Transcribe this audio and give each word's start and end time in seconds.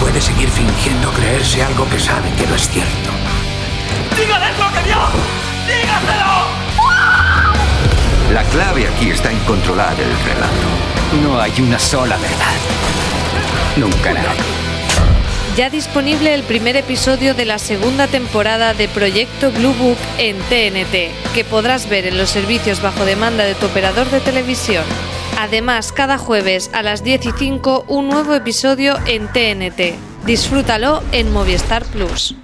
puede 0.00 0.20
seguir 0.20 0.48
fingiendo 0.48 1.10
creerse 1.12 1.62
algo 1.62 1.88
que 1.88 1.98
sabe 1.98 2.30
que 2.36 2.46
no 2.46 2.54
es 2.54 2.68
cierto? 2.68 3.10
¡Dígales 4.16 4.58
lo 4.58 4.72
que 4.72 4.82
vio! 4.84 4.98
¡Dígaselo! 5.66 6.48
La 8.32 8.42
clave 8.44 8.86
aquí 8.88 9.10
está 9.10 9.30
en 9.30 9.38
controlar 9.40 9.94
el 10.00 10.10
relato. 10.24 10.68
No 11.22 11.40
hay 11.40 11.52
una 11.60 11.78
sola 11.78 12.16
verdad. 12.16 12.54
Nunca 13.76 14.12
la 14.12 14.20
hay. 14.20 14.38
Ya 15.56 15.70
disponible 15.70 16.34
el 16.34 16.44
primer 16.44 16.76
episodio 16.76 17.34
de 17.34 17.44
la 17.44 17.58
segunda 17.58 18.06
temporada 18.06 18.74
de 18.74 18.86
Proyecto 18.88 19.50
Blue 19.50 19.74
Book 19.74 19.98
en 20.18 20.36
TNT, 20.36 21.32
que 21.34 21.44
podrás 21.44 21.88
ver 21.88 22.06
en 22.06 22.16
los 22.16 22.30
servicios 22.30 22.80
bajo 22.80 23.04
demanda 23.04 23.44
de 23.44 23.54
tu 23.54 23.66
operador 23.66 24.08
de 24.10 24.20
televisión. 24.20 24.84
Además, 25.40 25.92
cada 25.92 26.18
jueves 26.18 26.68
a 26.72 26.82
las 26.82 27.04
10 27.04 27.26
y 27.26 27.30
5 27.30 27.84
un 27.86 28.08
nuevo 28.08 28.34
episodio 28.34 28.96
en 29.06 29.28
TNT. 29.28 29.94
Disfrútalo 30.26 31.00
en 31.12 31.32
Movistar 31.32 31.84
Plus. 31.84 32.34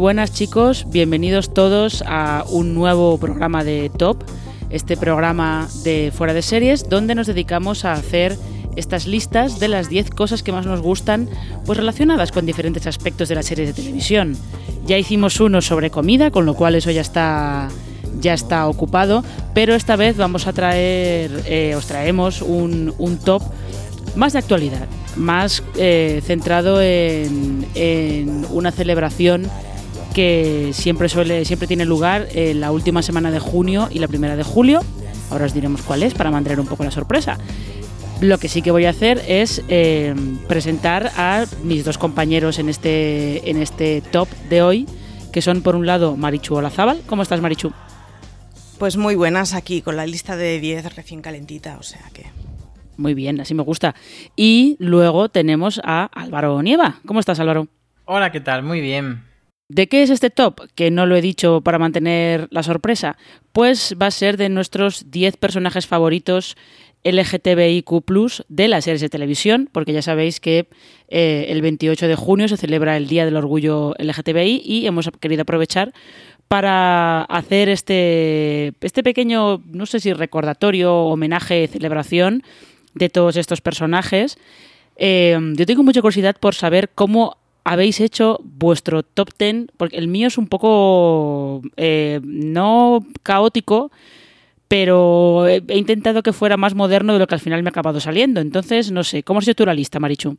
Buenas 0.00 0.32
chicos, 0.32 0.86
bienvenidos 0.88 1.52
todos 1.52 2.02
a 2.06 2.44
un 2.48 2.74
nuevo 2.74 3.18
programa 3.18 3.64
de 3.64 3.90
Top, 3.90 4.24
este 4.70 4.96
programa 4.96 5.68
de 5.84 6.10
fuera 6.10 6.32
de 6.32 6.40
series 6.40 6.88
donde 6.88 7.14
nos 7.14 7.26
dedicamos 7.26 7.84
a 7.84 7.92
hacer 7.92 8.38
estas 8.76 9.06
listas 9.06 9.60
de 9.60 9.68
las 9.68 9.90
10 9.90 10.10
cosas 10.10 10.42
que 10.42 10.52
más 10.52 10.64
nos 10.64 10.80
gustan 10.80 11.28
pues 11.66 11.76
relacionadas 11.76 12.32
con 12.32 12.46
diferentes 12.46 12.86
aspectos 12.86 13.28
de 13.28 13.34
las 13.34 13.44
series 13.44 13.68
de 13.68 13.74
televisión. 13.74 14.38
Ya 14.86 14.96
hicimos 14.96 15.38
uno 15.38 15.60
sobre 15.60 15.90
comida, 15.90 16.30
con 16.30 16.46
lo 16.46 16.54
cual 16.54 16.76
eso 16.76 16.90
ya 16.90 17.02
está 17.02 17.68
ya 18.20 18.32
está 18.32 18.68
ocupado, 18.68 19.22
pero 19.52 19.74
esta 19.74 19.96
vez 19.96 20.16
vamos 20.16 20.46
a 20.46 20.54
traer, 20.54 21.42
eh, 21.44 21.74
os 21.76 21.84
traemos 21.84 22.40
un, 22.40 22.94
un 22.96 23.18
top 23.18 23.42
más 24.16 24.32
de 24.32 24.38
actualidad, 24.38 24.86
más 25.16 25.62
eh, 25.76 26.22
centrado 26.24 26.80
en, 26.80 27.66
en 27.74 28.46
una 28.50 28.72
celebración 28.72 29.46
que 30.14 30.70
siempre 30.72 31.08
suele 31.08 31.44
siempre 31.44 31.68
tiene 31.68 31.84
lugar 31.84 32.28
en 32.32 32.60
la 32.60 32.72
última 32.72 33.02
semana 33.02 33.30
de 33.30 33.38
junio 33.38 33.88
y 33.90 33.98
la 33.98 34.08
primera 34.08 34.36
de 34.36 34.42
julio. 34.42 34.80
Ahora 35.30 35.46
os 35.46 35.54
diremos 35.54 35.82
cuál 35.82 36.02
es 36.02 36.14
para 36.14 36.30
mantener 36.30 36.60
un 36.60 36.66
poco 36.66 36.84
la 36.84 36.90
sorpresa. 36.90 37.38
Lo 38.20 38.36
que 38.38 38.48
sí 38.48 38.60
que 38.60 38.70
voy 38.70 38.84
a 38.84 38.90
hacer 38.90 39.22
es 39.28 39.62
eh, 39.68 40.14
presentar 40.46 41.10
a 41.16 41.46
mis 41.62 41.84
dos 41.84 41.96
compañeros 41.96 42.58
en 42.58 42.68
este, 42.68 43.48
en 43.48 43.56
este 43.56 44.02
top 44.02 44.28
de 44.50 44.62
hoy, 44.62 44.86
que 45.32 45.40
son 45.40 45.62
por 45.62 45.74
un 45.74 45.86
lado 45.86 46.16
Marichu 46.16 46.54
Olazábal. 46.54 47.00
¿Cómo 47.06 47.22
estás, 47.22 47.40
Marichu? 47.40 47.72
Pues 48.78 48.96
muy 48.96 49.14
buenas 49.14 49.54
aquí, 49.54 49.80
con 49.80 49.96
la 49.96 50.06
lista 50.06 50.36
de 50.36 50.60
10 50.60 50.96
recién 50.96 51.22
calentita, 51.22 51.78
o 51.78 51.82
sea 51.82 52.02
que... 52.12 52.26
Muy 52.98 53.14
bien, 53.14 53.40
así 53.40 53.54
me 53.54 53.62
gusta. 53.62 53.94
Y 54.36 54.76
luego 54.78 55.30
tenemos 55.30 55.80
a 55.82 56.10
Álvaro 56.12 56.60
Nieva. 56.62 57.00
¿Cómo 57.06 57.20
estás, 57.20 57.40
Álvaro? 57.40 57.68
Hola, 58.04 58.30
¿qué 58.32 58.40
tal? 58.40 58.62
Muy 58.62 58.82
bien. 58.82 59.29
¿De 59.70 59.86
qué 59.86 60.02
es 60.02 60.10
este 60.10 60.30
top? 60.30 60.62
Que 60.74 60.90
no 60.90 61.06
lo 61.06 61.14
he 61.14 61.22
dicho 61.22 61.60
para 61.60 61.78
mantener 61.78 62.48
la 62.50 62.64
sorpresa. 62.64 63.16
Pues 63.52 63.94
va 64.02 64.06
a 64.06 64.10
ser 64.10 64.36
de 64.36 64.48
nuestros 64.48 65.12
10 65.12 65.36
personajes 65.36 65.86
favoritos 65.86 66.56
LGTBIQ 67.04 67.86
de 68.48 68.66
las 68.66 68.82
series 68.82 69.00
de 69.00 69.08
televisión, 69.08 69.68
porque 69.70 69.92
ya 69.92 70.02
sabéis 70.02 70.40
que 70.40 70.66
eh, 71.06 71.46
el 71.50 71.62
28 71.62 72.08
de 72.08 72.16
junio 72.16 72.48
se 72.48 72.56
celebra 72.56 72.96
el 72.96 73.06
Día 73.06 73.24
del 73.24 73.36
Orgullo 73.36 73.94
LGTBI 73.96 74.60
y 74.64 74.88
hemos 74.88 75.08
querido 75.20 75.42
aprovechar 75.42 75.94
para 76.48 77.22
hacer 77.22 77.68
este, 77.68 78.72
este 78.80 79.04
pequeño, 79.04 79.62
no 79.66 79.86
sé 79.86 80.00
si 80.00 80.12
recordatorio, 80.12 80.96
homenaje, 80.96 81.68
celebración 81.68 82.42
de 82.94 83.08
todos 83.08 83.36
estos 83.36 83.60
personajes. 83.60 84.36
Eh, 84.96 85.38
yo 85.54 85.64
tengo 85.64 85.84
mucha 85.84 86.02
curiosidad 86.02 86.36
por 86.40 86.56
saber 86.56 86.90
cómo 86.92 87.36
habéis 87.64 88.00
hecho 88.00 88.40
vuestro 88.42 89.02
top 89.02 89.30
10, 89.38 89.66
porque 89.76 89.96
el 89.96 90.08
mío 90.08 90.28
es 90.28 90.38
un 90.38 90.46
poco 90.46 91.62
eh, 91.76 92.20
no 92.22 93.06
caótico, 93.22 93.90
pero 94.68 95.48
he, 95.48 95.62
intentado 95.76 96.22
que 96.22 96.32
fuera 96.32 96.56
más 96.56 96.74
moderno 96.74 97.12
de 97.12 97.18
lo 97.18 97.26
que 97.26 97.34
al 97.34 97.40
final 97.40 97.62
me 97.62 97.68
ha 97.68 97.72
acabado 97.72 98.00
saliendo. 98.00 98.40
Entonces, 98.40 98.92
no 98.92 99.02
sé, 99.02 99.22
¿cómo 99.22 99.40
has 99.40 99.48
hecho 99.48 99.56
tú 99.56 99.66
la 99.66 99.74
lista, 99.74 99.98
Marichu? 99.98 100.36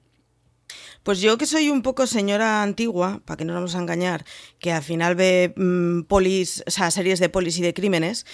Pues 1.04 1.20
yo 1.20 1.38
que 1.38 1.48
soy 1.48 1.70
un 1.70 1.82
poco 1.82 2.06
señora 2.06 2.62
antigua, 2.62 3.22
para 3.26 3.38
que 3.38 3.44
no 3.44 3.54
nos 3.54 3.62
vamos 3.62 3.76
a 3.76 3.80
engañar, 3.80 4.24
que 4.60 4.72
al 4.72 4.84
final 4.84 5.16
ve 5.16 5.54
mm, 5.58 6.04
polis, 6.04 6.64
o 6.68 6.72
sea, 6.72 6.92
series 6.92 7.20
de 7.20 7.28
polis 7.28 7.58
y 7.58 7.62
de 7.62 7.74
crímenes, 7.74 8.26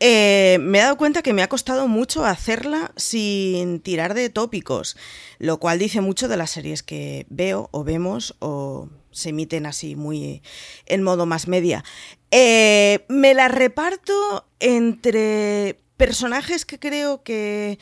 eh, 0.00 0.58
me 0.60 0.78
he 0.78 0.82
dado 0.82 0.96
cuenta 0.96 1.22
que 1.22 1.32
me 1.32 1.42
ha 1.42 1.48
costado 1.48 1.88
mucho 1.88 2.24
hacerla 2.24 2.92
sin 2.96 3.80
tirar 3.80 4.14
de 4.14 4.30
tópicos, 4.30 4.96
lo 5.38 5.58
cual 5.58 5.78
dice 5.78 6.00
mucho 6.00 6.28
de 6.28 6.36
las 6.36 6.50
series 6.50 6.82
que 6.82 7.26
veo 7.30 7.68
o 7.72 7.82
vemos 7.82 8.36
o 8.38 8.88
se 9.10 9.30
emiten 9.30 9.66
así 9.66 9.96
muy 9.96 10.42
en 10.86 11.02
modo 11.02 11.26
más 11.26 11.48
media. 11.48 11.84
Eh, 12.30 13.04
me 13.08 13.34
la 13.34 13.48
reparto 13.48 14.46
entre 14.60 15.80
personajes 15.96 16.64
que 16.64 16.78
creo 16.78 17.22
que 17.24 17.78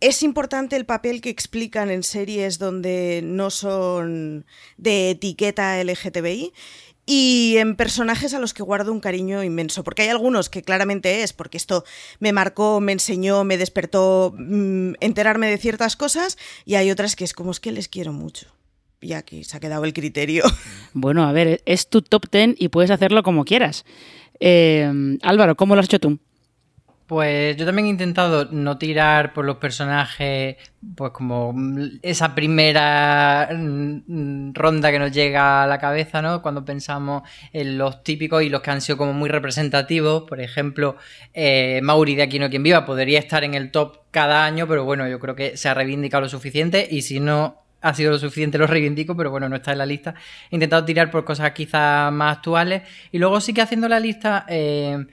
es 0.00 0.22
importante 0.22 0.76
el 0.76 0.84
papel 0.84 1.20
que 1.20 1.30
explican 1.30 1.90
en 1.90 2.02
series 2.02 2.58
donde 2.58 3.22
no 3.24 3.50
son 3.50 4.44
de 4.76 5.10
etiqueta 5.10 5.82
LGTBI 5.82 6.52
y 7.06 7.56
en 7.58 7.76
personajes 7.76 8.34
a 8.34 8.40
los 8.40 8.52
que 8.52 8.64
guardo 8.64 8.92
un 8.92 9.00
cariño 9.00 9.44
inmenso, 9.44 9.84
porque 9.84 10.02
hay 10.02 10.08
algunos 10.08 10.50
que 10.50 10.62
claramente 10.62 11.22
es, 11.22 11.32
porque 11.32 11.56
esto 11.56 11.84
me 12.18 12.32
marcó, 12.32 12.80
me 12.80 12.92
enseñó, 12.92 13.44
me 13.44 13.56
despertó 13.56 14.34
mm, 14.36 14.94
enterarme 15.00 15.48
de 15.48 15.56
ciertas 15.56 15.96
cosas, 15.96 16.36
y 16.64 16.74
hay 16.74 16.90
otras 16.90 17.14
que 17.14 17.24
es 17.24 17.32
como 17.32 17.52
es 17.52 17.60
que 17.60 17.70
les 17.70 17.88
quiero 17.88 18.12
mucho. 18.12 18.48
Y 19.00 19.12
aquí 19.12 19.44
se 19.44 19.56
ha 19.56 19.60
quedado 19.60 19.84
el 19.84 19.92
criterio. 19.92 20.44
Bueno, 20.92 21.24
a 21.24 21.32
ver, 21.32 21.62
es 21.66 21.88
tu 21.88 22.00
top 22.00 22.28
ten 22.30 22.56
y 22.58 22.68
puedes 22.68 22.90
hacerlo 22.90 23.22
como 23.22 23.44
quieras. 23.44 23.84
Eh, 24.40 24.90
Álvaro, 25.22 25.54
¿cómo 25.54 25.74
lo 25.74 25.80
has 25.80 25.86
hecho 25.86 26.00
tú? 26.00 26.18
Pues 27.06 27.56
yo 27.56 27.64
también 27.64 27.86
he 27.86 27.90
intentado 27.90 28.46
no 28.50 28.78
tirar 28.78 29.32
por 29.32 29.44
los 29.44 29.58
personajes, 29.58 30.56
pues 30.96 31.12
como 31.12 31.54
esa 32.02 32.34
primera 32.34 33.48
mm, 33.52 34.52
ronda 34.52 34.90
que 34.90 34.98
nos 34.98 35.12
llega 35.12 35.62
a 35.62 35.66
la 35.68 35.78
cabeza, 35.78 36.20
¿no? 36.20 36.42
Cuando 36.42 36.64
pensamos 36.64 37.22
en 37.52 37.78
los 37.78 38.02
típicos 38.02 38.42
y 38.42 38.48
los 38.48 38.60
que 38.60 38.72
han 38.72 38.80
sido 38.80 38.98
como 38.98 39.12
muy 39.12 39.28
representativos. 39.28 40.24
Por 40.24 40.40
ejemplo, 40.40 40.96
eh, 41.32 41.80
Mauri 41.80 42.16
de 42.16 42.24
Aquí 42.24 42.40
no 42.40 42.50
quien 42.50 42.64
viva 42.64 42.84
podría 42.84 43.20
estar 43.20 43.44
en 43.44 43.54
el 43.54 43.70
top 43.70 43.98
cada 44.10 44.44
año, 44.44 44.66
pero 44.66 44.84
bueno, 44.84 45.08
yo 45.08 45.20
creo 45.20 45.36
que 45.36 45.56
se 45.56 45.68
ha 45.68 45.74
reivindicado 45.74 46.22
lo 46.22 46.28
suficiente 46.28 46.88
y 46.90 47.02
si 47.02 47.20
no 47.20 47.62
ha 47.82 47.94
sido 47.94 48.10
lo 48.10 48.18
suficiente, 48.18 48.58
lo 48.58 48.66
reivindico, 48.66 49.16
pero 49.16 49.30
bueno, 49.30 49.48
no 49.48 49.54
está 49.54 49.70
en 49.70 49.78
la 49.78 49.86
lista. 49.86 50.16
He 50.50 50.56
intentado 50.56 50.84
tirar 50.84 51.12
por 51.12 51.24
cosas 51.24 51.52
quizás 51.52 52.12
más 52.12 52.38
actuales 52.38 52.82
y 53.12 53.18
luego 53.18 53.40
sí 53.40 53.54
que 53.54 53.62
haciendo 53.62 53.88
la 53.88 54.00
lista... 54.00 54.44
Eh, 54.48 55.06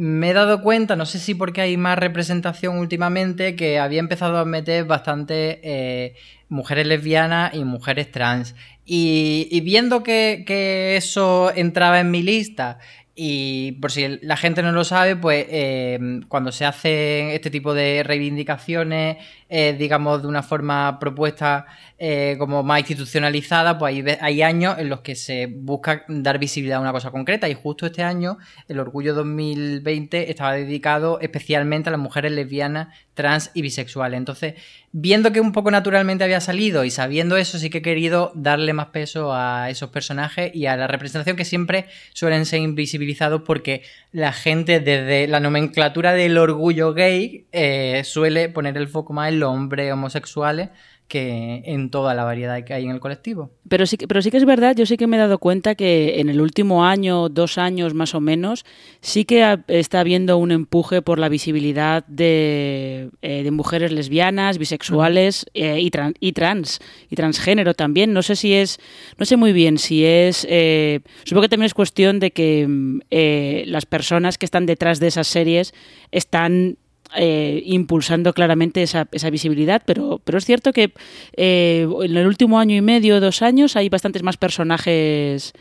me 0.00 0.30
he 0.30 0.32
dado 0.32 0.62
cuenta, 0.62 0.96
no 0.96 1.04
sé 1.04 1.18
si 1.18 1.34
porque 1.34 1.60
hay 1.60 1.76
más 1.76 1.98
representación 1.98 2.78
últimamente, 2.78 3.54
que 3.54 3.78
había 3.78 4.00
empezado 4.00 4.38
a 4.38 4.46
meter 4.46 4.86
bastante 4.86 5.60
eh, 5.62 6.14
mujeres 6.48 6.86
lesbianas 6.86 7.52
y 7.52 7.64
mujeres 7.64 8.10
trans. 8.10 8.54
Y, 8.86 9.60
viendo 9.60 10.02
que, 10.02 10.96
eso 10.96 11.52
entraba 11.54 12.00
en 12.00 12.10
mi 12.10 12.22
lista 12.22 12.78
y 13.14 13.72
por 13.72 13.92
si 13.92 14.18
la 14.22 14.38
gente 14.38 14.62
no 14.62 14.72
lo 14.72 14.84
sabe, 14.84 15.16
pues 15.16 15.44
eh, 15.50 15.98
cuando 16.28 16.50
se 16.50 16.64
hacen 16.64 17.28
este 17.28 17.50
tipo 17.50 17.74
de 17.74 18.02
reivindicaciones, 18.02 19.18
eh, 19.52 19.74
digamos, 19.76 20.22
de 20.22 20.28
una 20.28 20.44
forma 20.44 20.98
propuesta 21.00 21.66
eh, 21.98 22.36
como 22.38 22.62
más 22.62 22.78
institucionalizada, 22.78 23.78
pues 23.78 24.18
hay, 24.20 24.42
años 24.42 24.78
en 24.78 24.88
los 24.88 25.00
que 25.00 25.16
se 25.16 25.46
busca 25.46 26.04
dar 26.06 26.38
visibilidad 26.38 26.78
a 26.78 26.80
una 26.80 26.92
cosa 26.92 27.10
concreta. 27.10 27.48
Y 27.48 27.54
justo 27.54 27.84
este 27.84 28.04
año, 28.04 28.38
el 28.68 28.78
Orgullo 28.78 29.12
2020 29.12 30.30
estaba 30.30 30.52
dedicado 30.54 31.18
especialmente 31.20 31.88
a 31.88 31.92
las 31.92 32.00
mujeres 32.00 32.30
lesbianas, 32.30 32.96
trans 33.14 33.50
y 33.52 33.62
bisexuales. 33.62 34.16
Entonces, 34.16 34.54
viendo 34.92 35.32
que 35.32 35.40
un 35.40 35.52
poco 35.52 35.70
naturalmente 35.70 36.24
había 36.24 36.40
salido 36.40 36.84
y 36.84 36.90
sabiendo 36.90 37.36
eso, 37.36 37.58
sí 37.58 37.70
que 37.70 37.78
he 37.78 37.82
querido 37.82 38.32
darle 38.34 38.72
más 38.72 38.86
peso 38.86 39.34
a 39.34 39.68
esos 39.68 39.90
personajes 39.90 40.54
y 40.54 40.66
a 40.66 40.76
la 40.76 40.86
representación 40.86 41.36
que 41.36 41.44
siempre 41.44 41.86
suelen 42.12 42.46
ser 42.46 42.60
invisibilizados 42.60 43.42
porque 43.42 43.82
la 44.12 44.32
gente 44.32 44.80
desde 44.80 45.26
la 45.26 45.40
nomenclatura 45.40 46.12
del 46.12 46.38
orgullo 46.38 46.94
gay 46.94 47.46
eh, 47.52 48.02
suele 48.04 48.48
poner 48.48 48.76
el 48.76 48.88
foco 48.88 49.12
más 49.12 49.28
en 49.28 49.39
los 49.40 49.50
hombres 49.50 49.92
homosexuales 49.92 50.70
que 51.10 51.62
en 51.66 51.90
toda 51.90 52.14
la 52.14 52.22
variedad 52.22 52.62
que 52.64 52.72
hay 52.72 52.84
en 52.84 52.92
el 52.92 53.00
colectivo. 53.00 53.50
Pero 53.68 53.84
sí, 53.84 53.96
pero 53.96 54.22
sí 54.22 54.30
que 54.30 54.36
es 54.36 54.44
verdad, 54.44 54.76
yo 54.76 54.86
sí 54.86 54.96
que 54.96 55.08
me 55.08 55.16
he 55.16 55.18
dado 55.18 55.38
cuenta 55.38 55.74
que 55.74 56.20
en 56.20 56.28
el 56.28 56.40
último 56.40 56.84
año, 56.84 57.28
dos 57.28 57.58
años 57.58 57.94
más 57.94 58.14
o 58.14 58.20
menos, 58.20 58.64
sí 59.00 59.24
que 59.24 59.58
está 59.66 60.00
habiendo 60.00 60.38
un 60.38 60.52
empuje 60.52 61.02
por 61.02 61.18
la 61.18 61.28
visibilidad 61.28 62.06
de, 62.06 63.10
eh, 63.22 63.50
mujeres 63.50 63.90
lesbianas, 63.90 64.56
bisexuales 64.58 65.46
eh, 65.52 65.80
y, 65.80 65.90
y, 66.20 66.32
trans, 66.32 66.78
y 67.10 67.16
transgénero 67.16 67.74
también. 67.74 68.12
No 68.12 68.22
sé 68.22 68.36
si 68.36 68.54
es, 68.54 68.78
no 69.18 69.26
sé 69.26 69.36
muy 69.36 69.52
bien 69.52 69.78
si 69.78 70.04
es, 70.04 70.46
eh, 70.48 71.00
supongo 71.24 71.42
que 71.42 71.48
también 71.48 71.66
es 71.66 71.74
cuestión 71.74 72.20
de 72.20 72.30
que 72.30 73.64
las 73.66 73.84
personas 73.84 74.38
que 74.38 74.46
están 74.46 74.64
detrás 74.64 75.00
de 75.00 75.08
esas 75.08 75.26
series 75.26 75.74
están 76.12 76.76
eh, 77.16 77.62
impulsando 77.66 78.32
claramente 78.32 78.82
esa, 78.82 79.08
esa, 79.12 79.30
visibilidad, 79.30 79.82
pero, 79.84 80.20
pero 80.22 80.38
es 80.38 80.44
cierto 80.44 80.72
que 80.72 80.92
eh, 81.36 81.88
en 82.02 82.16
el 82.16 82.26
último 82.26 82.58
año 82.58 82.76
y 82.76 82.80
medio, 82.80 83.20
dos 83.20 83.42
años, 83.42 83.76
hay 83.76 83.88
bastantes 83.88 84.22
más 84.22 84.36
personajes 84.36 85.52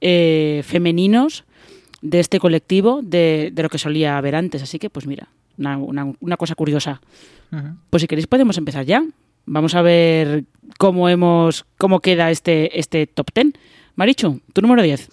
eh, 0.00 0.62
femeninos 0.64 1.44
de 2.02 2.20
este 2.20 2.40
colectivo 2.40 3.00
de, 3.02 3.50
de, 3.52 3.62
lo 3.62 3.68
que 3.68 3.78
solía 3.78 4.16
haber 4.16 4.34
antes. 4.36 4.62
Así 4.62 4.78
que, 4.78 4.90
pues 4.90 5.06
mira, 5.06 5.28
una, 5.58 6.12
una, 6.20 6.36
cosa 6.36 6.54
curiosa. 6.54 7.00
Pues 7.90 8.02
si 8.02 8.06
queréis 8.06 8.26
podemos 8.26 8.58
empezar 8.58 8.84
ya. 8.84 9.04
Vamos 9.46 9.74
a 9.74 9.82
ver 9.82 10.44
cómo 10.78 11.08
hemos 11.08 11.64
cómo 11.78 12.00
queda 12.00 12.30
este, 12.30 12.78
este 12.78 13.06
top 13.06 13.32
ten. 13.32 13.52
Marichu, 13.94 14.40
tu 14.52 14.60
número 14.60 14.82
10. 14.82 15.08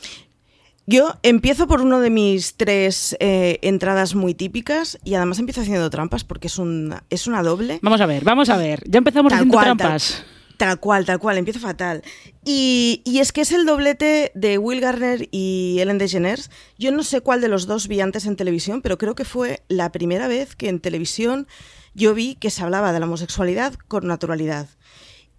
Yo 0.86 1.16
empiezo 1.24 1.68
por 1.68 1.82
uno 1.82 2.02
de 2.02 2.10
mis 2.10 2.56
tres 2.56 3.16
eh, 3.20 3.60
entradas 3.62 4.16
muy 4.16 4.34
típicas 4.34 5.00
y 5.06 5.14
además 5.16 5.40
empiezo 5.40 5.62
haciendo 5.62 5.90
trampas 5.90 6.26
porque 6.26 6.48
es, 6.48 6.58
una 6.58 7.04
es 7.10 7.26
una 7.26 7.42
doble. 7.42 7.80
Vamos 7.82 8.02
a 8.02 8.06
ver, 8.06 8.26
vamos 8.26 8.50
a 8.50 8.58
ver. 8.58 8.84
Ya 8.86 8.98
empezamos 8.98 9.32
haciendo 9.32 9.58
trampas. 9.58 10.26
Tal, 10.58 10.80
cual, 10.80 11.06
tal 11.06 11.20
cual, 11.20 11.38
empiezo 11.38 11.60
fatal. 11.60 12.04
Y, 12.46 13.02
y, 13.06 13.20
es 13.20 13.32
que 13.32 13.42
es 13.42 13.52
el 13.52 13.66
doblete 13.66 14.32
de 14.36 14.58
Will 14.58 14.82
Garner 14.82 15.28
y 15.32 15.78
Ellen 15.80 15.98
DeGeneres. 15.98 16.52
Yo 16.78 16.92
no 16.92 17.04
sé 17.04 17.22
cuál 17.22 17.42
de 17.42 17.48
los 17.48 17.66
dos 17.66 17.88
vi 17.88 18.02
antes 18.02 18.26
en 18.26 18.36
televisión, 18.36 18.82
pero 18.82 18.98
creo 18.98 19.16
que 19.16 19.26
fue 19.26 19.64
la 19.68 19.92
primera 19.92 20.28
vez 20.28 20.56
que 20.56 20.70
en 20.70 20.80
televisión 20.80 21.48
yo 21.94 22.14
vi 22.14 22.36
que 22.36 22.50
se 22.50 22.62
hablaba 22.62 22.92
de 22.92 23.00
la 23.00 23.06
homosexualidad 23.06 23.74
con 23.88 24.06
naturalidad. 24.06 24.68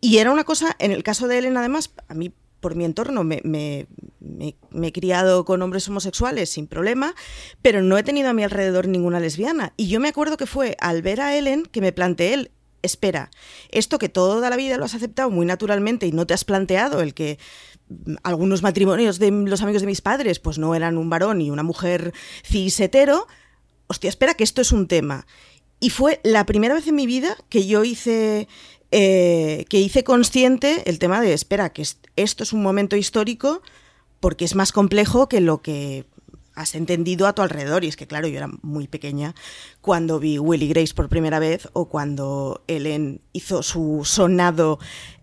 Y 0.00 0.18
era 0.18 0.30
una 0.32 0.44
cosa, 0.44 0.74
en 0.78 0.90
el 0.90 1.02
caso 1.02 1.28
de 1.28 1.38
Ellen 1.38 1.56
además, 1.56 1.92
a 2.08 2.14
mí 2.14 2.32
por 2.64 2.76
mi 2.76 2.86
entorno 2.86 3.24
me, 3.24 3.42
he 3.42 4.92
criado 4.92 5.44
con 5.44 5.60
hombres 5.60 5.86
homosexuales 5.86 6.48
sin 6.48 6.66
problema, 6.66 7.14
pero 7.60 7.82
no 7.82 7.98
he 7.98 8.02
tenido 8.02 8.30
a 8.30 8.32
mi 8.32 8.42
alrededor 8.42 8.88
ninguna 8.88 9.20
lesbiana. 9.20 9.74
Y 9.76 9.88
yo 9.88 10.00
me 10.00 10.08
acuerdo 10.08 10.38
que 10.38 10.46
fue 10.46 10.74
al 10.80 11.02
ver 11.02 11.20
a 11.20 11.36
Ellen 11.36 11.64
que 11.64 11.82
me 11.82 11.92
planteé 11.92 12.32
él, 12.32 12.52
espera, 12.80 13.30
esto 13.68 13.98
que 13.98 14.08
toda 14.08 14.48
la 14.48 14.56
vida 14.56 14.78
lo 14.78 14.86
has 14.86 14.94
aceptado 14.94 15.28
muy 15.28 15.44
naturalmente 15.44 16.06
y 16.06 16.12
no 16.12 16.26
te 16.26 16.32
has 16.32 16.46
planteado 16.46 17.02
el 17.02 17.12
que 17.12 17.38
mm, 17.90 18.14
algunos 18.22 18.62
matrimonios 18.62 19.18
de 19.18 19.30
los 19.30 19.60
amigos 19.60 19.82
de 19.82 19.88
mis 19.88 20.00
padres 20.00 20.38
pues 20.38 20.56
no 20.56 20.74
eran 20.74 20.96
un 20.96 21.10
varón 21.10 21.42
y 21.42 21.50
una 21.50 21.64
mujer 21.64 22.14
cis 22.46 22.80
hetero, 22.80 23.26
hostia, 23.88 24.08
espera 24.08 24.32
que 24.32 24.44
esto 24.44 24.62
es 24.62 24.72
un 24.72 24.88
tema. 24.88 25.26
Y 25.80 25.90
fue 25.90 26.18
la 26.24 26.46
primera 26.46 26.72
vez 26.72 26.86
en 26.86 26.94
mi 26.94 27.06
vida 27.06 27.36
que 27.50 27.66
yo 27.66 27.84
hice 27.84 28.48
eh, 28.96 29.64
que 29.68 29.80
hice 29.80 30.04
consciente 30.04 30.88
el 30.88 31.00
tema 31.00 31.20
de, 31.20 31.32
espera, 31.32 31.72
que 31.72 31.82
esto 32.14 32.42
es 32.44 32.52
un 32.52 32.62
momento 32.62 32.94
histórico 32.94 33.60
porque 34.20 34.44
es 34.44 34.54
más 34.54 34.70
complejo 34.70 35.28
que 35.28 35.40
lo 35.40 35.62
que 35.62 36.06
has 36.54 36.76
entendido 36.76 37.26
a 37.26 37.32
tu 37.32 37.42
alrededor. 37.42 37.82
Y 37.82 37.88
es 37.88 37.96
que, 37.96 38.06
claro, 38.06 38.28
yo 38.28 38.36
era 38.36 38.48
muy 38.62 38.86
pequeña 38.86 39.34
cuando 39.80 40.20
vi 40.20 40.38
Willy 40.38 40.68
Grace 40.68 40.94
por 40.94 41.08
primera 41.08 41.40
vez 41.40 41.68
o 41.72 41.88
cuando 41.88 42.62
Ellen 42.68 43.20
hizo 43.32 43.64
su 43.64 44.02
sonado 44.04 44.78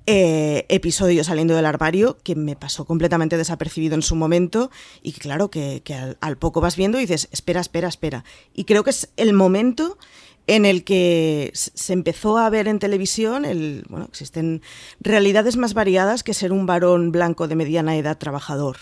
eh, 0.05 0.65
episodio 0.67 1.23
saliendo 1.23 1.55
del 1.55 1.65
armario, 1.65 2.17
que 2.23 2.35
me 2.35 2.57
pasó 2.57 2.83
completamente 2.83 3.37
desapercibido 3.37 3.95
en 3.95 4.01
su 4.01 4.17
momento 4.17 4.69
y 5.01 5.13
que, 5.13 5.21
claro, 5.21 5.49
que, 5.49 5.81
al, 5.97 6.17
al, 6.19 6.37
poco 6.37 6.59
vas 6.59 6.75
viendo 6.75 6.97
y 6.97 7.03
dices, 7.03 7.29
espera, 7.31 7.61
espera, 7.61 7.87
espera. 7.87 8.25
Y 8.53 8.65
creo 8.65 8.83
que 8.83 8.89
es 8.89 9.07
el 9.15 9.31
momento 9.31 9.97
en 10.47 10.65
el 10.65 10.83
que 10.83 11.51
se 11.53 11.93
empezó 11.93 12.37
a 12.37 12.49
ver 12.49 12.67
en 12.67 12.79
televisión, 12.79 13.45
el, 13.45 13.83
bueno, 13.89 14.05
existen 14.09 14.61
realidades 14.99 15.57
más 15.57 15.73
variadas 15.73 16.23
que 16.23 16.33
ser 16.33 16.51
un 16.51 16.65
varón 16.65 17.11
blanco 17.11 17.47
de 17.47 17.55
mediana 17.55 17.95
edad 17.95 18.17
trabajador. 18.17 18.77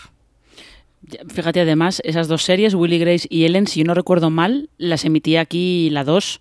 Fíjate, 1.28 1.60
además, 1.60 2.02
esas 2.04 2.28
dos 2.28 2.42
series, 2.42 2.74
Willy 2.74 2.98
Grace 2.98 3.26
y 3.30 3.44
Ellen, 3.44 3.66
si 3.66 3.80
yo 3.80 3.86
no 3.86 3.94
recuerdo 3.94 4.30
mal, 4.30 4.68
las 4.78 5.04
emitía 5.04 5.40
aquí 5.40 5.88
la 5.90 6.04
2. 6.04 6.40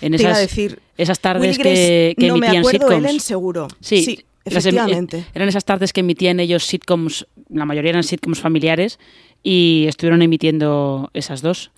En 0.00 0.14
esas, 0.14 0.38
decir, 0.38 0.80
esas 0.98 1.20
tardes 1.20 1.56
que, 1.56 2.14
que 2.18 2.26
no 2.26 2.34
emitían 2.34 2.52
me 2.54 2.58
acuerdo, 2.58 2.88
sitcoms. 2.88 3.04
Ellen 3.04 3.20
seguro. 3.20 3.68
Sí, 3.80 4.24
efectivamente. 4.44 5.24
eran 5.34 5.48
esas 5.48 5.64
tardes 5.64 5.92
que 5.92 6.00
emitían 6.00 6.40
ellos 6.40 6.64
sitcoms, 6.64 7.26
la 7.48 7.64
mayoría 7.64 7.90
eran 7.90 8.02
sitcoms 8.02 8.40
familiares, 8.40 8.98
y 9.42 9.84
estuvieron 9.88 10.22
emitiendo 10.22 11.10
esas 11.14 11.42
dos. 11.42 11.70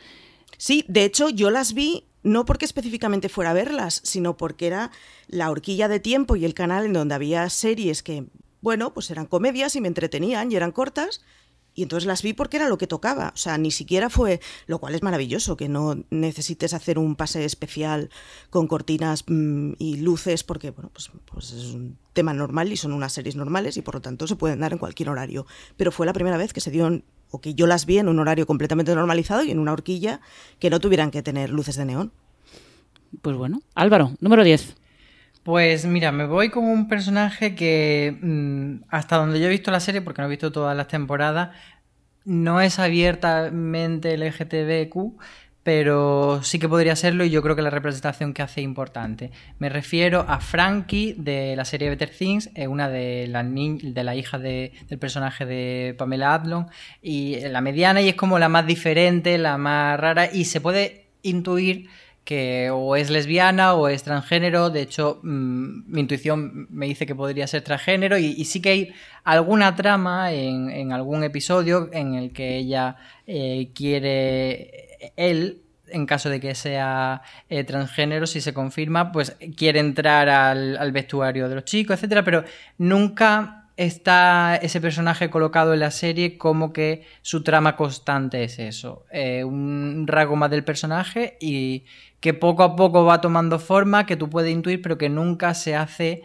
Sí, 0.57 0.85
de 0.89 1.05
hecho 1.05 1.29
yo 1.29 1.51
las 1.51 1.75
vi 1.75 2.05
no 2.25 2.45
porque 2.45 2.65
específicamente 2.65 3.29
fuera 3.29 3.51
a 3.51 3.55
verlas, 3.55 4.01
sino 4.03 4.37
porque 4.37 4.67
era 4.67 4.91
la 5.29 5.51
horquilla 5.51 5.87
de 5.87 6.01
tiempo 6.01 6.35
y 6.35 6.45
el 6.45 6.55
canal 6.55 6.87
en 6.87 6.93
donde 6.95 7.15
había 7.15 7.49
series 7.49 8.03
que 8.03 8.27
bueno, 8.65 8.95
pues 8.95 9.11
eran 9.11 9.27
comedias 9.27 9.77
y 9.77 9.83
me 9.83 9.89
entretenían 9.89 10.51
y 10.51 10.57
eran 10.57 10.73
cortas. 10.73 11.21
Y 11.75 11.83
entonces 11.83 12.07
las 12.07 12.23
vi 12.23 12.33
porque 12.33 12.57
era 12.57 12.69
lo 12.69 12.79
que 12.79 12.87
tocaba. 12.87 13.33
O 13.35 13.37
sea, 13.37 13.59
ni 13.59 13.71
siquiera 13.71 14.09
fue, 14.09 14.41
lo 14.67 14.79
cual 14.79 14.95
es 14.95 15.03
maravilloso, 15.03 15.59
que 15.59 15.69
no 15.69 16.03
necesites 16.09 16.73
hacer 16.73 16.99
un 16.99 17.15
pase 17.15 17.45
especial 17.45 18.09
con 18.49 18.67
cortinas 18.67 19.25
mm, 19.27 19.73
y 19.79 19.97
luces, 19.97 20.45
porque, 20.45 20.71
bueno, 20.71 20.89
pues, 20.95 21.11
pues 21.27 21.53
es 21.53 21.75
un 21.75 21.99
tema 22.15 22.33
normal 22.33 22.73
y 22.73 22.79
son 22.79 22.95
unas 22.95 23.13
series 23.13 23.37
normales 23.37 23.77
y 23.77 23.83
por 23.83 23.97
lo 23.97 24.01
tanto 24.01 24.27
se 24.27 24.37
pueden 24.37 24.61
dar 24.61 24.73
en 24.73 24.79
cualquier 24.79 25.11
horario. 25.11 25.47
Pero 25.77 25.93
fue 25.93 26.07
la 26.07 26.15
primera 26.15 26.39
vez 26.39 26.55
que 26.55 26.63
se 26.63 26.71
dio, 26.71 27.03
o 27.31 27.41
que 27.41 27.55
yo 27.55 27.67
las 27.67 27.87
vi 27.87 27.99
en 27.99 28.09
un 28.09 28.19
horario 28.19 28.47
completamente 28.47 28.95
normalizado 28.95 29.43
y 29.43 29.51
en 29.51 29.59
una 29.59 29.73
horquilla 29.73 30.21
que 30.59 30.71
no 30.71 30.81
tuvieran 30.81 31.11
que 31.11 31.23
tener 31.23 31.51
luces 31.51 31.77
de 31.77 31.85
neón. 31.85 32.13
Pues 33.23 33.37
bueno, 33.37 33.61
Álvaro, 33.75 34.13
número 34.21 34.45
10. 34.45 34.77
Pues 35.43 35.85
mira, 35.85 36.11
me 36.11 36.27
voy 36.27 36.49
con 36.49 36.65
un 36.65 36.89
personaje 36.89 37.55
que 37.55 38.17
mm, 38.21 38.85
hasta 38.89 39.17
donde 39.17 39.41
yo 39.41 39.47
he 39.47 39.51
visto 39.51 39.71
la 39.71 39.81
serie, 39.81 40.01
porque 40.01 40.23
no 40.23 40.27
he 40.27 40.31
visto 40.31 40.53
todas 40.53 40.75
las 40.75 40.89
temporadas, 40.89 41.51
no 42.25 42.63
es 42.63 42.79
abiertamente 42.79 44.17
LGTBQ, 44.17 45.19
pero 45.65 46.43
sí 46.43 46.59
que 46.59 46.69
podría 46.69 46.95
serlo 46.95 47.25
y 47.25 47.31
yo 47.31 47.43
creo 47.43 47.57
que 47.57 47.63
la 47.63 47.71
representación 47.71 48.35
que 48.35 48.43
hace 48.43 48.61
es 48.61 48.65
importante. 48.65 49.33
Me 49.59 49.71
refiero 49.71 50.25
a 50.29 50.39
Frankie 50.39 51.15
de 51.15 51.57
la 51.57 51.65
serie 51.65 51.89
Better 51.89 52.11
Things, 52.11 52.51
es 52.55 52.69
una 52.69 52.89
de 52.89 53.27
las 53.29 53.45
de 53.45 54.05
la 54.05 54.15
hija 54.15 54.39
del 54.39 54.71
personaje 55.01 55.47
de 55.47 55.95
Pamela 55.99 56.35
Adlon 56.35 56.67
y 57.03 57.41
la 57.41 57.63
mediana 57.63 58.03
y 58.03 58.11
es 58.11 58.15
como 58.15 58.39
la 58.39 58.49
más 58.49 58.67
diferente, 58.67 59.39
la 59.39 59.57
más 59.57 59.99
rara 59.99 60.31
y 60.33 60.45
se 60.45 60.61
puede 60.61 61.07
intuir 61.23 61.89
que 62.25 62.71
o 62.71 62.97
es 62.97 63.11
lesbiana 63.11 63.75
o 63.75 63.89
es 63.89 64.03
transgénero. 64.03 64.71
De 64.71 64.83
hecho, 64.83 65.21
mm, 65.23 65.93
mi 65.93 66.01
intuición 66.01 66.67
me 66.71 66.87
dice 66.87 67.07
que 67.07 67.15
podría 67.15 67.47
ser 67.47 67.63
transgénero 67.63 68.19
y, 68.19 68.45
sí 68.45 68.61
que 68.61 68.71
hay 68.71 68.95
alguna 69.25 69.77
trama 69.77 70.33
en, 70.33 70.93
algún 70.93 71.23
episodio 71.25 71.91
en 71.93 72.15
el 72.15 72.33
que 72.33 72.57
ella 72.57 72.97
eh, 73.27 73.71
quiere, 73.75 74.94
él, 75.17 75.63
en 75.89 76.07
caso 76.07 76.31
de 76.31 76.41
que 76.41 76.55
sea 76.55 77.23
eh, 77.49 77.65
transgénero, 77.65 78.27
si 78.27 78.41
se 78.41 78.55
confirma, 78.55 79.13
pues 79.13 79.37
quiere 79.57 79.81
entrar 79.81 80.29
al, 80.29 80.93
vestuario 80.93 81.49
de 81.49 81.57
los 81.57 81.65
chicos, 81.65 81.97
etcétera, 81.97 82.25
pero 82.25 82.45
nunca 82.79 83.69
está 83.77 84.57
ese 84.57 84.81
personaje 84.81 85.31
colocado 85.31 85.75
en 85.75 85.81
la 85.81 85.91
serie 85.91 86.39
como 86.39 86.73
que 86.73 87.07
su 87.23 87.43
trama 87.43 87.75
constante 87.77 88.45
es 88.45 88.59
eso, 88.59 89.05
eh, 89.11 89.43
un 89.43 90.07
rasgo 90.07 90.37
más 90.37 90.51
del 90.51 90.65
personaje 90.65 91.37
y 91.41 91.85
que 92.21 92.35
poco 92.35 92.63
a 92.63 92.77
poco 92.77 93.05
va 93.05 93.21
tomando 93.21 93.59
forma, 93.59 94.07
que 94.07 94.17
tú 94.17 94.31
puedes 94.31 94.53
intuir, 94.53 94.81
pero 94.81 94.97
que 94.97 95.09
nunca 95.09 95.55
se 95.55 95.75
hace 95.75 96.23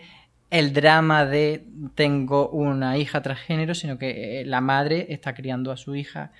el 0.49 0.73
drama 0.73 1.25
de 1.25 1.65
tengo 1.95 2.49
una 2.49 2.97
hija 2.97 3.21
transgénero, 3.21 3.75
sino 3.75 3.97
que 3.97 4.41
eh, 4.41 4.45
la 4.45 4.61
madre 4.61 5.07
está 5.09 5.33
criando 5.33 5.71
a 5.71 5.77
su 5.77 5.95
hija 5.95 6.31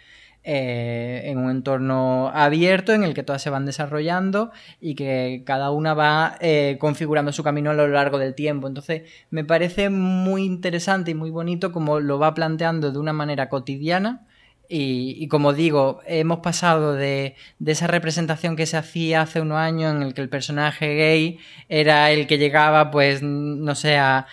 eh, 0.51 1.29
en 1.29 1.37
un 1.37 1.51
entorno 1.51 2.31
abierto 2.33 2.91
en 2.91 3.03
el 3.03 3.13
que 3.13 3.21
todas 3.21 3.39
se 3.39 3.51
van 3.51 3.67
desarrollando 3.67 4.49
y 4.81 4.95
que 4.95 5.43
cada 5.45 5.69
una 5.69 5.93
va 5.93 6.37
eh, 6.41 6.77
configurando 6.79 7.31
su 7.31 7.43
camino 7.43 7.69
a 7.69 7.75
lo 7.75 7.87
largo 7.87 8.17
del 8.17 8.33
tiempo. 8.33 8.67
Entonces 8.67 9.03
me 9.29 9.43
parece 9.43 9.91
muy 9.91 10.45
interesante 10.45 11.11
y 11.11 11.13
muy 11.13 11.29
bonito 11.29 11.71
como 11.71 11.99
lo 11.99 12.17
va 12.17 12.33
planteando 12.33 12.91
de 12.91 12.97
una 12.97 13.13
manera 13.13 13.47
cotidiana 13.47 14.25
y, 14.71 15.27
como 15.29 15.53
digo, 15.53 16.01
hemos 16.05 16.39
pasado 16.41 16.93
de, 16.93 17.35
esa 17.65 17.87
representación 17.87 18.55
que 18.55 18.67
se 18.67 18.77
hacía 18.77 19.21
hace 19.21 19.41
unos 19.41 19.57
años 19.57 19.95
en 19.95 20.03
el 20.03 20.13
que 20.13 20.21
el 20.21 20.29
personaje 20.29 20.95
gay 20.95 21.39
era 21.69 22.11
el 22.11 22.27
que 22.27 22.37
llegaba, 22.37 22.91
pues, 22.91 23.23
no 23.23 23.73
sé, 23.73 23.97
a, 23.97 24.27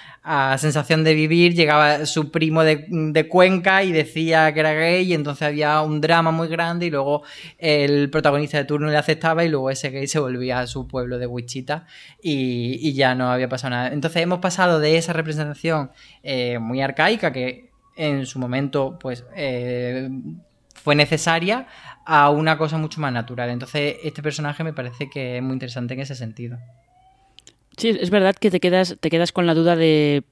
sensación 0.59 1.05
de 1.05 1.15
vivir, 1.15 1.55
llegaba 1.55 2.05
su 2.05 2.33
primo 2.33 2.65
de, 2.65 3.29
Cuenca 3.29 3.85
y 3.85 3.93
decía 3.93 4.53
que 4.53 4.61
era 4.61 4.73
gay 4.73 5.05
y 5.05 5.15
entonces 5.15 5.43
había 5.43 5.81
un 5.83 6.01
drama 6.01 6.33
muy 6.33 6.49
grande 6.49 6.87
y 6.87 6.91
luego 6.91 7.23
el 7.59 8.11
protagonista 8.11 8.59
de 8.59 8.65
turno 8.65 8.89
le 8.89 8.97
aceptaba 8.97 9.45
y 9.45 9.49
luego 9.49 9.71
ese 9.71 9.91
gay 9.91 10.09
se 10.09 10.19
volvía 10.19 10.61
a 10.61 10.67
su 10.67 10.89
pueblo 10.89 11.19
de 11.19 11.27
Wichita 11.27 11.87
y, 12.21 12.93
ya 12.95 13.15
no 13.15 13.31
había 13.31 13.49
pasado 13.49 13.71
nada. 13.71 13.89
Entonces 13.93 14.23
hemos 14.23 14.41
pasado 14.41 14.81
de 14.81 14.97
esa 14.97 15.13
representación 15.13 15.91
eh, 16.23 16.59
muy 16.59 16.81
arcaica 16.81 17.33
que 17.33 17.71
en 17.97 18.27
su 18.27 18.39
momento 18.39 18.99
pues 18.99 19.25
eh, 19.37 20.09
fue 20.75 20.95
necesaria 20.95 21.67
a 22.05 22.31
una 22.31 22.59
cosa 22.59 22.79
mucho 22.79 23.01
más 23.01 23.13
natural. 23.13 23.51
Entonces 23.51 23.97
este 24.03 24.23
personaje 24.23 24.65
me 24.65 24.73
parece 24.73 25.09
que 25.09 25.37
es 25.37 25.43
muy 25.43 25.53
interesante 25.53 25.95
en 25.95 26.01
ese 26.01 26.15
sentido. 26.15 26.59
Sí, 27.77 27.89
es 27.89 28.11
verdad 28.11 28.35
que 28.35 28.51
te 28.51 28.61
quedas, 28.61 28.97
te 29.01 29.11
quedas 29.11 29.33
con 29.33 29.47
la 29.47 29.55
duda 29.55 29.77
de, 29.77 30.23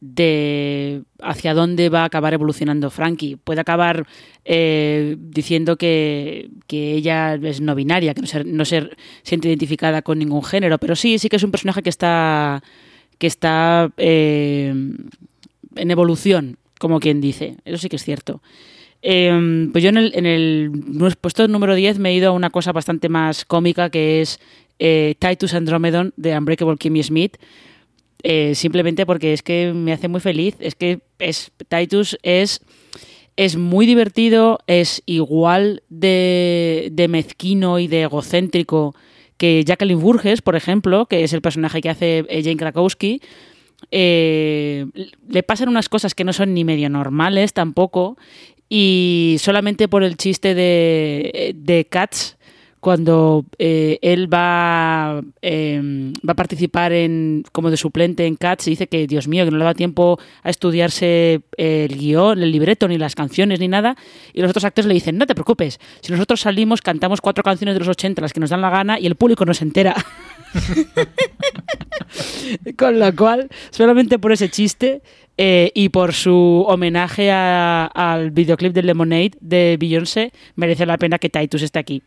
de 0.00 1.02
hacia 1.20 1.54
dónde 1.54 1.88
va 1.88 2.02
a 2.02 2.06
acabar 2.06 2.34
evolucionando 2.34 2.90
Frankie. 2.90 3.36
Puede 3.36 3.60
acabar 3.60 4.06
eh, 4.44 5.16
diciendo 5.18 5.76
que, 5.76 6.50
ella 6.68 7.34
es 7.34 7.60
no 7.60 7.74
binaria, 7.74 8.14
que 8.14 8.20
no 8.20 8.26
se, 8.26 8.44
no 8.44 8.64
se 8.64 8.90
siente 9.22 9.48
identificada 9.48 10.02
con 10.02 10.18
ningún 10.18 10.42
género, 10.42 10.78
pero 10.78 10.96
sí, 10.96 11.18
sí 11.18 11.28
que 11.28 11.36
es 11.36 11.42
un 11.42 11.50
personaje 11.50 11.82
que 11.82 11.90
está, 11.90 12.62
que 13.18 13.26
está 13.26 13.90
eh, 13.96 14.74
en 15.76 15.90
evolución 15.90 16.58
como 16.78 17.00
quien 17.00 17.20
dice. 17.20 17.56
Eso 17.64 17.78
sí 17.78 17.88
que 17.88 17.96
es 17.96 18.04
cierto. 18.04 18.40
Em, 19.00 19.70
pues 19.70 19.84
yo 19.84 19.90
en 19.90 19.96
el, 19.96 20.12
en 20.14 20.26
el 20.26 20.72
puesto 21.20 21.46
número 21.46 21.74
10 21.74 21.98
me 21.98 22.10
he 22.10 22.14
ido 22.14 22.30
a 22.30 22.32
una 22.32 22.50
cosa 22.50 22.72
bastante 22.72 23.08
más 23.08 23.44
cómica 23.44 23.90
que 23.90 24.20
es 24.20 24.40
eh, 24.78 25.14
Titus 25.18 25.54
Andromedon 25.54 26.12
de 26.16 26.36
Unbreakable 26.36 26.76
Kimmy 26.76 27.02
Smith. 27.02 27.36
Eh, 28.22 28.54
simplemente 28.54 29.06
porque 29.06 29.32
es 29.32 29.42
que 29.42 29.72
me 29.74 29.92
hace 29.92 30.08
muy 30.08 30.20
feliz. 30.20 30.56
Es 30.60 30.74
que 30.74 31.00
es, 31.18 31.52
Titus 31.68 32.18
es, 32.22 32.60
es 33.36 33.56
muy 33.56 33.86
divertido, 33.86 34.60
es 34.66 35.02
igual 35.06 35.82
de, 35.88 37.06
mezquino 37.08 37.78
y 37.78 37.86
de 37.86 38.02
egocéntrico 38.02 38.94
que 39.36 39.62
Jacqueline 39.64 40.00
Burgess, 40.00 40.42
por 40.42 40.56
ejemplo, 40.56 41.06
que 41.06 41.22
es 41.22 41.32
el 41.32 41.42
personaje 41.42 41.80
que 41.80 41.90
hace 41.90 42.24
eh, 42.28 42.42
Jane 42.42 42.56
Krakowski. 42.56 43.22
Le 43.92 45.42
pasan 45.46 45.68
unas 45.68 45.88
cosas 45.88 46.14
que 46.14 46.24
no 46.24 46.32
son 46.32 46.52
ni 46.54 46.64
medio 46.64 46.90
normales 46.90 47.52
tampoco 47.52 48.16
y 48.68 49.36
solamente 49.38 49.86
por 49.86 50.02
el 50.02 50.16
chiste 50.16 50.54
de, 50.54 51.54
de 51.54 51.84
Cats 51.84 52.37
cuando 52.80 53.44
eh, 53.58 53.98
él 54.02 54.32
va, 54.32 55.20
em, 55.42 56.12
va 56.26 56.32
a 56.32 56.36
participar 56.36 56.92
en, 56.92 57.44
como 57.52 57.70
de 57.70 57.76
suplente 57.76 58.26
en 58.26 58.36
Cats 58.36 58.66
y 58.66 58.70
dice 58.70 58.86
que, 58.86 59.06
Dios 59.06 59.28
mío, 59.28 59.44
que 59.44 59.50
no 59.50 59.58
le 59.58 59.64
da 59.64 59.74
tiempo 59.74 60.18
a 60.42 60.50
estudiarse 60.50 61.40
el 61.56 61.96
guion, 61.96 62.42
el 62.42 62.52
libreto, 62.52 62.88
ni 62.88 62.98
las 62.98 63.14
canciones, 63.14 63.60
ni 63.60 63.68
nada. 63.68 63.96
Y 64.32 64.42
los 64.42 64.50
otros 64.50 64.64
actores 64.64 64.86
le 64.86 64.94
dicen, 64.94 65.18
no 65.18 65.26
te 65.26 65.34
preocupes, 65.34 65.80
si 66.00 66.12
nosotros 66.12 66.40
salimos, 66.40 66.82
cantamos 66.82 67.20
cuatro 67.20 67.42
canciones 67.42 67.74
de 67.74 67.80
los 67.80 67.88
80, 67.88 68.22
las 68.22 68.32
que 68.32 68.40
nos 68.40 68.50
dan 68.50 68.60
la 68.60 68.70
gana, 68.70 69.00
y 69.00 69.06
el 69.06 69.16
público 69.16 69.44
no 69.44 69.54
se 69.54 69.64
entera. 69.64 69.94
Con 72.76 72.98
lo 72.98 73.14
cual, 73.14 73.48
solamente 73.70 74.18
por 74.18 74.32
ese 74.32 74.48
chiste 74.48 75.02
eh, 75.36 75.70
y 75.74 75.90
por 75.90 76.14
su 76.14 76.64
homenaje 76.66 77.30
al 77.30 78.30
videoclip 78.30 78.72
de 78.72 78.82
Lemonade 78.82 79.32
de 79.40 79.76
Beyoncé, 79.78 80.32
merece 80.56 80.86
la 80.86 80.96
pena 80.96 81.18
que 81.18 81.28
Titus 81.28 81.62
esté 81.62 81.78
aquí. 81.78 82.02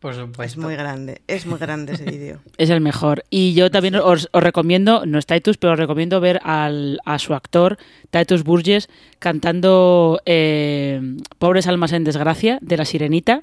Por 0.00 0.14
supuesto. 0.14 0.42
Es 0.42 0.56
muy 0.56 0.76
grande, 0.76 1.20
es 1.26 1.44
muy 1.44 1.58
grande 1.58 1.92
ese 1.92 2.04
vídeo. 2.04 2.40
es 2.56 2.70
el 2.70 2.80
mejor. 2.80 3.24
Y 3.28 3.52
yo 3.52 3.70
también 3.70 3.96
os, 3.96 4.30
recomiendo, 4.32 5.04
no 5.04 5.18
es 5.18 5.26
Titus, 5.26 5.58
pero 5.58 5.74
os 5.74 5.78
recomiendo 5.78 6.20
ver 6.20 6.40
al, 6.42 7.00
a 7.04 7.18
su 7.18 7.34
actor, 7.34 7.76
Titus 8.08 8.42
Burgess, 8.42 8.88
cantando 9.18 10.22
eh, 10.24 11.02
Pobres 11.38 11.66
almas 11.66 11.92
en 11.92 12.04
desgracia, 12.04 12.58
de 12.62 12.78
La 12.78 12.86
Sirenita. 12.86 13.40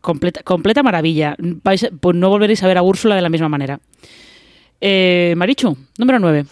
Completa, 0.00 0.42
completa 0.44 0.84
maravilla. 0.84 1.36
pues 1.62 1.90
no 2.14 2.28
volveréis 2.30 2.62
a 2.62 2.68
ver 2.68 2.78
a 2.78 2.82
Úrsula 2.82 3.16
de 3.16 3.22
la 3.22 3.28
misma 3.28 3.48
manera. 3.48 3.80
Eh, 4.80 5.34
Marichu, 5.36 5.76
número 5.98 6.20
9. 6.20 6.46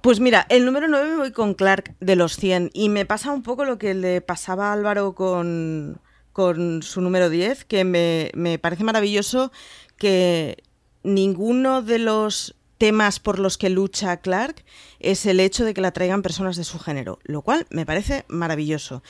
Pues 0.00 0.20
mira, 0.20 0.46
el 0.48 0.64
número 0.64 0.88
9 0.88 1.10
me 1.10 1.16
voy 1.16 1.32
con 1.32 1.54
Clark 1.54 1.94
de 2.00 2.16
los 2.16 2.36
100 2.36 2.70
y 2.74 2.88
me 2.88 3.06
pasa 3.06 3.30
un 3.30 3.42
poco 3.42 3.64
lo 3.64 3.78
que 3.78 3.94
le 3.94 4.20
pasaba 4.20 4.70
a 4.70 4.72
Álvaro 4.72 5.14
con, 5.14 6.00
con 6.36 6.82
su 6.82 7.00
número 7.00 7.30
10, 7.30 7.64
que 7.64 7.82
me, 7.84 8.30
me 8.34 8.58
parece 8.58 8.84
maravilloso 8.84 9.52
que 9.96 10.62
ninguno 11.02 11.80
de 11.80 11.98
los 11.98 12.54
temas 12.76 13.20
por 13.20 13.38
los 13.38 13.56
que 13.56 13.70
lucha 13.70 14.18
Clark 14.18 14.62
es 15.00 15.24
el 15.24 15.40
hecho 15.40 15.64
de 15.64 15.72
que 15.72 15.80
la 15.80 15.92
traigan 15.92 16.20
personas 16.20 16.56
de 16.56 16.64
su 16.64 16.78
género, 16.78 17.20
lo 17.22 17.40
cual 17.40 17.66
me 17.70 17.86
parece 17.86 18.26
maravilloso. 18.28 19.02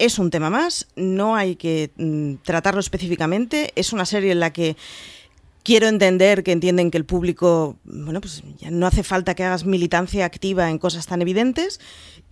Es 0.00 0.18
un 0.18 0.30
tema 0.30 0.50
más, 0.50 0.88
no 0.96 1.36
hay 1.36 1.54
que 1.54 1.92
mm, 1.98 2.42
tratarlo 2.42 2.80
específicamente, 2.80 3.70
es 3.76 3.92
una 3.92 4.04
serie 4.04 4.32
en 4.32 4.40
la 4.40 4.52
que 4.52 4.76
quiero 5.62 5.86
entender 5.86 6.42
que 6.42 6.50
entienden 6.50 6.90
que 6.90 6.98
el 6.98 7.04
público, 7.04 7.76
bueno, 7.84 8.20
pues 8.20 8.42
ya 8.58 8.72
no 8.72 8.88
hace 8.88 9.04
falta 9.04 9.36
que 9.36 9.44
hagas 9.44 9.64
militancia 9.64 10.24
activa 10.24 10.68
en 10.68 10.78
cosas 10.78 11.06
tan 11.06 11.22
evidentes 11.22 11.78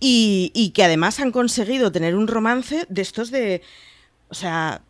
y, 0.01 0.51
y 0.53 0.71
que 0.71 0.83
además 0.83 1.21
han 1.21 1.31
conseguido 1.31 1.93
tener 1.93 2.17
un 2.17 2.27
romance 2.27 2.85
de 2.89 3.01
estos 3.01 3.31
de 3.31 3.61
o 4.31 4.33
sea, 4.33 4.81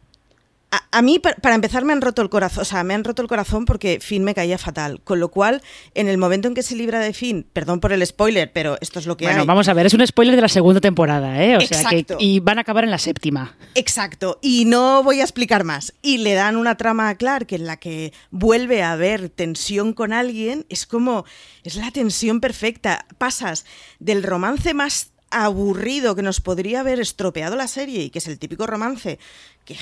a, 0.91 1.01
mí, 1.01 1.19
para 1.19 1.55
empezar, 1.55 1.83
me 1.83 1.91
han 1.91 1.99
roto 1.99 2.21
el 2.21 2.29
corazón. 2.29 2.61
O 2.61 2.65
sea, 2.65 2.85
me 2.85 2.93
han 2.93 3.03
roto 3.03 3.21
el 3.21 3.27
corazón 3.27 3.65
porque 3.65 3.99
Finn 3.99 4.23
me 4.23 4.33
caía 4.33 4.57
fatal. 4.57 5.01
Con 5.03 5.19
lo 5.19 5.29
cual, 5.29 5.61
en 5.95 6.07
el 6.07 6.17
momento 6.17 6.47
en 6.47 6.53
que 6.53 6.63
se 6.63 6.77
libra 6.77 7.01
de 7.01 7.11
Finn, 7.11 7.45
perdón 7.51 7.81
por 7.81 7.91
el 7.91 8.05
spoiler, 8.05 8.53
pero 8.53 8.77
esto 8.79 8.99
es 8.99 9.05
lo 9.05 9.17
que 9.17 9.25
bueno, 9.25 9.41
hay. 9.41 9.47
vamos 9.47 9.67
a 9.67 9.73
ver, 9.73 9.85
es 9.85 9.93
un 9.93 10.05
spoiler 10.07 10.33
de 10.33 10.41
la 10.41 10.47
segunda 10.47 10.79
temporada, 10.79 11.43
¿eh? 11.43 11.57
O 11.57 11.61
sea 11.61 11.89
que. 11.89 12.05
Y 12.19 12.39
van 12.39 12.57
a 12.57 12.61
acabar 12.61 12.85
en 12.85 12.91
la 12.91 12.99
séptima. 12.99 13.57
Exacto. 13.75 14.39
Y 14.41 14.63
no 14.63 15.03
voy 15.03 15.19
a 15.19 15.23
explicar 15.23 15.65
más. 15.65 15.93
Y 16.01 16.19
le 16.19 16.35
dan 16.35 16.55
una 16.55 16.77
trama 16.77 17.09
a 17.09 17.15
Clark 17.15 17.47
en 17.51 17.65
la 17.65 17.75
que 17.75 18.13
vuelve 18.29 18.81
a 18.81 18.93
haber 18.93 19.27
tensión 19.27 19.91
con 19.91 20.13
alguien. 20.13 20.65
Es 20.69 20.85
como. 20.85 21.25
Es 21.63 21.75
la 21.75 21.91
tensión 21.91 22.39
perfecta. 22.39 23.05
Pasas 23.17 23.65
del 23.99 24.23
romance 24.23 24.73
más 24.73 25.10
aburrido 25.31 26.15
que 26.15 26.21
nos 26.21 26.41
podría 26.41 26.81
haber 26.81 26.99
estropeado 26.99 27.55
la 27.55 27.67
serie 27.67 28.03
y 28.03 28.09
que 28.09 28.19
es 28.19 28.27
el 28.27 28.37
típico 28.37 28.67
romance 28.67 29.19
que 29.65 29.77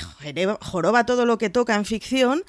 joroba 0.61 1.05
todo 1.05 1.25
lo 1.25 1.37
que 1.37 1.49
toca 1.49 1.75
en 1.75 1.85
ficción 1.85 2.43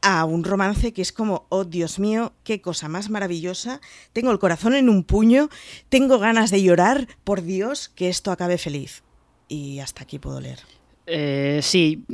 a 0.00 0.24
un 0.24 0.44
romance 0.44 0.92
que 0.92 1.02
es 1.02 1.12
como, 1.12 1.46
oh 1.48 1.64
Dios 1.64 1.98
mío, 1.98 2.32
qué 2.44 2.60
cosa 2.60 2.88
más 2.88 3.10
maravillosa, 3.10 3.80
tengo 4.12 4.30
el 4.30 4.38
corazón 4.38 4.74
en 4.74 4.88
un 4.88 5.04
puño, 5.04 5.48
tengo 5.88 6.18
ganas 6.18 6.50
de 6.50 6.62
llorar, 6.62 7.08
por 7.24 7.42
Dios, 7.42 7.88
que 7.90 8.08
esto 8.08 8.30
acabe 8.30 8.58
feliz. 8.58 9.02
Y 9.48 9.80
hasta 9.80 10.02
aquí 10.02 10.18
puedo 10.18 10.40
leer. 10.40 10.60
Eh, 11.06 11.60
sí, 11.62 12.04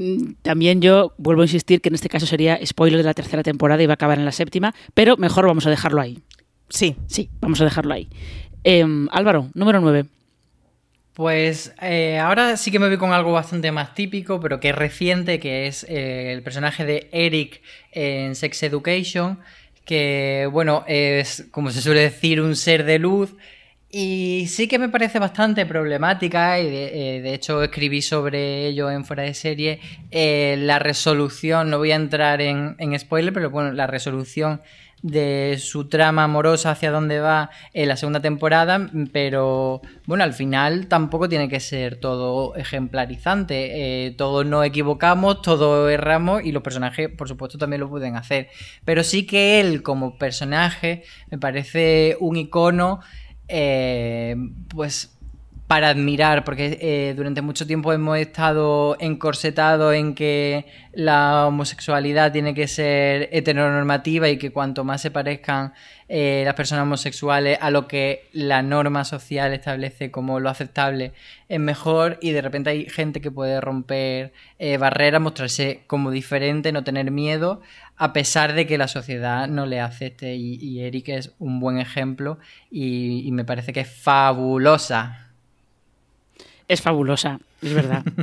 también 0.42 0.80
yo 0.80 1.12
vuelvo 1.18 1.42
a 1.42 1.46
insistir 1.46 1.80
que 1.80 1.88
en 1.88 1.96
este 1.96 2.08
caso 2.08 2.26
sería 2.26 2.58
spoiler 2.64 2.98
de 2.98 3.04
la 3.04 3.14
tercera 3.14 3.42
temporada 3.42 3.82
y 3.82 3.86
va 3.86 3.92
a 3.92 3.94
acabar 3.94 4.18
en 4.18 4.24
la 4.24 4.32
séptima, 4.32 4.74
pero 4.94 5.16
mejor 5.16 5.46
vamos 5.46 5.66
a 5.66 5.70
dejarlo 5.70 6.00
ahí. 6.00 6.22
Sí. 6.68 6.96
Sí, 7.06 7.28
vamos 7.40 7.60
a 7.60 7.64
dejarlo 7.64 7.92
ahí. 7.92 8.08
Em, 8.62 9.08
Álvaro, 9.10 9.50
número 9.54 9.80
9. 9.80 10.06
Pues 11.14 11.72
eh, 11.80 12.18
ahora 12.18 12.56
sí 12.56 12.72
que 12.72 12.80
me 12.80 12.88
voy 12.88 12.96
con 12.96 13.12
algo 13.12 13.30
bastante 13.30 13.70
más 13.70 13.94
típico, 13.94 14.40
pero 14.40 14.58
que 14.58 14.70
es 14.70 14.74
reciente, 14.74 15.38
que 15.38 15.68
es 15.68 15.84
eh, 15.88 16.32
el 16.32 16.42
personaje 16.42 16.84
de 16.84 17.08
Eric 17.12 17.62
en 17.92 18.34
Sex 18.34 18.64
Education, 18.64 19.38
que 19.84 20.48
bueno, 20.50 20.84
es 20.88 21.46
como 21.52 21.70
se 21.70 21.82
suele 21.82 22.00
decir 22.00 22.40
un 22.40 22.56
ser 22.56 22.84
de 22.84 22.98
luz. 22.98 23.36
Y 23.90 24.46
sí 24.48 24.66
que 24.66 24.80
me 24.80 24.88
parece 24.88 25.20
bastante 25.20 25.66
problemática, 25.66 26.58
y 26.58 26.68
de, 26.68 27.18
eh, 27.18 27.34
hecho 27.34 27.62
escribí 27.62 28.02
sobre 28.02 28.66
ello 28.66 28.90
en 28.90 29.04
Fuera 29.04 29.22
de 29.22 29.34
Serie, 29.34 29.78
la 30.10 30.80
resolución, 30.80 31.70
no 31.70 31.78
voy 31.78 31.92
a 31.92 31.94
entrar 31.94 32.40
en, 32.40 32.74
en 32.80 32.98
spoiler, 32.98 33.32
pero 33.32 33.50
bueno, 33.50 33.70
la 33.70 33.86
resolución 33.86 34.60
de 35.04 35.58
su 35.60 35.90
trama 35.90 36.24
amorosa 36.24 36.70
hacia 36.70 36.90
dónde 36.90 37.20
va 37.20 37.50
en 37.74 37.88
la 37.88 37.96
segunda 37.98 38.20
temporada, 38.20 38.88
pero 39.12 39.82
bueno, 40.06 40.24
al 40.24 40.32
final 40.32 40.86
tampoco 40.86 41.28
tiene 41.28 41.46
que 41.46 41.60
ser 41.60 41.96
todo 41.96 42.56
ejemplarizante. 42.56 44.06
Eh, 44.06 44.12
todos 44.12 44.46
nos 44.46 44.64
equivocamos, 44.64 45.42
todos 45.42 45.90
erramos 45.90 46.42
y 46.42 46.52
los 46.52 46.62
personajes, 46.62 47.10
por 47.10 47.28
supuesto, 47.28 47.58
también 47.58 47.80
lo 47.80 47.90
pueden 47.90 48.16
hacer. 48.16 48.48
Pero 48.86 49.04
sí 49.04 49.26
que 49.26 49.60
él, 49.60 49.82
como 49.82 50.16
personaje, 50.16 51.04
me 51.30 51.36
parece 51.36 52.16
un 52.18 52.38
icono, 52.38 53.00
eh, 53.48 54.36
pues 54.68 55.13
para 55.66 55.88
admirar, 55.88 56.44
porque 56.44 56.78
eh, 56.80 57.14
durante 57.16 57.40
mucho 57.40 57.66
tiempo 57.66 57.92
hemos 57.92 58.18
estado 58.18 58.98
encorsetados 59.00 59.94
en 59.94 60.14
que 60.14 60.66
la 60.92 61.46
homosexualidad 61.46 62.32
tiene 62.32 62.52
que 62.52 62.68
ser 62.68 63.30
heteronormativa 63.32 64.28
y 64.28 64.36
que 64.36 64.52
cuanto 64.52 64.84
más 64.84 65.00
se 65.00 65.10
parezcan 65.10 65.72
eh, 66.10 66.42
las 66.44 66.52
personas 66.54 66.82
homosexuales 66.82 67.56
a 67.62 67.70
lo 67.70 67.88
que 67.88 68.28
la 68.32 68.60
norma 68.62 69.04
social 69.04 69.54
establece 69.54 70.10
como 70.10 70.38
lo 70.38 70.50
aceptable 70.50 71.12
es 71.48 71.60
mejor. 71.60 72.18
Y 72.20 72.32
de 72.32 72.42
repente 72.42 72.68
hay 72.68 72.84
gente 72.90 73.22
que 73.22 73.30
puede 73.30 73.58
romper 73.62 74.34
eh, 74.58 74.76
barreras, 74.76 75.22
mostrarse 75.22 75.80
como 75.86 76.10
diferente, 76.10 76.72
no 76.72 76.84
tener 76.84 77.10
miedo, 77.10 77.62
a 77.96 78.12
pesar 78.12 78.52
de 78.52 78.66
que 78.66 78.76
la 78.76 78.86
sociedad 78.86 79.48
no 79.48 79.64
le 79.64 79.80
acepte. 79.80 80.34
Y, 80.34 80.80
Eric 80.82 81.08
es 81.08 81.32
un 81.38 81.58
buen 81.58 81.78
ejemplo 81.78 82.38
y 82.70 83.30
me 83.32 83.46
parece 83.46 83.72
que 83.72 83.80
es 83.80 83.88
fabulosa 83.88 85.23
es 86.68 86.82
fabulosa, 86.82 87.40
es 87.62 87.74
verdad. 87.74 88.04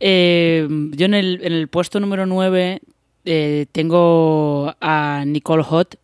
Eh, 0.00 0.68
yo 0.92 1.06
en 1.06 1.14
el, 1.14 1.68
puesto 1.68 2.00
número 2.00 2.26
9 2.26 2.80
eh, 3.24 3.66
tengo 3.72 4.74
a 4.80 5.24
Nicole 5.26 5.62
Hot, 5.62 5.98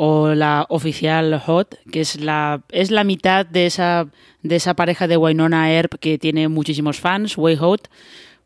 o 0.00 0.28
la 0.28 0.64
oficial 0.68 1.40
Hot, 1.40 1.76
que 1.90 2.00
es 2.00 2.20
la, 2.20 2.62
es 2.70 2.92
la 2.92 3.02
mitad 3.02 3.44
de 3.44 3.66
esa, 3.66 4.06
de 4.42 4.54
esa 4.56 4.74
pareja 4.74 5.08
de 5.08 5.16
Wynonna 5.16 5.72
Earp 5.72 5.94
que 5.98 6.18
tiene 6.18 6.46
muchísimos 6.46 7.00
fans, 7.00 7.36
Way 7.36 7.56
Hot, 7.56 7.90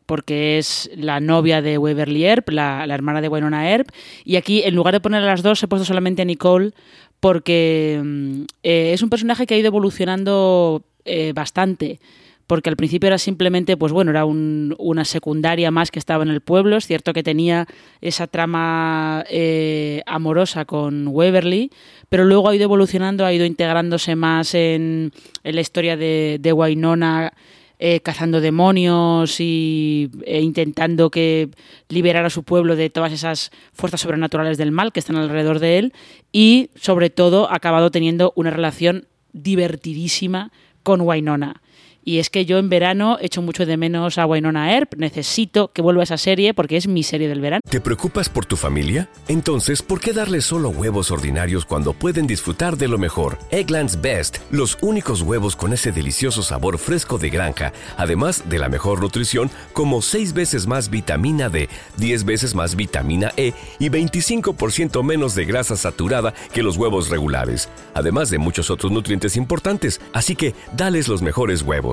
porque 0.07 0.57
es 0.57 0.89
la 0.95 1.19
novia 1.19 1.61
de 1.61 1.77
Waverly 1.77 2.25
Earp, 2.25 2.49
la, 2.49 2.83
hermana 2.85 3.21
de 3.21 3.29
Wynonna 3.29 3.69
Earp. 3.69 3.89
Y 4.25 4.37
aquí, 4.37 4.63
en 4.63 4.73
lugar 4.73 4.95
de 4.95 4.99
poner 4.99 5.21
a 5.21 5.27
las 5.27 5.43
dos, 5.43 5.61
he 5.61 5.67
puesto 5.67 5.85
solamente 5.85 6.23
a 6.23 6.25
Nicole, 6.25 6.71
porque 7.19 8.01
mm, 8.03 8.41
eh, 8.63 8.91
es 8.93 9.03
un 9.03 9.11
personaje 9.11 9.45
que 9.45 9.53
ha 9.53 9.57
ido 9.57 9.67
evolucionando 9.67 10.83
bastante 11.35 11.99
porque 12.47 12.69
al 12.69 12.75
principio 12.75 13.07
era 13.07 13.17
simplemente, 13.17 13.77
pues 13.77 13.91
bueno, 13.91 14.11
era 14.11 14.25
una 14.25 15.05
secundaria 15.05 15.71
más 15.71 15.91
que 15.91 15.99
estaba 15.99 16.23
en 16.23 16.29
el 16.29 16.41
pueblo. 16.41 16.77
Es 16.77 16.87
cierto 16.87 17.13
que 17.13 17.23
tenía 17.23 17.67
esa 18.01 18.27
trama 18.27 19.23
eh, 19.29 20.01
amorosa 20.05 20.65
con 20.65 21.07
Waverly, 21.07 21.71
pero 22.09 22.25
luego 22.25 22.49
ha 22.49 22.55
ido 22.55 22.65
evolucionando, 22.65 23.25
ha 23.25 23.33
ido 23.33 23.45
integrándose 23.45 24.15
más 24.15 24.53
en, 24.55 25.11
la 25.43 25.61
historia 25.61 25.97
de, 25.97 26.37
de 26.39 26.53
Wainona. 26.53 27.33
Eh, 27.79 27.99
cazando 27.99 28.39
demonios 28.39 29.41
y, 29.41 30.09
e 30.25 30.39
intentando 30.39 31.09
que 31.09 31.49
liberar 31.89 32.23
a 32.23 32.29
su 32.29 32.43
pueblo 32.43 32.77
de 32.77 32.89
todas 32.89 33.11
esas 33.11 33.51
fuerzas 33.73 33.99
sobrenaturales 33.99 34.57
del 34.57 34.71
mal 34.71 34.93
que 34.93 35.01
están 35.01 35.17
alrededor 35.17 35.59
de 35.59 35.79
él 35.79 35.93
y 36.31 36.69
sobre 36.75 37.09
todo 37.09 37.51
ha 37.51 37.55
acabado 37.55 37.91
teniendo 37.91 38.31
una 38.37 38.51
relación 38.51 39.07
divertidísima 39.33 40.53
con 40.83 41.01
Wainona. 41.01 41.61
Y 42.05 42.19
es 42.19 42.29
que 42.29 42.45
yo 42.45 42.57
en 42.57 42.69
verano 42.69 43.17
echo 43.21 43.41
mucho 43.41 43.65
de 43.65 43.77
menos 43.77 44.17
a 44.17 44.25
Wynonna 44.25 44.73
Earp. 44.73 44.95
Necesito 44.97 45.71
que 45.71 45.81
vuelva 45.81 46.03
esa 46.03 46.17
serie 46.17 46.53
porque 46.53 46.77
es 46.77 46.87
mi 46.87 47.03
serie 47.03 47.29
del 47.29 47.39
verano. 47.39 47.61
¿Te 47.69 47.79
preocupas 47.79 48.29
por 48.29 48.45
tu 48.45 48.57
familia? 48.57 49.09
Entonces, 49.27 49.81
¿por 49.81 50.01
qué 50.01 50.11
darles 50.11 50.45
solo 50.45 50.69
huevos 50.69 51.11
ordinarios 51.11 51.65
cuando 51.65 51.93
pueden 51.93 52.27
disfrutar 52.27 52.77
de 52.77 52.87
lo 52.87 52.97
mejor? 52.97 53.37
Eggland's 53.51 54.01
Best, 54.01 54.37
los 54.51 54.77
únicos 54.81 55.21
huevos 55.21 55.55
con 55.55 55.71
ese 55.71 55.91
delicioso 55.91 56.43
sabor 56.43 56.77
fresco 56.77 57.17
de 57.17 57.29
granja, 57.29 57.71
además 57.97 58.49
de 58.49 58.59
la 58.59 58.69
mejor 58.69 59.01
nutrición, 59.01 59.49
como 59.71 60.01
6 60.01 60.33
veces 60.33 60.67
más 60.67 60.89
vitamina 60.89 61.49
D, 61.49 61.69
10 61.97 62.25
veces 62.25 62.55
más 62.55 62.75
vitamina 62.75 63.31
E 63.37 63.53
y 63.79 63.89
25% 63.89 65.03
menos 65.03 65.35
de 65.35 65.45
grasa 65.45 65.77
saturada 65.77 66.33
que 66.53 66.63
los 66.63 66.77
huevos 66.77 67.09
regulares, 67.09 67.69
además 67.93 68.29
de 68.29 68.39
muchos 68.39 68.69
otros 68.69 68.91
nutrientes 68.91 69.37
importantes. 69.37 70.01
Así 70.11 70.35
que, 70.35 70.53
dales 70.75 71.07
los 71.07 71.21
mejores 71.21 71.61
huevos. 71.61 71.92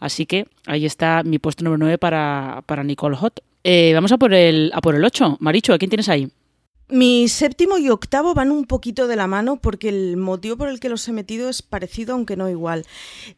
Así 0.00 0.26
que 0.26 0.46
ahí 0.66 0.86
está 0.86 1.22
mi 1.24 1.38
puesto 1.38 1.64
número 1.64 1.78
9 1.78 1.98
para, 1.98 2.62
para 2.66 2.84
Nicole 2.84 3.16
Hot. 3.16 3.42
Eh, 3.62 3.92
vamos 3.94 4.12
a 4.12 4.18
por, 4.18 4.32
el, 4.32 4.70
a 4.74 4.80
por 4.80 4.94
el 4.94 5.04
8. 5.04 5.38
Maricho, 5.40 5.74
¿a 5.74 5.78
quién 5.78 5.90
tienes 5.90 6.08
ahí? 6.08 6.30
Mi 6.90 7.28
séptimo 7.28 7.78
y 7.78 7.88
octavo 7.88 8.34
van 8.34 8.50
un 8.50 8.64
poquito 8.64 9.06
de 9.06 9.14
la 9.14 9.28
mano 9.28 9.60
porque 9.60 9.88
el 9.88 10.16
motivo 10.16 10.56
por 10.56 10.68
el 10.68 10.80
que 10.80 10.88
los 10.88 11.06
he 11.06 11.12
metido 11.12 11.48
es 11.48 11.62
parecido, 11.62 12.14
aunque 12.14 12.36
no 12.36 12.50
igual. 12.50 12.84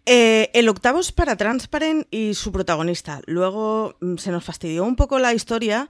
Eh, 0.06 0.50
el 0.54 0.70
octavo 0.70 1.00
es 1.00 1.12
para 1.12 1.36
Transparent 1.36 2.06
y 2.10 2.32
su 2.32 2.50
protagonista. 2.50 3.20
Luego 3.26 3.96
mm, 4.00 4.16
se 4.16 4.30
nos 4.30 4.42
fastidió 4.42 4.84
un 4.84 4.96
poco 4.96 5.18
la 5.18 5.34
historia, 5.34 5.88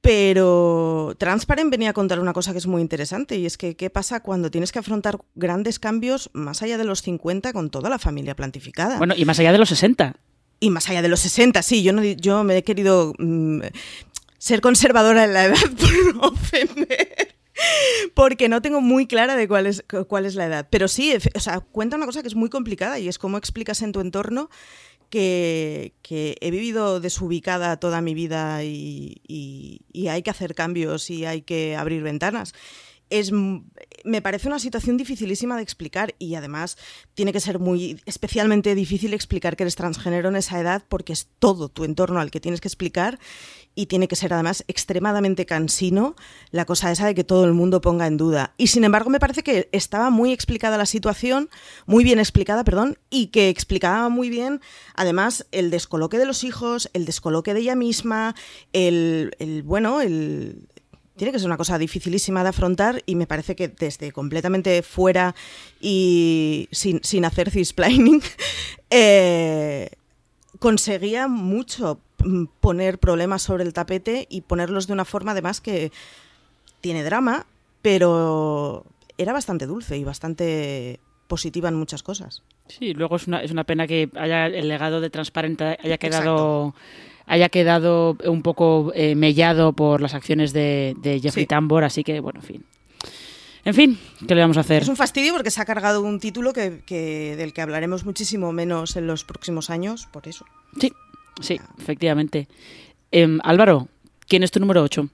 pero 0.00 1.14
Transparent 1.18 1.70
venía 1.70 1.90
a 1.90 1.92
contar 1.92 2.20
una 2.20 2.32
cosa 2.32 2.52
que 2.52 2.58
es 2.58 2.66
muy 2.66 2.80
interesante 2.80 3.36
y 3.38 3.46
es 3.46 3.56
que 3.58 3.76
qué 3.76 3.90
pasa 3.90 4.20
cuando 4.20 4.50
tienes 4.50 4.70
que 4.70 4.78
afrontar 4.78 5.18
grandes 5.34 5.78
cambios 5.78 6.30
más 6.32 6.62
allá 6.62 6.78
de 6.78 6.84
los 6.84 7.02
50 7.02 7.52
con 7.52 7.70
toda 7.70 7.90
la 7.90 7.98
familia 7.98 8.36
plantificada. 8.36 8.98
Bueno, 8.98 9.14
y 9.16 9.24
más 9.24 9.38
allá 9.40 9.52
de 9.52 9.58
los 9.58 9.68
60. 9.68 10.16
Y 10.60 10.70
más 10.70 10.88
allá 10.88 11.02
de 11.02 11.08
los 11.08 11.20
60, 11.20 11.60
sí, 11.62 11.82
yo, 11.82 11.92
no, 11.92 12.02
yo 12.02 12.44
me 12.44 12.56
he 12.56 12.62
querido 12.62 13.14
mm, 13.18 13.62
ser 14.38 14.60
conservadora 14.60 15.24
en 15.24 15.32
la 15.32 15.46
edad 15.46 15.56
por 15.80 16.14
no 16.14 16.20
ofender. 16.28 17.36
porque 18.14 18.48
no 18.48 18.62
tengo 18.62 18.80
muy 18.80 19.06
clara 19.06 19.36
de 19.36 19.48
cuál 19.48 19.66
es, 19.66 19.84
cuál 20.08 20.26
es 20.26 20.34
la 20.34 20.46
edad. 20.46 20.68
Pero 20.70 20.88
sí, 20.88 21.14
o 21.34 21.40
sea, 21.40 21.60
cuenta 21.60 21.96
una 21.96 22.06
cosa 22.06 22.22
que 22.22 22.28
es 22.28 22.34
muy 22.34 22.48
complicada 22.48 22.98
y 22.98 23.08
es 23.08 23.18
cómo 23.18 23.38
explicas 23.38 23.82
en 23.82 23.92
tu 23.92 24.00
entorno 24.00 24.50
que, 25.10 25.92
he 26.08 26.50
vivido 26.50 27.00
desubicada 27.00 27.78
toda 27.78 28.00
mi 28.00 28.14
vida 28.14 28.64
y, 28.64 29.22
y, 29.26 30.08
hay 30.08 30.22
que 30.22 30.30
hacer 30.30 30.54
cambios 30.54 31.10
y 31.10 31.24
hay 31.24 31.42
que 31.42 31.76
abrir 31.76 32.02
ventanas. 32.02 32.54
Es, 33.10 33.32
me 34.06 34.22
parece 34.22 34.48
una 34.48 34.58
situación 34.58 34.96
dificilísima 34.96 35.56
de 35.56 35.62
explicar 35.62 36.14
y 36.18 36.36
además 36.36 36.78
tiene 37.14 37.32
que 37.32 37.40
ser 37.40 37.58
muy 37.58 38.00
especialmente 38.06 38.74
difícil 38.74 39.12
explicar 39.12 39.56
que 39.56 39.64
eres 39.64 39.76
transgénero 39.76 40.28
en 40.28 40.36
esa 40.36 40.60
edad 40.60 40.84
porque 40.88 41.12
es 41.12 41.28
todo 41.38 41.68
tu 41.68 41.84
entorno 41.84 42.20
al 42.20 42.30
que 42.30 42.40
tienes 42.40 42.60
que 42.60 42.68
explicar 42.68 43.18
y 43.74 43.86
tiene 43.86 44.08
que 44.08 44.16
ser 44.16 44.32
además 44.32 44.64
extremadamente 44.68 45.44
cansino 45.44 46.16
la 46.50 46.64
cosa 46.64 46.90
esa 46.90 47.06
de 47.06 47.14
que 47.14 47.24
todo 47.24 47.44
el 47.44 47.52
mundo 47.52 47.80
ponga 47.80 48.06
en 48.06 48.16
duda. 48.16 48.54
Y 48.56 48.68
sin 48.68 48.84
embargo 48.84 49.10
me 49.10 49.20
parece 49.20 49.42
que 49.42 49.68
estaba 49.72 50.08
muy 50.10 50.32
explicada 50.32 50.78
la 50.78 50.86
situación, 50.86 51.50
muy 51.84 52.04
bien 52.04 52.18
explicada, 52.18 52.64
perdón, 52.64 52.98
y 53.10 53.26
que 53.26 53.48
explicaba 53.48 54.08
muy 54.08 54.30
bien 54.30 54.60
además 54.94 55.46
el 55.50 55.70
descoloque 55.70 56.16
de 56.16 56.26
los 56.26 56.44
hijos, 56.44 56.88
el 56.94 57.04
descoloque 57.04 57.52
de 57.52 57.60
ella 57.60 57.74
misma, 57.74 58.34
el, 58.72 59.34
el 59.38 59.62
bueno, 59.62 60.00
el 60.00 60.68
tiene 61.16 61.32
que 61.32 61.38
ser 61.38 61.46
una 61.46 61.56
cosa 61.56 61.78
dificilísima 61.78 62.42
de 62.42 62.50
afrontar 62.50 63.02
y 63.06 63.14
me 63.14 63.26
parece 63.26 63.56
que 63.56 63.68
desde 63.68 64.12
completamente 64.12 64.82
fuera 64.82 65.34
y 65.80 66.68
sin, 66.70 67.02
sin 67.02 67.24
hacer 67.24 67.50
cisplaining, 67.50 68.22
eh, 68.90 69.90
conseguía 70.58 71.28
mucho 71.28 72.00
poner 72.60 72.98
problemas 72.98 73.42
sobre 73.42 73.64
el 73.64 73.72
tapete 73.72 74.26
y 74.30 74.42
ponerlos 74.42 74.86
de 74.86 74.92
una 74.92 75.04
forma 75.04 75.32
además 75.32 75.60
que 75.60 75.92
tiene 76.80 77.04
drama, 77.04 77.46
pero 77.82 78.84
era 79.18 79.32
bastante 79.32 79.66
dulce 79.66 79.96
y 79.96 80.04
bastante 80.04 81.00
positiva 81.28 81.68
en 81.68 81.74
muchas 81.74 82.02
cosas. 82.02 82.42
Sí, 82.68 82.94
luego 82.94 83.16
es 83.16 83.26
una, 83.26 83.42
es 83.42 83.50
una 83.50 83.64
pena 83.64 83.86
que 83.86 84.10
haya 84.16 84.46
el 84.46 84.68
legado 84.68 85.00
de 85.00 85.10
Transparente 85.10 85.78
haya 85.82 85.98
quedado 85.98 86.74
haya 87.26 87.48
quedado 87.48 88.16
un 88.24 88.42
poco 88.42 88.92
eh, 88.94 89.14
mellado 89.14 89.72
por 89.72 90.00
las 90.00 90.14
acciones 90.14 90.52
de, 90.52 91.20
Jeffrey 91.22 91.46
Tambor, 91.46 91.84
así 91.84 92.04
que, 92.04 92.20
bueno, 92.20 92.40
en 92.40 92.46
fin. 92.46 92.64
En 93.64 93.74
fin, 93.74 93.98
¿qué 94.28 94.36
le 94.36 94.42
vamos 94.42 94.56
a 94.58 94.60
hacer? 94.60 94.82
Es 94.82 94.88
un 94.88 94.96
fastidio 94.96 95.32
porque 95.32 95.50
se 95.50 95.60
ha 95.60 95.64
cargado 95.64 96.00
un 96.00 96.20
título 96.20 96.52
que, 96.52 97.34
del 97.36 97.52
que 97.52 97.60
hablaremos 97.60 98.04
muchísimo 98.04 98.52
menos 98.52 98.94
en 98.94 99.08
los 99.08 99.24
próximos 99.24 99.70
años, 99.70 100.06
por 100.06 100.28
eso. 100.28 100.46
Sí, 100.80 100.92
sí, 101.40 101.60
efectivamente. 101.76 102.46
Em, 103.10 103.40
Álvaro, 103.42 103.88
¿quién 104.28 104.44
es 104.44 104.52
tu 104.52 104.60
número 104.60 104.84
8? 104.84 105.08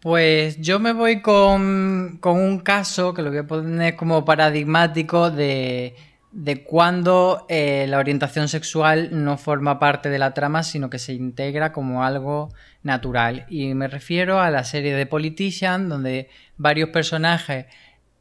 Pues 0.00 0.58
yo 0.60 0.80
me 0.80 0.94
voy 0.94 1.20
con, 1.20 2.16
con 2.20 2.40
un 2.40 2.60
caso 2.60 3.12
que 3.12 3.20
lo 3.20 3.28
voy 3.28 3.40
a 3.40 3.46
poner 3.46 3.96
como 3.96 4.24
paradigmático 4.24 5.30
de 5.30 5.94
de 6.32 6.64
cuando 6.64 7.44
eh, 7.48 7.86
la 7.88 7.98
orientación 7.98 8.48
sexual 8.48 9.10
no 9.12 9.36
forma 9.36 9.78
parte 9.78 10.08
de 10.08 10.18
la 10.18 10.32
trama, 10.34 10.62
sino 10.62 10.88
que 10.88 10.98
se 10.98 11.12
integra 11.12 11.72
como 11.72 12.04
algo 12.04 12.48
natural. 12.82 13.44
Y 13.48 13.74
me 13.74 13.86
refiero 13.86 14.40
a 14.40 14.50
la 14.50 14.64
serie 14.64 14.94
de 14.94 15.06
Politician, 15.06 15.88
donde 15.88 16.30
varios 16.56 16.88
personajes 16.88 17.66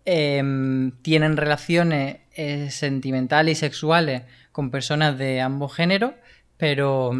em, 0.05 0.91
tienen 1.01 1.37
relaciones 1.37 2.17
eh, 2.35 2.69
sentimentales 2.69 3.57
y 3.57 3.59
sexuales 3.61 4.23
con 4.51 4.71
personas 4.71 5.17
de 5.17 5.39
ambos 5.39 5.73
géneros, 5.73 6.11
pero 6.57 7.11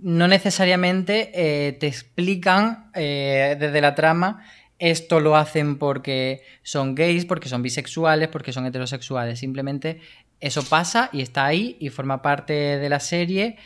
no 0.00 0.28
necesariamente 0.28 1.30
eh, 1.34 1.72
te 1.72 1.86
explican 1.86 2.90
desde 2.94 3.80
la 3.80 3.94
trama 3.94 4.42
esto 4.78 5.18
lo 5.18 5.36
hacen 5.36 5.76
porque 5.76 6.42
son 6.62 6.94
gays, 6.94 7.24
porque 7.24 7.48
son 7.48 7.62
bisexuales, 7.62 8.28
porque 8.28 8.52
son 8.52 8.64
heterosexuales. 8.66 9.38
Simplemente 9.38 10.00
eso 10.40 10.62
pasa 10.62 11.10
y 11.12 11.22
está 11.22 11.46
ahí 11.46 11.76
y 11.80 11.88
forma 11.88 12.22
parte 12.22 12.52
de 12.52 12.88
la 12.88 13.00
serie 13.00 13.56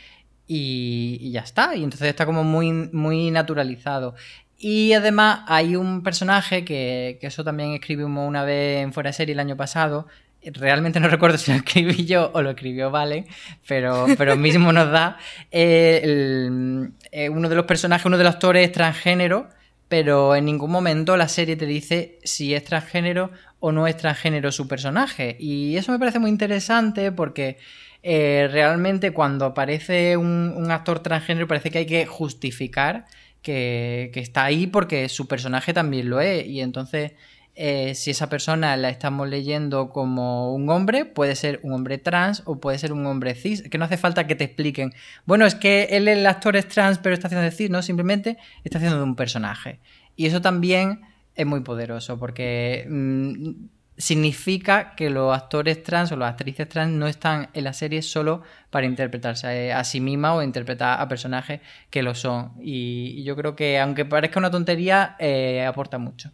y, 0.47 1.31
ya 1.31 1.41
está. 1.41 1.75
Y 1.75 1.83
entonces 1.83 2.07
está 2.09 2.25
como 2.25 2.43
muy, 2.43 2.71
muy 2.71 3.31
naturalizado. 3.31 4.15
Y 4.57 4.93
además 4.93 5.41
hay 5.47 5.75
un 5.75 6.03
personaje 6.03 6.63
que, 6.63 7.19
eso 7.21 7.43
también 7.43 7.73
escribimos 7.73 8.27
una 8.27 8.43
vez 8.43 8.83
en 8.83 8.93
Fuera 8.93 9.09
de 9.09 9.13
Serie 9.13 9.33
el 9.33 9.39
año 9.39 9.57
pasado. 9.57 10.07
Realmente 10.43 10.99
no 10.99 11.07
recuerdo 11.09 11.37
si 11.37 11.51
lo 11.51 11.57
escribí 11.57 12.05
yo 12.05 12.31
o 12.33 12.41
lo 12.41 12.51
escribió 12.51 12.91
Vale, 12.91 13.25
pero, 13.67 14.07
pero 14.17 14.35
mismo 14.35 14.71
nos 14.71 14.91
da. 14.91 15.17
Eh, 15.51 16.89
eh, 17.11 17.29
uno 17.29 17.49
de 17.49 17.55
los 17.55 17.65
personajes, 17.65 18.05
uno 18.05 18.17
de 18.17 18.23
los 18.23 18.33
actores 18.33 18.65
es 18.65 18.71
transgénero, 18.71 19.49
pero 19.87 20.35
en 20.35 20.45
ningún 20.45 20.71
momento 20.71 21.17
la 21.17 21.27
serie 21.27 21.55
te 21.55 21.65
dice 21.65 22.19
si 22.23 22.53
es 22.53 22.63
transgénero 22.63 23.31
o 23.65 23.71
no 23.71 23.87
es 23.87 23.95
transgénero 23.95 24.51
su 24.51 24.67
personaje. 24.67 25.37
Y 25.39 25.77
eso 25.77 25.93
me 25.93 25.97
parece 25.97 26.19
muy 26.19 26.29
interesante 26.29 27.13
porque 27.13 27.57
eh, 28.03 28.49
realmente 28.51 29.11
cuando 29.11 29.45
aparece 29.45 30.17
un, 30.17 30.67
actor 30.69 30.99
transgénero 30.99 31.47
parece 31.47 31.71
que 31.71 31.77
hay 31.77 31.85
que 31.85 32.05
justificar 32.05 33.05
que, 33.41 34.11
está 34.15 34.43
ahí 34.43 34.67
porque 34.67 35.07
su 35.07 35.29
personaje 35.29 35.71
también 35.71 36.09
lo 36.09 36.19
es. 36.19 36.45
Y 36.45 36.59
entonces, 36.59 37.13
eh, 37.55 37.95
si 37.95 38.11
esa 38.11 38.27
persona 38.27 38.75
la 38.75 38.89
estamos 38.89 39.29
leyendo 39.29 39.91
como 39.91 40.53
un 40.53 40.69
hombre, 40.69 41.05
puede 41.05 41.37
ser 41.37 41.61
un 41.63 41.71
hombre 41.71 41.97
trans 41.97 42.43
o 42.43 42.59
puede 42.59 42.77
ser 42.79 42.91
un 42.91 43.05
hombre 43.05 43.33
cis. 43.33 43.61
Que 43.61 43.77
no 43.77 43.85
hace 43.85 43.95
falta 43.95 44.27
que 44.27 44.35
te 44.35 44.43
expliquen. 44.43 44.93
Bueno, 45.25 45.45
es 45.45 45.55
que 45.55 45.87
él 45.91 46.09
el 46.09 46.27
actor 46.27 46.57
es 46.57 46.67
trans 46.67 46.97
pero 46.97 47.15
está 47.15 47.27
haciendo 47.27 47.45
de 47.45 47.51
cis, 47.51 47.69
no, 47.69 47.81
simplemente 47.81 48.37
está 48.65 48.79
haciendo 48.79 48.97
de 48.97 49.03
un 49.05 49.15
personaje. 49.15 49.79
Y 50.17 50.25
eso 50.25 50.41
también 50.41 51.12
es 51.35 51.45
muy 51.45 51.61
poderoso 51.61 52.17
porque 52.19 52.85
mm, 52.89 53.49
significa 53.97 54.95
que 54.95 55.09
los 55.09 55.35
actores 55.35 55.83
trans 55.83 56.11
o 56.11 56.15
las 56.15 56.31
actrices 56.31 56.67
trans 56.67 56.91
no 56.91 57.07
están 57.07 57.49
en 57.53 57.63
la 57.63 57.73
serie 57.73 58.01
solo 58.01 58.41
para 58.69 58.85
interpretarse 58.85 59.71
a 59.71 59.83
sí 59.83 59.99
misma 59.99 60.33
o 60.33 60.41
interpretar 60.41 60.99
a 60.99 61.07
personajes 61.07 61.61
que 61.89 62.03
lo 62.03 62.15
son. 62.15 62.53
Y, 62.61 63.23
yo 63.23 63.35
creo 63.35 63.55
que, 63.55 63.79
aunque 63.79 64.05
parezca 64.05 64.39
una 64.39 64.51
tontería, 64.51 65.15
eh, 65.19 65.63
aporta 65.65 65.97
mucho. 65.97 66.31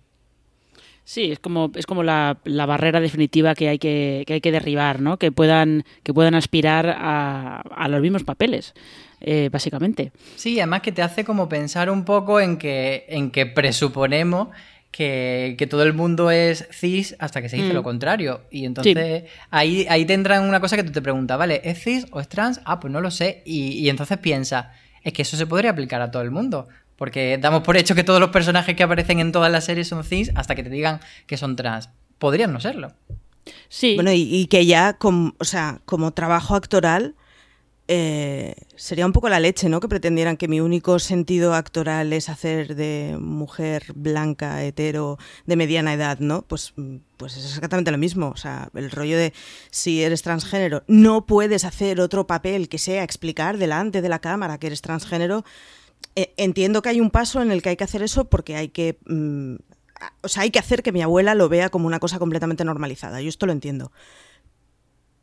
Sí, 1.04 1.32
es 1.32 1.40
como, 1.40 1.72
es 1.74 1.88
como 1.88 2.04
la, 2.04 2.38
barrera 2.46 3.00
definitiva 3.00 3.56
que 3.56 3.68
hay 3.68 3.80
que, 3.80 4.24
hay 4.28 4.42
que 4.42 4.52
derribar, 4.52 5.02
¿no? 5.02 5.18
Que 5.18 5.32
puedan, 5.32 5.84
que 6.04 6.14
puedan 6.14 6.36
aspirar 6.36 6.88
a, 6.88 7.62
a 7.62 7.88
los 7.88 8.00
mismos 8.00 8.24
papeles. 8.24 8.76
Eh, 9.22 9.50
básicamente. 9.52 10.14
Sí, 10.38 10.60
además 10.60 10.82
que 10.82 10.94
te 10.94 11.02
hace 11.02 11.26
como 11.26 11.50
pensar 11.50 11.90
un 11.90 12.06
poco 12.06 12.40
en 12.40 12.58
que, 12.58 13.06
en 13.10 13.32
que 13.32 13.46
presuponemos 13.46 14.48
que, 14.92 15.68
todo 15.70 15.84
el 15.84 15.94
mundo 15.94 16.32
es 16.32 16.68
cis 16.72 17.16
hasta 17.20 17.42
que 17.42 17.50
se 17.50 17.58
dice 17.58 17.74
lo 17.74 17.82
mm. 17.82 17.84
contrario. 17.84 18.42
Y 18.52 18.66
entonces 18.66 19.26
ahí, 19.50 19.86
ahí 19.90 20.06
tendrán 20.06 20.44
una 20.44 20.60
cosa 20.60 20.76
que 20.76 20.84
tú 20.84 20.92
te 20.92 21.02
preguntas, 21.02 21.38
¿vale? 21.38 21.62
¿Es 21.64 21.84
cis 21.84 22.08
o 22.12 22.20
es 22.20 22.28
trans? 22.28 22.62
Ah, 22.66 22.80
pues 22.80 22.92
no 22.92 23.02
lo 23.02 23.12
sé. 23.12 23.44
Y, 23.46 23.88
entonces 23.90 24.18
piensa, 24.18 24.74
es 25.04 25.14
que 25.14 25.22
eso 25.22 25.38
se 25.38 25.48
podría 25.48 25.72
aplicar 25.72 26.02
a 26.02 26.12
todo 26.12 26.22
el 26.22 26.32
mundo. 26.32 26.68
Porque 26.96 27.38
damos 27.38 27.64
por 27.64 27.78
hecho 27.78 27.96
que 27.96 28.04
todos 28.04 28.20
los 28.20 28.30
personajes 28.30 28.76
que 28.76 28.84
aparecen 28.84 29.20
en 29.20 29.32
todas 29.32 29.52
las 29.52 29.64
series 29.64 29.88
son 29.88 30.04
cis 30.04 30.32
hasta 30.36 30.56
que 30.56 30.64
te 30.64 30.70
digan 30.70 31.00
que 31.28 31.38
son 31.38 31.56
trans. 31.56 31.90
Podrían 32.18 32.52
no 32.52 32.60
serlo. 32.60 32.92
Sí. 33.70 33.96
Bueno, 33.96 34.12
y, 34.12 34.24
y 34.24 34.48
que 34.48 34.66
ya, 34.66 34.98
o 35.02 35.46
sea, 35.46 35.80
como 35.86 36.12
trabajo 36.12 36.56
actoral, 36.56 37.16
eh, 37.92 38.54
sería 38.76 39.08
un 39.08 39.14
poco 39.14 39.30
la 39.30 39.40
leche, 39.40 39.68
¿no? 39.68 39.80
Que 39.80 39.88
pretendieran 39.88 40.38
que 40.38 40.48
mi 40.48 40.62
único 40.62 41.00
sentido 41.00 41.56
actoral 41.56 42.14
es 42.14 42.30
hacer 42.30 42.76
de 42.76 43.18
mujer 43.20 43.86
blanca, 43.96 44.64
hetero, 44.64 45.18
de 45.48 45.56
mediana 45.56 45.96
edad, 45.96 46.20
¿no? 46.20 46.44
Pues, 46.44 46.76
pues 47.18 47.36
es 47.36 47.46
exactamente 47.46 47.90
lo 47.90 47.98
mismo. 47.98 48.30
O 48.30 48.38
sea, 48.38 48.70
el 48.76 48.92
rollo 48.92 49.18
de 49.18 49.34
si 49.72 50.04
eres 50.04 50.22
transgénero, 50.22 50.84
no 50.86 51.26
puedes 51.26 51.66
hacer 51.66 52.00
otro 52.00 52.28
papel 52.28 52.70
que 52.70 52.78
sea 52.78 53.02
explicar 53.02 53.58
delante 53.58 54.04
de 54.04 54.10
la 54.10 54.20
cámara 54.20 54.60
que 54.60 54.68
eres 54.68 54.84
transgénero. 54.84 55.44
Eh, 56.16 56.36
entiendo 56.38 56.84
que 56.84 56.90
hay 56.90 57.02
un 57.02 57.10
paso 57.10 57.42
en 57.42 57.50
el 57.50 57.64
que 57.64 57.70
hay 57.70 57.76
que 57.76 57.86
hacer 57.86 58.04
eso 58.04 58.30
porque 58.30 58.56
hay 58.56 58.70
que. 58.70 59.00
Mm, 59.08 59.56
o 60.22 60.28
sea, 60.28 60.44
hay 60.44 60.52
que 60.52 60.60
hacer 60.60 60.84
que 60.84 60.92
mi 60.92 61.02
abuela 61.02 61.34
lo 61.34 61.50
vea 61.50 61.70
como 61.70 61.88
una 61.88 62.00
cosa 62.00 62.20
completamente 62.20 62.64
normalizada. 62.66 63.20
Yo 63.20 63.30
esto 63.30 63.48
lo 63.48 63.52
entiendo. 63.52 63.92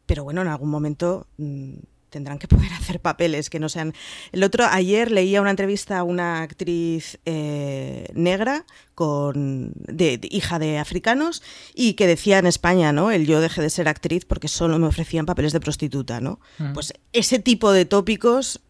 Pero 0.06 0.24
bueno, 0.24 0.42
en 0.42 0.48
algún 0.48 0.70
momento. 0.70 1.28
Mm, 1.36 1.76
tendrán 2.10 2.38
que 2.38 2.48
poder 2.48 2.72
hacer 2.72 3.00
papeles 3.00 3.50
que 3.50 3.60
no 3.60 3.68
sean... 3.68 3.94
El 4.32 4.42
otro, 4.42 4.64
ayer 4.66 5.10
leía 5.10 5.40
una 5.40 5.50
entrevista 5.50 5.98
a 5.98 6.02
una 6.02 6.42
actriz 6.42 7.18
eh, 7.24 8.08
negra 8.14 8.64
con 8.94 9.72
de, 9.74 10.20
hija 10.30 10.58
de 10.58 10.78
africanos 10.78 11.42
y 11.74 11.94
que 11.94 12.06
decía 12.06 12.38
en 12.38 12.46
España, 12.46 12.92
¿no? 12.92 13.10
El 13.10 13.26
yo 13.26 13.40
dejé 13.40 13.60
de 13.62 13.70
ser 13.70 13.88
actriz 13.88 14.24
porque 14.24 14.48
solo 14.48 14.78
me 14.78 14.86
ofrecían 14.86 15.26
papeles 15.26 15.52
de 15.52 15.60
prostituta, 15.60 16.20
¿no? 16.20 16.40
Mm. 16.58 16.72
Pues 16.72 16.94
ese 17.12 17.38
tipo 17.38 17.72
de 17.72 17.84
tópicos 17.84 18.60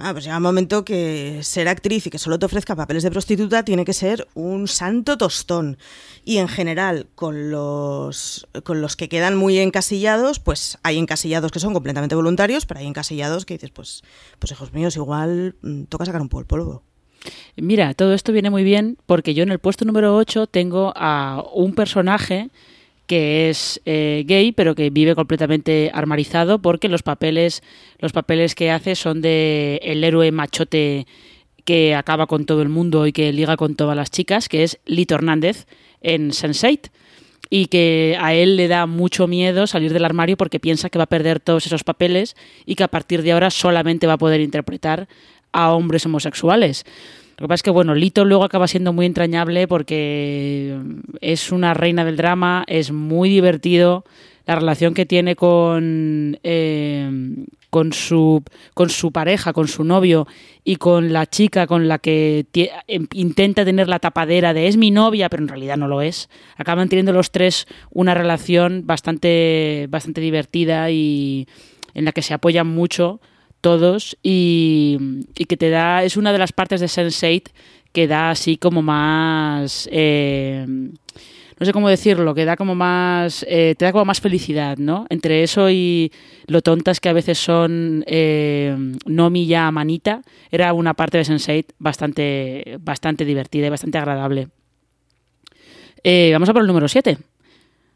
Ah, 0.00 0.12
pues 0.12 0.24
llega 0.24 0.36
un 0.36 0.44
momento 0.44 0.84
que 0.84 1.40
ser 1.42 1.66
actriz 1.66 2.06
y 2.06 2.10
que 2.10 2.20
solo 2.20 2.38
te 2.38 2.46
ofrezca 2.46 2.76
papeles 2.76 3.02
de 3.02 3.10
prostituta 3.10 3.64
tiene 3.64 3.84
que 3.84 3.92
ser 3.92 4.28
un 4.34 4.68
santo 4.68 5.18
tostón. 5.18 5.76
Y 6.24 6.38
en 6.38 6.46
general, 6.46 7.08
con 7.16 7.50
los, 7.50 8.46
con 8.62 8.80
los 8.80 8.94
que 8.94 9.08
quedan 9.08 9.34
muy 9.34 9.58
encasillados, 9.58 10.38
pues 10.38 10.78
hay 10.84 10.98
encasillados 10.98 11.50
que 11.50 11.58
son 11.58 11.72
completamente 11.72 12.14
voluntarios, 12.14 12.64
pero 12.64 12.78
hay 12.78 12.86
encasillados 12.86 13.44
que 13.44 13.54
dices, 13.54 13.72
pues, 13.72 14.04
pues 14.38 14.52
hijos 14.52 14.72
míos, 14.72 14.94
igual 14.94 15.56
mm, 15.62 15.84
toca 15.84 16.04
sacar 16.04 16.20
un 16.20 16.28
poco 16.28 16.42
el 16.42 16.46
polvo. 16.46 16.84
Mira, 17.56 17.92
todo 17.94 18.14
esto 18.14 18.32
viene 18.32 18.50
muy 18.50 18.62
bien 18.62 18.98
porque 19.04 19.34
yo 19.34 19.42
en 19.42 19.50
el 19.50 19.58
puesto 19.58 19.84
número 19.84 20.14
8 20.14 20.46
tengo 20.46 20.92
a 20.94 21.44
un 21.52 21.74
personaje 21.74 22.50
que 23.08 23.48
es 23.48 23.80
eh, 23.86 24.22
gay, 24.26 24.52
pero 24.52 24.74
que 24.76 24.90
vive 24.90 25.16
completamente 25.16 25.90
armarizado 25.92 26.60
porque 26.60 26.88
los 26.88 27.02
papeles, 27.02 27.62
los 27.98 28.12
papeles 28.12 28.54
que 28.54 28.70
hace 28.70 28.94
son 28.94 29.22
de 29.22 29.80
el 29.82 30.04
héroe 30.04 30.30
machote 30.30 31.06
que 31.64 31.94
acaba 31.94 32.26
con 32.26 32.44
todo 32.44 32.62
el 32.62 32.68
mundo 32.68 33.06
y 33.06 33.12
que 33.12 33.32
liga 33.32 33.56
con 33.56 33.74
todas 33.74 33.96
las 33.96 34.10
chicas, 34.10 34.48
que 34.48 34.62
es 34.62 34.78
Lito 34.86 35.14
Hernández 35.14 35.66
en 36.02 36.30
Sense8 36.30 36.90
y 37.50 37.66
que 37.66 38.18
a 38.20 38.34
él 38.34 38.56
le 38.56 38.68
da 38.68 38.86
mucho 38.86 39.26
miedo 39.26 39.66
salir 39.66 39.92
del 39.92 40.04
armario 40.04 40.36
porque 40.36 40.60
piensa 40.60 40.90
que 40.90 40.98
va 40.98 41.04
a 41.04 41.08
perder 41.08 41.40
todos 41.40 41.66
esos 41.66 41.84
papeles 41.84 42.36
y 42.66 42.74
que 42.74 42.84
a 42.84 42.88
partir 42.88 43.22
de 43.22 43.32
ahora 43.32 43.50
solamente 43.50 44.06
va 44.06 44.14
a 44.14 44.18
poder 44.18 44.42
interpretar 44.42 45.08
a 45.52 45.72
hombres 45.72 46.04
homosexuales. 46.04 46.84
Lo 47.38 47.44
que 47.44 47.48
pasa 47.48 47.60
es 47.60 47.62
que, 47.62 47.70
bueno, 47.70 47.94
Lito 47.94 48.24
luego 48.24 48.42
acaba 48.42 48.66
siendo 48.66 48.92
muy 48.92 49.06
entrañable 49.06 49.68
porque 49.68 50.76
es 51.20 51.52
una 51.52 51.72
reina 51.72 52.04
del 52.04 52.16
drama, 52.16 52.64
es 52.66 52.90
muy 52.90 53.28
divertido. 53.28 54.04
La 54.44 54.56
relación 54.56 54.92
que 54.92 55.06
tiene 55.06 55.36
con, 55.36 56.40
eh, 56.42 57.08
con, 57.70 57.92
su, 57.92 58.42
con 58.74 58.90
su 58.90 59.12
pareja, 59.12 59.52
con 59.52 59.68
su 59.68 59.84
novio 59.84 60.26
y 60.64 60.76
con 60.76 61.12
la 61.12 61.26
chica 61.26 61.68
con 61.68 61.86
la 61.86 61.98
que 61.98 62.46
em, 62.88 63.06
intenta 63.12 63.64
tener 63.64 63.86
la 63.86 64.00
tapadera 64.00 64.52
de 64.52 64.66
es 64.66 64.76
mi 64.76 64.90
novia, 64.90 65.28
pero 65.28 65.44
en 65.44 65.48
realidad 65.48 65.76
no 65.76 65.86
lo 65.86 66.02
es. 66.02 66.28
Acaban 66.56 66.88
teniendo 66.88 67.12
los 67.12 67.30
tres 67.30 67.68
una 67.90 68.14
relación 68.14 68.82
bastante, 68.84 69.86
bastante 69.90 70.20
divertida 70.20 70.90
y 70.90 71.46
en 71.94 72.04
la 72.04 72.10
que 72.10 72.22
se 72.22 72.34
apoyan 72.34 72.66
mucho 72.66 73.20
todos 73.60 74.16
y, 74.22 74.98
que 75.48 75.56
te 75.56 75.70
da, 75.70 76.04
es 76.04 76.16
una 76.16 76.32
de 76.32 76.38
las 76.38 76.52
partes 76.52 76.80
de 76.80 76.86
Sense8 76.86 77.50
que 77.92 78.06
da 78.06 78.30
así 78.30 78.56
como 78.56 78.82
más... 78.82 79.88
Eh, 79.92 80.66
no 81.58 81.66
sé 81.66 81.72
cómo 81.72 81.88
decirlo, 81.88 82.34
que 82.34 82.44
da 82.44 82.56
como 82.56 82.76
más, 82.76 83.44
eh, 83.48 83.74
te 83.76 83.84
da 83.84 83.92
como 83.92 84.04
más 84.04 84.20
felicidad, 84.20 84.78
¿no? 84.78 85.06
Entre 85.08 85.42
eso 85.42 85.68
y 85.70 86.12
lo 86.46 86.62
tontas 86.62 87.00
que 87.00 87.08
a 87.08 87.12
veces 87.12 87.38
son 87.38 88.04
eh, 88.06 88.76
Nomi 89.06 89.46
ya 89.46 89.70
Manita, 89.72 90.22
era 90.52 90.72
una 90.72 90.94
parte 90.94 91.18
de 91.18 91.24
Sense8 91.24 91.66
bastante, 91.78 92.78
bastante 92.80 93.24
divertida 93.24 93.66
y 93.66 93.70
bastante 93.70 93.98
agradable. 93.98 94.48
Eh, 96.04 96.30
vamos 96.32 96.48
a 96.48 96.52
por 96.52 96.62
el 96.62 96.68
número 96.68 96.86
7. 96.86 97.18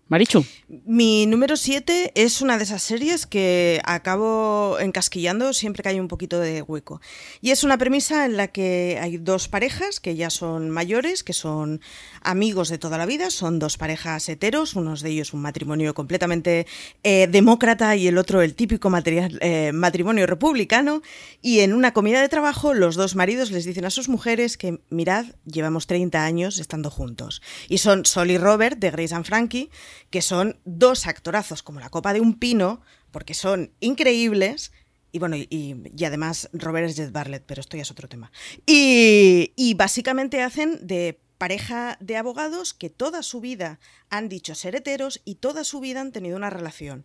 Marichu. 0.09 0.45
Mi 0.85 1.25
número 1.25 1.57
7 1.57 2.13
es 2.15 2.43
una 2.43 2.59
de 2.59 2.65
esas 2.65 2.83
series 2.83 3.27
que 3.27 3.81
acabo 3.85 4.79
encasquillando 4.79 5.55
siempre 5.55 5.83
que 5.83 5.89
hay 5.89 6.01
un 6.01 6.09
poquito 6.09 6.39
de 6.39 6.61
hueco. 6.61 7.01
Y 7.41 7.51
es 7.51 7.65
una 7.65 7.79
premisa 7.79 8.27
en 8.27 8.37
la 8.37 8.49
que 8.49 8.99
hay 9.01 9.17
dos 9.17 9.49
parejas 9.49 10.01
que 10.01 10.15
ya 10.15 10.29
son 10.29 10.69
mayores, 10.69 11.23
que 11.23 11.33
son 11.33 11.81
amigos 12.23 12.69
de 12.69 12.79
toda 12.79 12.99
la 12.99 13.07
vida, 13.07 13.31
son 13.31 13.59
dos 13.59 13.79
parejas 13.79 14.29
heteros, 14.29 14.75
uno 14.75 14.95
de 14.97 15.09
ellos 15.09 15.33
un 15.33 15.41
matrimonio 15.41 15.95
completamente 15.95 16.67
eh, 17.03 17.27
demócrata 17.31 17.97
y 17.97 18.07
el 18.07 18.19
otro 18.19 18.43
el 18.43 18.55
típico 18.55 18.91
eh, 18.95 19.73
matrimonio 19.73 20.27
republicano. 20.27 21.01
Y 21.41 21.61
en 21.61 21.73
una 21.73 21.95
comida 21.95 22.21
de 22.21 22.29
trabajo 22.29 22.75
los 22.75 22.97
dos 22.97 23.17
maridos 23.17 23.51
les 23.51 23.65
dicen 23.65 23.87
a 23.87 23.91
sus 23.91 24.11
mujeres 24.11 24.59
que, 24.59 24.81
mirad, 24.91 25.27
llevamos 25.47 25.87
30 25.87 26.23
años 26.23 26.59
estando 26.59 26.91
juntos. 26.91 27.41
Y 27.69 27.79
son 27.79 28.05
Sol 28.05 28.31
y 28.31 28.37
Robert 28.37 28.79
de 28.79 28.91
Grace 28.91 29.15
and 29.15 29.25
Frankie 29.25 29.71
que 30.11 30.23
son 30.23 30.59
dos 30.65 31.07
actorazos 31.07 31.63
como 31.63 31.81
la 31.81 31.91
copa 31.91 32.13
de 32.13 32.21
un 32.21 32.39
pino, 32.39 32.81
porque 33.11 33.35
son 33.35 33.73
increíbles. 33.81 34.73
Y 35.13 35.19
bueno, 35.19 35.37
y, 35.37 35.77
además 36.05 36.49
Robert 36.53 36.89
es 36.89 36.97
Jet 36.97 37.13
Barlett, 37.13 37.45
pero 37.47 37.61
esto 37.61 37.77
ya 37.77 37.83
es 37.83 37.91
otro 37.91 38.09
tema. 38.09 38.33
Y, 38.67 39.53
y 39.57 39.75
básicamente 39.75 40.43
hacen 40.43 40.87
de 40.87 41.21
pareja 41.39 41.97
de 42.01 42.17
abogados 42.17 42.73
que 42.73 42.89
toda 42.89 43.23
su 43.23 43.41
vida 43.41 43.81
han 44.11 44.29
dicho 44.29 44.55
ser 44.55 44.77
heteros 44.77 45.21
y 45.25 45.35
toda 45.37 45.65
su 45.65 45.81
vida 45.81 46.01
han 46.01 46.13
tenido 46.13 46.37
una 46.37 46.51
relación. 46.51 47.05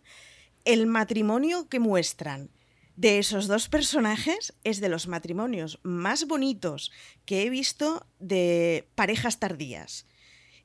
El 0.64 0.86
matrimonio 0.86 1.68
que 1.68 1.80
muestran 1.80 2.50
de 2.98 3.20
esos 3.20 3.46
dos 3.46 3.68
personajes 3.68 4.54
es 4.64 4.80
de 4.80 4.88
los 4.88 5.06
matrimonios 5.06 5.78
más 5.84 6.26
bonitos 6.26 6.90
que 7.24 7.44
he 7.44 7.48
visto 7.48 8.04
de 8.18 8.88
parejas 8.96 9.38
tardías. 9.38 10.04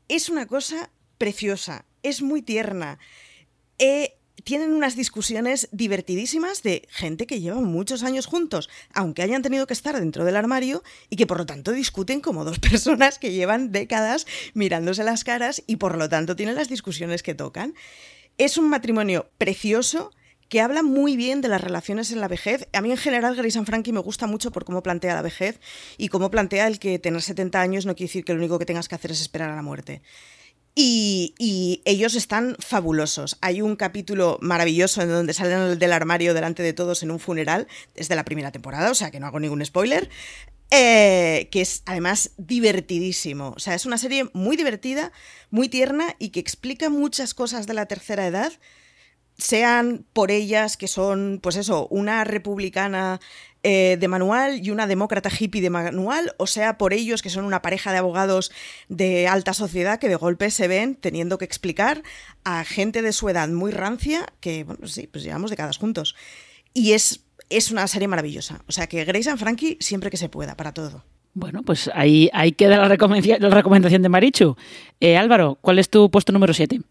Es 0.07 0.29
una 0.29 0.47
cosa 0.47 0.89
preciosa, 1.19 1.85
es 2.03 2.21
muy 2.21 2.41
tierna. 2.41 2.99
Eh, 3.79 4.17
tienen 4.43 4.73
unas 4.73 4.95
discusiones 4.95 5.69
divertidísimas 5.71 6.63
de 6.63 6.87
gente 6.89 7.27
que 7.27 7.39
lleva 7.39 7.61
muchos 7.61 8.03
años 8.03 8.25
juntos, 8.25 8.69
aunque 8.93 9.21
hayan 9.21 9.41
tenido 9.41 9.67
que 9.67 9.73
estar 9.73 9.97
dentro 9.97 10.25
del 10.25 10.35
armario 10.35 10.83
y 11.09 11.15
que 11.15 11.27
por 11.27 11.37
lo 11.37 11.45
tanto 11.45 11.71
discuten 11.71 12.19
como 12.19 12.43
dos 12.43 12.59
personas 12.71 13.19
que 13.19 13.31
llevan 13.31 13.71
décadas 13.71 14.25
mirándose 14.53 15.03
las 15.03 15.23
caras 15.23 15.63
y 15.65 15.77
por 15.77 15.97
lo 15.97 16.09
tanto 16.09 16.35
tienen 16.35 16.55
las 16.55 16.69
discusiones 16.69 17.23
que 17.23 17.35
tocan. 17.35 17.73
Es 18.37 18.57
un 18.57 18.69
matrimonio 18.69 19.29
precioso 19.37 20.11
que 20.49 20.61
habla 20.61 20.83
muy 20.83 21.15
bien 21.15 21.41
de 21.41 21.47
las 21.47 21.61
relaciones 21.61 22.11
en 22.11 22.19
la 22.19 22.27
vejez. 22.27 22.67
A 22.73 22.81
mí 22.81 22.91
en 22.91 22.97
general 22.97 23.35
Grace 23.35 23.57
and 23.57 23.65
Frankie 23.65 23.93
me 23.93 23.99
gusta 23.99 24.27
mucho 24.27 24.51
por 24.51 24.65
cómo 24.65 24.83
plantea 24.83 25.15
la 25.15 25.21
vejez 25.21 25.59
y 25.97 26.09
cómo 26.09 26.29
plantea 26.29 26.67
el 26.67 26.79
que 26.79 26.99
tener 26.99 27.21
70 27.21 27.61
años 27.61 27.85
no 27.85 27.95
quiere 27.95 28.09
decir 28.09 28.25
que 28.25 28.33
lo 28.33 28.39
único 28.39 28.59
que 28.59 28.65
tengas 28.65 28.87
que 28.87 28.95
hacer 28.95 29.11
es 29.11 29.21
esperar 29.21 29.49
a 29.51 29.55
la 29.55 29.61
muerte. 29.61 30.01
Y, 30.75 31.81
ellos 31.85 32.15
están 32.15 32.55
fabulosos. 32.59 33.37
Hay 33.41 33.61
un 33.61 33.75
capítulo 33.75 34.39
maravilloso 34.41 35.01
en 35.01 35.09
donde 35.09 35.33
salen 35.33 35.77
del 35.77 35.93
armario 35.93 36.33
delante 36.33 36.63
de 36.63 36.73
todos 36.73 37.03
en 37.03 37.11
un 37.11 37.19
funeral, 37.19 37.67
desde 37.93 38.15
la 38.15 38.25
primera 38.25 38.51
temporada, 38.51 38.89
o 38.89 38.95
sea 38.95 39.11
que 39.11 39.19
no 39.19 39.27
hago 39.27 39.39
ningún 39.39 39.63
spoiler, 39.63 40.09
eh, 40.71 41.49
que 41.51 41.61
es 41.61 41.83
además 41.85 42.31
divertidísimo. 42.37 43.53
O 43.55 43.59
sea, 43.59 43.75
es 43.75 43.85
una 43.85 43.99
serie 43.99 44.29
muy 44.33 44.57
divertida, 44.57 45.11
muy 45.51 45.69
tierna 45.69 46.15
y 46.17 46.29
que 46.29 46.39
explica 46.39 46.89
muchas 46.89 47.33
cosas 47.33 47.67
de 47.67 47.75
la 47.75 47.85
tercera 47.85 48.25
edad, 48.25 48.51
sean 49.37 50.05
por 50.13 50.31
ellas 50.31 50.77
que 50.77 50.87
son, 50.87 51.39
pues 51.41 51.55
eso, 51.55 51.87
una 51.89 52.23
republicana 52.23 53.19
eh, 53.63 53.97
de 53.99 54.07
manual 54.09 54.59
y 54.61 54.71
una 54.71 54.87
demócrata 54.87 55.29
hippie 55.29 55.61
de 55.61 55.69
manual, 55.69 56.33
o 56.37 56.47
sea, 56.47 56.77
por 56.77 56.93
ellos 56.93 57.21
que 57.21 57.29
son 57.29 57.45
una 57.45 57.61
pareja 57.61 57.91
de 57.93 57.97
abogados 57.97 58.51
de 58.89 59.27
alta 59.27 59.53
sociedad 59.53 59.99
que 59.99 60.09
de 60.09 60.15
golpe 60.15 60.51
se 60.51 60.67
ven 60.67 60.95
teniendo 60.95 61.37
que 61.37 61.45
explicar 61.45 62.03
a 62.43 62.65
gente 62.65 63.01
de 63.01 63.13
su 63.13 63.29
edad 63.29 63.47
muy 63.47 63.71
rancia 63.71 64.25
que, 64.41 64.65
bueno, 64.65 64.85
sí, 64.87 65.07
pues 65.07 65.23
llevamos 65.23 65.49
décadas 65.49 65.77
juntos. 65.77 66.15
Y 66.73 66.91
es, 66.91 67.25
es 67.49 67.71
una 67.71 67.87
serie 67.87 68.09
maravillosa. 68.09 68.61
O 68.67 68.71
sea, 68.71 68.87
que 68.87 69.05
Grace 69.05 69.29
and 69.29 69.39
Frankie 69.39 69.77
siempre 69.79 70.09
que 70.09 70.17
se 70.17 70.27
pueda, 70.27 70.57
para 70.57 70.73
todo. 70.73 71.05
Bueno, 71.33 71.63
pues 71.63 71.89
ahí, 71.95 72.29
ahí 72.33 72.51
queda 72.51 72.77
la, 72.77 72.87
recomendación 72.87 74.01
de 74.01 74.09
Marichu. 74.09 74.55
Eh, 74.99 75.17
Álvaro, 75.17 75.57
¿cuál 75.61 75.79
es 75.79 75.89
tu 75.89 76.11
puesto 76.11 76.31
número 76.31 76.53
7? 76.53 76.81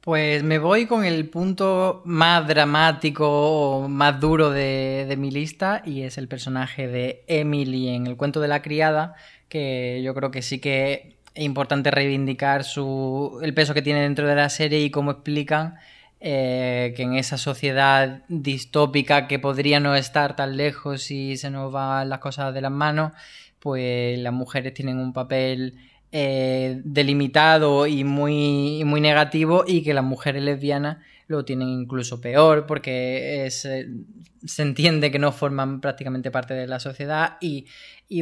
Pues 0.00 0.42
me 0.44 0.58
voy 0.58 0.86
con 0.86 1.04
el 1.04 1.28
punto 1.28 2.02
más 2.04 2.46
dramático 2.46 3.26
o 3.28 3.88
más 3.88 4.20
duro 4.20 4.50
de, 4.50 5.14
mi 5.18 5.30
lista 5.30 5.82
y 5.84 6.02
es 6.02 6.18
el 6.18 6.28
personaje 6.28 6.86
de 6.86 7.24
Emily 7.26 7.88
en 7.88 8.06
el 8.06 8.16
cuento 8.16 8.40
de 8.40 8.48
la 8.48 8.62
criada, 8.62 9.14
que 9.48 10.00
yo 10.04 10.14
creo 10.14 10.30
que 10.30 10.40
sí 10.42 10.60
que 10.60 11.16
es 11.34 11.44
importante 11.44 11.90
reivindicar 11.90 12.64
su, 12.64 13.40
el 13.42 13.54
peso 13.54 13.74
que 13.74 13.82
tiene 13.82 14.02
dentro 14.02 14.26
de 14.26 14.36
la 14.36 14.48
serie 14.48 14.80
y 14.80 14.90
cómo 14.90 15.10
explican 15.10 15.76
eh, 16.20 16.94
que 16.96 17.02
en 17.02 17.14
esa 17.14 17.36
sociedad 17.36 18.22
distópica 18.28 19.28
que 19.28 19.38
podría 19.38 19.78
no 19.80 19.94
estar 19.94 20.36
tan 20.36 20.56
lejos 20.56 21.02
si 21.02 21.36
se 21.36 21.50
nos 21.50 21.72
van 21.72 22.08
las 22.08 22.20
cosas 22.20 22.54
de 22.54 22.60
las 22.60 22.72
manos, 22.72 23.12
pues 23.58 24.18
las 24.18 24.32
mujeres 24.32 24.74
tienen 24.74 24.98
un 24.98 25.12
papel 25.12 25.74
eh, 26.12 26.80
delimitado 26.84 27.86
y 27.86 28.04
muy, 28.04 28.82
muy 28.84 29.00
negativo 29.00 29.64
y 29.66 29.82
que 29.82 29.94
las 29.94 30.04
mujeres 30.04 30.42
lesbianas 30.42 30.98
lo 31.26 31.44
tienen 31.44 31.68
incluso 31.68 32.20
peor 32.20 32.66
porque 32.66 33.46
eh, 33.46 33.50
se 33.50 34.62
entiende 34.62 35.10
que 35.10 35.18
no 35.18 35.32
forman 35.32 35.80
prácticamente 35.80 36.30
parte 36.30 36.54
de 36.54 36.66
la 36.66 36.80
sociedad 36.80 37.36
y, 37.40 37.66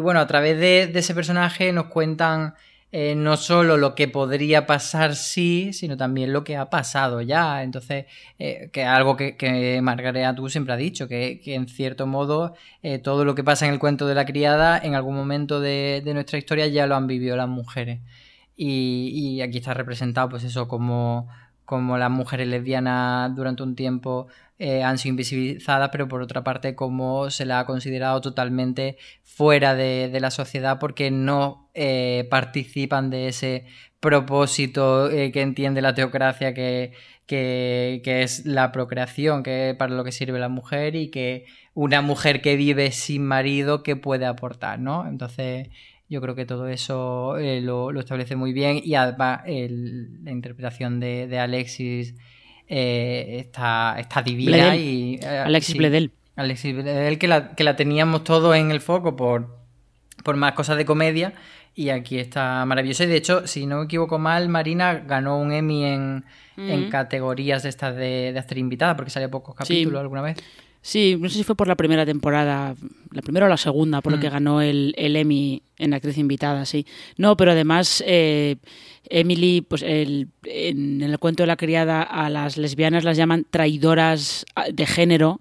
bueno, 0.00 0.20
a 0.20 0.26
través 0.26 0.58
de 0.58 0.98
ese 0.98 1.14
personaje 1.14 1.72
nos 1.72 1.86
cuentan 1.86 2.54
eh, 2.92 3.14
no 3.16 3.36
solo 3.36 3.76
lo 3.76 3.94
que 3.94 4.08
podría 4.08 4.66
pasar 4.66 5.16
sí, 5.16 5.72
sino 5.72 5.96
también 5.96 6.32
lo 6.32 6.44
que 6.44 6.56
ha 6.56 6.70
pasado 6.70 7.20
ya. 7.20 7.62
Entonces, 7.62 8.06
eh, 8.38 8.70
que 8.72 8.84
algo 8.84 9.16
que, 9.16 9.36
que 9.36 9.80
Margareta 9.82 10.34
tú 10.34 10.48
siempre 10.48 10.72
ha 10.74 10.76
dicho, 10.76 11.08
que, 11.08 11.40
en 11.44 11.68
cierto 11.68 12.06
modo 12.06 12.54
eh, 12.82 12.98
todo 12.98 13.24
lo 13.24 13.34
que 13.34 13.44
pasa 13.44 13.66
en 13.66 13.72
el 13.72 13.78
cuento 13.80 14.06
de 14.06 14.14
la 14.14 14.24
criada 14.24 14.78
en 14.78 14.94
algún 14.94 15.16
momento 15.16 15.60
de, 15.60 16.02
nuestra 16.14 16.38
historia 16.38 16.66
ya 16.68 16.86
lo 16.86 16.96
han 16.96 17.06
vivido 17.06 17.36
las 17.36 17.48
mujeres. 17.48 18.00
Y, 18.56 19.10
y 19.14 19.42
aquí 19.42 19.58
está 19.58 19.74
representado 19.74 20.30
pues 20.30 20.44
eso 20.44 20.66
como 20.68 21.28
como 21.66 21.98
las 21.98 22.10
mujeres 22.10 22.48
lesbianas 22.48 23.34
durante 23.36 23.62
un 23.62 23.76
tiempo 23.76 24.28
eh, 24.58 24.82
han 24.82 24.96
sido 24.96 25.10
invisibilizadas, 25.10 25.90
pero 25.90 26.08
por 26.08 26.22
otra 26.22 26.42
parte 26.42 26.74
como 26.74 27.30
se 27.30 27.44
la 27.44 27.60
ha 27.60 27.66
considerado 27.66 28.22
totalmente 28.22 28.96
fuera 29.22 29.74
de, 29.74 30.16
la 30.18 30.30
sociedad 30.30 30.78
porque 30.78 31.10
no 31.10 31.68
eh, 31.74 32.26
participan 32.30 33.10
de 33.10 33.28
ese 33.28 33.66
propósito 34.00 35.10
eh, 35.10 35.30
que 35.32 35.42
entiende 35.42 35.82
la 35.82 35.94
teocracia 35.94 36.54
que, 36.54 36.92
que, 37.26 38.00
es 38.04 38.46
la 38.46 38.72
procreación, 38.72 39.42
que 39.42 39.70
es 39.70 39.76
para 39.76 39.94
lo 39.94 40.04
que 40.04 40.12
sirve 40.12 40.38
la 40.38 40.48
mujer 40.48 40.94
y 40.96 41.10
que 41.10 41.44
una 41.74 42.00
mujer 42.00 42.40
que 42.40 42.56
vive 42.56 42.92
sin 42.92 43.26
marido 43.26 43.82
que 43.82 43.96
puede 43.96 44.26
aportar, 44.26 44.78
¿no? 44.78 45.06
Entonces, 45.08 45.68
yo 46.08 46.20
creo 46.20 46.34
que 46.34 46.46
todo 46.46 46.68
eso 46.68 47.36
eh, 47.38 47.60
lo, 47.60 47.98
establece 47.98 48.36
muy 48.36 48.52
bien 48.52 48.80
y 48.82 48.94
además 48.94 49.40
la 49.46 50.30
interpretación 50.30 51.00
de, 51.00 51.38
Alexis 51.38 52.14
eh, 52.68 53.36
está, 53.40 53.98
está 53.98 54.22
divina. 54.22 54.76
y 54.76 55.18
eh, 55.22 55.26
Alexis 55.26 55.76
Bledel. 55.76 56.12
Alexis 56.36 56.74
Bledel, 56.74 57.18
que 57.18 57.28
la, 57.28 57.54
que 57.54 57.64
la 57.64 57.76
teníamos 57.76 58.22
todo 58.24 58.54
en 58.54 58.70
el 58.70 58.80
foco 58.80 59.16
por, 59.16 59.58
por 60.22 60.36
más 60.36 60.52
cosas 60.52 60.76
de 60.76 60.84
comedia 60.84 61.32
y 61.74 61.88
aquí 61.88 62.18
está 62.18 62.64
maravilloso. 62.64 63.04
Y 63.04 63.06
de 63.06 63.16
hecho, 63.16 63.46
si 63.46 63.66
no 63.66 63.78
me 63.78 63.84
equivoco 63.84 64.18
mal, 64.18 64.48
Marina 64.48 64.94
ganó 64.94 65.38
un 65.38 65.52
Emmy 65.52 65.84
en, 65.84 66.24
en 66.56 66.88
categorías 66.88 67.64
de 67.64 67.68
estas 67.68 67.96
de, 67.96 68.32
de 68.32 68.38
actriz 68.38 68.60
invitada 68.60 68.96
porque 68.96 69.10
salió 69.10 69.30
pocos 69.30 69.54
capítulos 69.54 70.00
alguna 70.00 70.22
vez. 70.22 70.36
Sí, 70.86 71.16
no 71.18 71.28
sé 71.28 71.38
si 71.38 71.42
fue 71.42 71.56
por 71.56 71.66
la 71.66 71.74
primera 71.74 72.06
temporada, 72.06 72.76
la 73.10 73.20
primera 73.20 73.46
o 73.46 73.48
la 73.48 73.56
segunda, 73.56 74.00
por 74.00 74.12
lo 74.12 74.20
que 74.20 74.28
mm. 74.28 74.32
ganó 74.32 74.60
el, 74.62 74.94
el, 74.96 75.16
Emmy 75.16 75.60
en 75.78 75.92
actriz 75.92 76.16
invitada, 76.16 76.64
sí. 76.64 76.86
No, 77.16 77.36
pero 77.36 77.50
además 77.50 78.04
eh, 78.06 78.54
Emily, 79.10 79.62
pues 79.62 79.82
el, 79.82 80.28
en, 80.44 81.02
el 81.02 81.18
cuento 81.18 81.42
de 81.42 81.48
la 81.48 81.56
criada 81.56 82.02
a 82.02 82.30
las 82.30 82.56
lesbianas 82.56 83.02
las 83.02 83.16
llaman 83.16 83.44
traidoras 83.50 84.46
ah, 84.54 84.66
de 84.72 84.86
género 84.86 85.40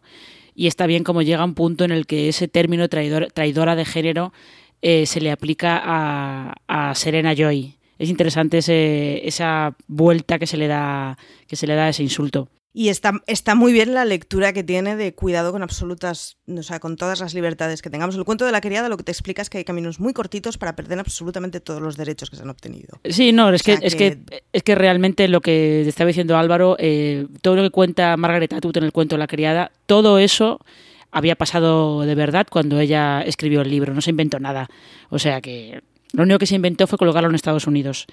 y 0.56 0.66
está 0.66 0.88
bien 0.88 1.04
como 1.04 1.22
llega 1.22 1.46
un 1.46 1.54
punto 1.54 1.84
en 1.84 1.92
el 1.92 2.08
que 2.08 2.28
ese 2.28 2.48
término 2.48 2.90
traidor, 2.90 3.28
traidora 3.32 3.76
de 3.76 3.86
género 3.86 4.34
eh, 4.82 5.06
se 5.06 5.22
le 5.22 5.30
aplica 5.30 5.80
a, 5.80 6.56
a 6.68 6.96
Serena 6.96 7.36
Joy. 7.36 7.76
Es 8.00 8.10
interesante 8.10 8.58
ese, 8.58 9.22
esa 9.28 9.76
vuelta 9.86 10.40
que 10.40 10.48
se 10.48 10.58
le 10.58 10.66
da 10.66 11.20
que 11.48 11.56
se 11.56 11.68
le 11.68 11.76
da 11.76 11.84
a 11.84 11.90
ese 11.90 12.02
insulto. 12.02 12.50
Y 12.78 12.90
está, 12.90 13.14
está 13.26 13.56
muy 13.56 13.72
bien 13.72 13.94
la 13.94 14.04
lectura 14.04 14.52
que 14.52 14.62
tiene 14.62 14.98
de 14.98 15.16
cuidado 15.16 15.54
con 15.54 15.64
absolutas, 15.64 16.36
o 16.46 16.62
sea, 16.62 16.82
con 16.82 16.98
todas 16.98 17.22
las 17.22 17.34
libertades 17.34 17.82
que 17.82 17.90
tengamos. 17.90 18.16
El 18.18 18.26
cuento 18.26 18.46
de 18.46 18.52
la 18.52 18.60
criada 18.60 18.90
lo 18.90 18.98
que 18.98 19.04
te 19.04 19.14
explica 19.14 19.42
es 19.42 19.50
que 19.50 19.60
hay 19.60 19.64
caminos 19.64 20.02
muy 20.02 20.12
cortitos 20.12 20.58
para 20.58 20.76
perder 20.76 21.00
absolutamente 21.00 21.62
todos 21.62 21.82
los 21.82 21.96
derechos 21.96 22.30
que 22.30 22.36
se 22.36 22.42
han 22.42 22.50
obtenido. 22.50 23.00
Sí, 23.06 23.32
no, 23.32 23.50
es, 23.50 23.64
que, 23.64 23.80
es 23.82 23.96
que 23.96 24.20
es 24.52 24.64
que 24.64 24.76
realmente 24.76 25.30
lo 25.30 25.40
que 25.40 25.88
estaba 25.88 26.10
diciendo 26.10 26.36
Álvaro, 26.36 26.76
eh, 26.78 27.28
todo 27.42 27.56
lo 27.56 27.64
que 27.64 27.70
cuenta 27.70 28.18
Margaret 28.18 28.52
Atwood 28.52 28.76
en 28.76 28.84
el 28.84 28.92
cuento 28.92 29.16
de 29.16 29.20
la 29.20 29.28
criada, 29.28 29.72
todo 29.86 30.20
eso 30.20 30.60
había 31.12 31.38
pasado 31.38 32.02
de 32.02 32.14
verdad 32.14 32.46
cuando 32.50 32.78
ella 32.82 33.22
escribió 33.22 33.62
el 33.62 33.70
libro, 33.70 33.94
no 33.94 34.02
se 34.02 34.10
inventó 34.10 34.38
nada. 34.42 34.70
O 35.10 35.18
sea 35.18 35.40
que 35.40 35.82
lo 36.12 36.24
único 36.24 36.40
que 36.40 36.46
se 36.46 36.56
inventó 36.56 36.88
fue 36.88 36.98
colocarlo 36.98 37.30
en 37.30 37.36
Estados 37.36 37.68
Unidos. 37.68 38.06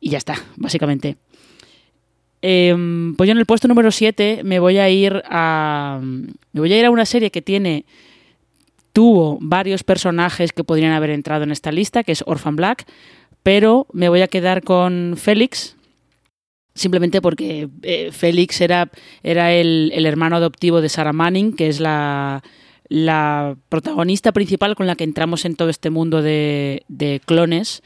Y 0.00 0.10
ya 0.10 0.18
está, 0.18 0.34
básicamente. 0.56 1.16
Em, 2.42 3.14
pues 3.14 3.28
yo 3.28 3.32
en 3.32 3.38
el 3.38 3.46
puesto 3.46 3.68
número 3.68 3.92
7 3.92 4.42
me 4.44 4.58
voy 4.58 4.78
a 4.78 4.90
ir 4.90 5.22
a. 5.26 6.00
Me 6.02 6.60
voy 6.60 6.72
a 6.72 6.78
ir 6.78 6.84
a 6.84 6.90
una 6.90 7.06
serie 7.06 7.30
que 7.30 7.40
tiene. 7.40 7.84
Tuvo 8.92 9.38
varios 9.40 9.84
personajes 9.84 10.52
que 10.52 10.64
podrían 10.64 10.92
haber 10.92 11.10
entrado 11.10 11.44
en 11.44 11.52
esta 11.52 11.72
lista, 11.72 12.02
que 12.02 12.12
es 12.12 12.24
Orphan 12.26 12.56
Black, 12.56 12.84
pero 13.42 13.86
me 13.92 14.10
voy 14.10 14.20
a 14.20 14.28
quedar 14.28 14.62
con 14.62 15.14
Félix, 15.16 15.76
simplemente 16.74 17.22
porque 17.22 17.70
eh, 17.82 18.10
Félix 18.12 18.60
era, 18.60 18.90
era 19.22 19.52
el, 19.52 20.04
hermano 20.04 20.36
adoptivo 20.36 20.82
de 20.82 20.90
Sarah 20.90 21.14
Manning, 21.14 21.56
que 21.56 21.68
es 21.68 21.80
la, 21.80 22.42
la, 22.88 23.56
protagonista 23.70 24.32
principal 24.32 24.74
con 24.74 24.86
la 24.86 24.94
que 24.94 25.04
entramos 25.04 25.46
en 25.46 25.56
todo 25.56 25.70
este 25.70 25.88
mundo 25.88 26.20
de, 26.20 26.82
de 26.88 27.22
clones 27.24 27.82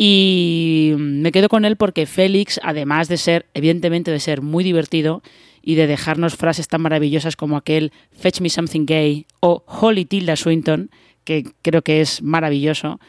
y 0.00 0.94
me 0.96 1.32
quedo 1.32 1.48
con 1.48 1.64
él 1.64 1.74
porque 1.74 2.06
Félix, 2.06 2.60
además 2.62 3.08
de 3.08 3.16
ser, 3.16 3.46
evidentemente, 3.52 4.12
de 4.12 4.20
ser 4.20 4.42
muy 4.42 4.62
divertido 4.62 5.24
y 5.60 5.74
de 5.74 5.88
dejarnos 5.88 6.36
frases 6.36 6.68
tan 6.68 6.82
maravillosas 6.82 7.34
como 7.34 7.56
aquel 7.56 7.90
Fetch 8.12 8.40
me 8.40 8.48
something 8.48 8.86
gay 8.86 9.26
o 9.40 9.64
Holly 9.66 10.04
Tilda 10.04 10.36
Swinton, 10.36 10.92
que 11.24 11.48
creo 11.62 11.82
que 11.82 12.00
es 12.00 12.22
maravilloso, 12.22 13.00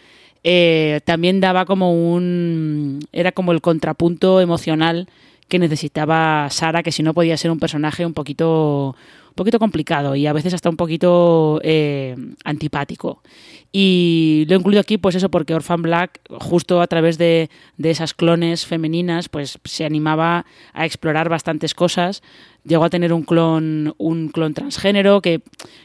eh, 0.43 1.01
también 1.05 1.41
daba 1.41 1.65
como 1.65 1.93
un. 1.93 3.01
era 3.11 3.33
como 3.33 3.51
el 3.51 3.61
contrapunto 3.61 4.41
emocional 4.41 5.09
que 5.47 5.59
necesitaba 5.59 6.47
Sara, 6.49 6.81
que 6.81 6.91
si 6.91 7.03
no 7.03 7.13
podía 7.13 7.37
ser 7.37 7.51
un 7.51 7.59
personaje 7.59 8.03
un 8.03 8.15
poquito 8.15 8.95
poquito 9.35 9.59
complicado 9.59 10.15
y 10.15 10.27
a 10.27 10.33
veces 10.33 10.53
hasta 10.53 10.69
un 10.69 10.75
poquito 10.75 11.61
eh, 11.63 12.15
antipático. 12.43 13.21
Y 13.71 14.45
lo 14.47 14.55
he 14.55 14.57
incluido 14.57 14.81
aquí, 14.81 14.97
pues 14.97 15.15
eso, 15.15 15.29
porque 15.29 15.53
Orphan 15.53 15.83
Black, 15.83 16.21
justo 16.39 16.81
a 16.81 16.87
través 16.87 17.19
de, 17.19 17.49
esas 17.81 18.15
clones 18.15 18.65
femeninas, 18.65 19.29
pues 19.29 19.59
se 19.63 19.85
animaba 19.85 20.45
a 20.73 20.85
explorar 20.85 21.29
bastantes 21.29 21.75
cosas. 21.75 22.23
Llegó 22.63 22.85
a 22.85 22.89
tener 22.89 23.13
un 23.13 23.23
clon, 23.23 23.93
un 23.97 24.29
clon 24.29 24.55
transgénero 24.55 25.21
que 25.21 25.41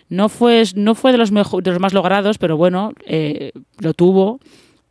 no 0.09 0.31
fue, 0.31 0.62
no 0.75 0.94
fue 0.94 1.12
de, 1.12 1.18
los 1.18 1.31
de 1.31 1.70
los 1.70 1.81
más 1.81 1.92
logrados, 1.92 2.38
pero 2.38 2.57
bueno, 2.57 2.92
eh, 3.07 3.53
lo 3.79 3.92
tuvo. 3.92 4.40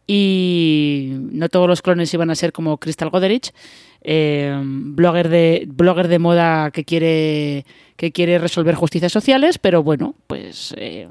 Y 0.06 1.13
no 1.32 1.49
todos 1.49 1.67
los 1.67 1.82
clones 1.82 2.13
iban 2.13 2.29
a 2.29 2.36
ser 2.36 2.51
como 2.51 2.77
Crystal 2.77 3.10
Goderich, 3.10 3.53
eh, 4.01 4.53
blogger, 4.63 5.29
de, 5.29 5.65
blogger 5.67 6.10
de 6.10 6.19
moda 6.19 6.71
que 6.71 6.84
quiere 6.84 7.65
que 7.95 8.12
quiere 8.12 8.38
resolver 8.39 8.75
justicias 8.75 9.12
sociales, 9.12 9.58
pero 9.60 9.84
bueno, 9.84 10.15
pues 10.27 10.73
eh, 10.77 11.08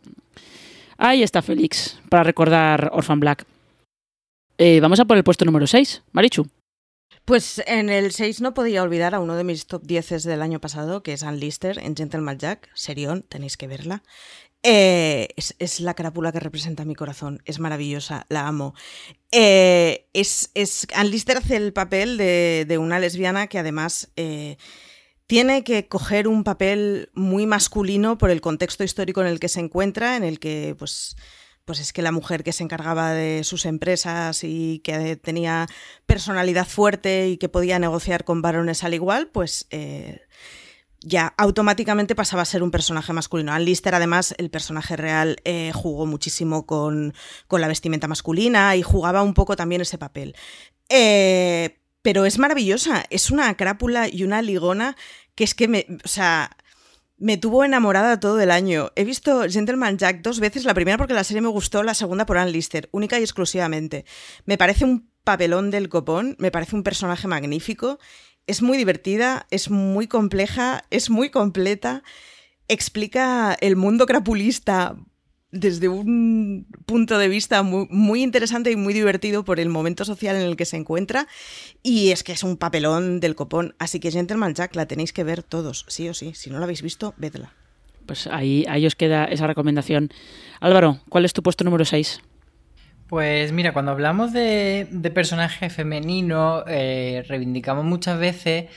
ahí 1.02 1.22
está 1.22 1.42
Félix 1.42 2.00
para 2.08 2.22
recordar 2.22 2.90
Orphan 2.92 3.20
Black. 3.20 3.44
Eh, 4.58 4.80
vamos 4.80 5.00
a 5.00 5.04
por 5.04 5.16
el 5.16 5.24
puesto 5.24 5.44
número 5.44 5.66
6, 5.66 6.02
Marichu. 6.12 6.46
Pues 7.24 7.62
en 7.66 7.90
el 7.90 8.12
6 8.12 8.40
no 8.40 8.54
podía 8.54 8.82
olvidar 8.82 9.14
a 9.14 9.20
uno 9.20 9.36
de 9.36 9.44
mis 9.44 9.66
top 9.66 9.82
10 9.84 10.24
del 10.24 10.42
año 10.42 10.60
pasado, 10.60 11.02
que 11.02 11.12
es 11.12 11.22
Ann 11.22 11.38
Lister 11.38 11.78
en 11.78 11.96
Gentleman 11.96 12.38
Jack. 12.38 12.70
Serión, 12.74 13.22
tenéis 13.22 13.56
que 13.56 13.66
verla. 13.66 14.02
Eh, 14.64 15.28
es, 15.36 15.80
la 15.80 15.94
carápula 15.94 16.32
que 16.32 16.40
representa 16.40 16.84
mi 16.84 16.94
corazón. 16.94 17.42
Es 17.44 17.58
maravillosa, 17.58 18.26
la 18.28 18.46
amo. 18.46 18.74
es, 19.30 20.50
es, 20.54 20.86
Ann 20.94 21.10
Lister 21.10 21.36
hace 21.36 21.56
el 21.56 21.72
papel 21.72 22.16
de 22.16 22.78
una 22.78 22.98
lesbiana 22.98 23.48
que 23.48 23.58
además 23.58 24.10
tiene 25.32 25.64
que 25.64 25.88
coger 25.88 26.28
un 26.28 26.44
papel 26.44 27.08
muy 27.14 27.46
masculino 27.46 28.18
por 28.18 28.28
el 28.28 28.42
contexto 28.42 28.84
histórico 28.84 29.22
en 29.22 29.28
el 29.28 29.40
que 29.40 29.48
se 29.48 29.60
encuentra, 29.60 30.18
en 30.18 30.24
el 30.24 30.38
que 30.38 30.76
pues 30.78 31.16
pues 31.64 31.80
es 31.80 31.94
que 31.94 32.02
la 32.02 32.12
mujer 32.12 32.44
que 32.44 32.52
se 32.52 32.62
encargaba 32.62 33.12
de 33.12 33.42
sus 33.42 33.64
empresas 33.64 34.44
y 34.44 34.80
que 34.80 35.16
tenía 35.16 35.68
personalidad 36.04 36.66
fuerte 36.66 37.30
y 37.30 37.38
que 37.38 37.48
podía 37.48 37.78
negociar 37.78 38.24
con 38.24 38.42
varones 38.42 38.84
al 38.84 38.92
igual, 38.92 39.28
pues 39.28 39.66
eh, 39.70 40.20
ya 41.00 41.32
automáticamente 41.38 42.14
pasaba 42.14 42.42
a 42.42 42.44
ser 42.44 42.62
un 42.62 42.70
personaje 42.70 43.14
masculino. 43.14 43.52
Ann 43.52 43.64
Lister, 43.64 43.94
además, 43.94 44.34
el 44.36 44.50
personaje 44.50 44.98
real 44.98 45.38
eh, 45.44 45.72
jugó 45.72 46.04
muchísimo 46.04 46.66
con, 46.66 47.14
con, 47.46 47.62
la 47.62 47.68
vestimenta 47.68 48.06
masculina 48.06 48.76
y 48.76 48.82
jugaba 48.82 49.22
un 49.22 49.32
poco 49.32 49.56
también 49.56 49.80
ese 49.80 49.96
papel. 49.96 50.36
Eh, 50.90 51.78
pero 52.02 52.26
es 52.26 52.38
maravillosa, 52.38 53.04
es 53.10 53.30
una 53.30 53.56
crápula 53.56 54.08
y 54.08 54.24
una 54.24 54.42
ligona 54.42 54.96
que 55.34 55.44
es 55.44 55.54
que 55.54 55.68
me, 55.68 55.86
o 56.04 56.08
sea, 56.08 56.56
me 57.16 57.36
tuvo 57.36 57.64
enamorada 57.64 58.18
todo 58.18 58.40
el 58.40 58.50
año. 58.50 58.90
He 58.96 59.04
visto 59.04 59.44
Gentleman 59.48 59.96
Jack 59.96 60.22
dos 60.22 60.40
veces, 60.40 60.64
la 60.64 60.74
primera 60.74 60.98
porque 60.98 61.14
la 61.14 61.24
serie 61.24 61.40
me 61.40 61.48
gustó, 61.48 61.82
la 61.84 61.94
segunda 61.94 62.26
por 62.26 62.36
Ann 62.36 62.50
Lister, 62.50 62.88
única 62.92 63.18
y 63.18 63.22
exclusivamente. 63.22 64.04
Me 64.44 64.58
parece 64.58 64.84
un 64.84 65.08
papelón 65.22 65.70
del 65.70 65.88
copón, 65.88 66.34
me 66.38 66.50
parece 66.50 66.74
un 66.74 66.82
personaje 66.82 67.28
magnífico, 67.28 68.00
es 68.48 68.60
muy 68.60 68.76
divertida, 68.76 69.46
es 69.50 69.70
muy 69.70 70.08
compleja, 70.08 70.84
es 70.90 71.10
muy 71.10 71.30
completa, 71.30 72.02
explica 72.66 73.56
el 73.60 73.76
mundo 73.76 74.06
crapulista 74.06 74.96
desde 75.52 75.88
un 75.88 76.66
punto 76.86 77.18
de 77.18 77.28
vista 77.28 77.62
muy, 77.62 78.22
interesante 78.22 78.70
y 78.70 78.76
muy 78.76 78.94
divertido 78.94 79.44
por 79.44 79.60
el 79.60 79.68
momento 79.68 80.04
social 80.04 80.34
en 80.34 80.42
el 80.42 80.56
que 80.56 80.64
se 80.64 80.76
encuentra. 80.76 81.28
Y 81.82 82.10
es 82.10 82.24
que 82.24 82.32
es 82.32 82.42
un 82.42 82.56
papelón 82.56 83.20
del 83.20 83.36
copón. 83.36 83.74
Así 83.78 84.00
que 84.00 84.10
Gentleman 84.10 84.54
Jack 84.54 84.74
la 84.74 84.86
tenéis 84.86 85.12
que 85.12 85.24
ver 85.24 85.42
todos, 85.42 85.84
sí 85.88 86.08
o 86.08 86.14
sí. 86.14 86.32
Si 86.34 86.50
no 86.50 86.58
la 86.58 86.64
habéis 86.64 86.82
visto, 86.82 87.14
vedla. 87.18 87.52
Pues 88.06 88.26
ahí, 88.26 88.64
ahí 88.68 88.86
os 88.86 88.96
queda 88.96 89.26
esa 89.26 89.46
recomendación. 89.46 90.10
Álvaro, 90.60 91.00
¿cuál 91.08 91.24
es 91.24 91.32
tu 91.32 91.42
puesto 91.42 91.62
número 91.64 91.84
6? 91.84 92.20
Pues 93.12 93.52
mira, 93.52 93.74
cuando 93.74 93.92
hablamos 93.92 94.32
de, 94.32 94.88
personaje 95.12 95.68
femenino, 95.68 96.64
eh, 96.66 97.22
reivindicamos 97.28 97.84
muchas 97.84 98.18
veces 98.18 98.70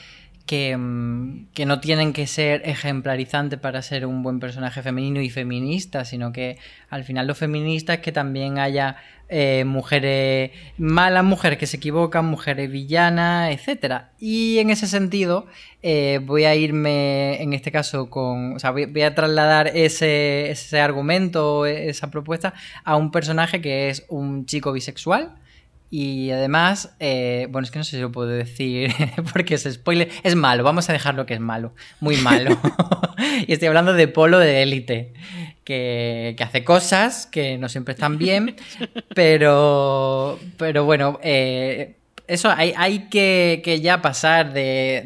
Mm, 0.52 1.48
que, 1.54 1.66
no 1.66 1.80
tienen 1.80 2.14
que 2.14 2.28
ser 2.28 2.62
ejemplarizantes 2.66 3.60
para 3.60 3.82
ser 3.82 4.06
un 4.06 4.22
buen 4.22 4.40
personaje 4.40 4.84
femenino 4.84 5.20
y 5.22 5.30
feminista, 5.32 6.06
sino 6.06 6.32
que 6.32 6.58
al 6.90 7.04
final 7.04 7.26
lo 7.26 7.34
feminista 7.34 7.96
es 7.96 8.00
que 8.02 8.12
también 8.12 8.60
haya 8.60 8.98
eh, 9.28 9.64
mujeres 9.66 10.52
malas, 10.78 11.24
mujeres 11.24 11.58
que 11.58 11.66
se 11.66 11.78
equivocan, 11.78 12.26
mujeres 12.26 12.70
villanas, 12.70 13.52
etcétera. 13.54 14.12
Y 14.20 14.60
en 14.60 14.70
ese 14.70 14.86
sentido, 14.88 15.48
eh, 15.82 16.20
voy 16.24 16.46
a 16.46 16.56
irme, 16.56 17.42
en 17.42 17.54
este 17.54 17.72
caso, 17.72 18.10
con. 18.12 18.54
O 18.56 18.60
sea, 18.60 18.72
voy, 18.72 19.02
a 19.02 19.16
trasladar 19.16 19.72
ese, 19.74 20.52
ese 20.52 20.80
argumento, 20.80 21.66
esa 21.66 22.12
propuesta, 22.12 22.54
a 22.84 22.98
un 22.98 23.12
personaje 23.12 23.62
que 23.62 23.90
es 23.90 24.06
un 24.10 24.46
chico 24.46 24.72
bisexual 24.74 25.36
Y 25.90 26.32
además, 26.32 26.96
eh, 27.00 27.48
bueno, 27.52 27.66
es 27.66 27.72
que 27.72 27.80
no 27.80 27.84
sé 27.84 27.92
si 27.98 28.02
lo 28.02 28.12
puedo 28.12 28.28
decir 28.28 28.92
porque 29.34 29.56
es 29.56 29.64
spoiler. 29.64 30.10
Es 30.24 30.36
malo, 30.36 30.64
vamos 30.64 30.90
a 30.90 30.94
dejarlo 30.94 31.26
que 31.26 31.36
es 31.36 31.40
malo. 31.40 31.74
Muy 32.00 32.18
malo. 32.18 32.58
y 33.48 33.54
estoy 33.54 33.68
hablando 33.68 33.94
de 33.94 34.08
Polo 34.08 34.40
de 34.40 34.64
élite, 34.64 35.14
que, 35.64 36.36
hace 36.40 36.64
cosas 36.64 37.28
que 37.28 37.58
no 37.58 37.70
siempre 37.70 37.94
están 37.94 38.18
bien, 38.18 38.56
pero, 39.14 40.40
pero 40.58 40.86
bueno, 40.86 41.20
eh, 41.24 41.96
eso 42.28 42.50
hay, 42.50 42.74
hay 42.76 43.08
que, 43.10 43.62
que, 43.64 43.82
ya 43.82 44.02
pasar 44.02 44.54
de, 44.54 45.04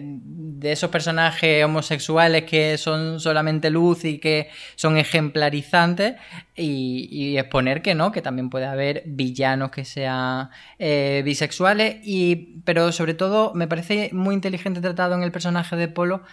de 0.60 0.74
esos 0.74 0.90
personajes 0.90 1.64
homosexuales 1.64 2.44
que 2.44 2.78
son 2.78 3.20
solamente 3.20 3.70
luz 3.70 4.04
y 4.04 4.20
que 4.20 4.50
son 4.76 4.98
ejemplarizantes 4.98 6.16
y, 6.56 7.38
exponer 7.38 7.82
que 7.82 7.96
no, 7.96 8.12
que 8.12 8.22
también 8.22 8.50
puede 8.50 8.66
haber 8.66 9.04
villanos 9.06 9.72
que 9.72 9.86
sean 9.86 10.50
eh, 10.78 11.22
bisexuales 11.24 11.98
y 12.04 12.62
pero 12.66 12.92
sobre 12.92 13.14
todo 13.14 13.54
me 13.54 13.68
parece 13.68 14.10
muy 14.12 14.36
inteligente 14.36 14.82
tratado 14.82 15.16
en 15.16 15.24
el 15.24 15.32
personaje 15.32 15.76
de 15.78 15.88
Polo 15.88 16.24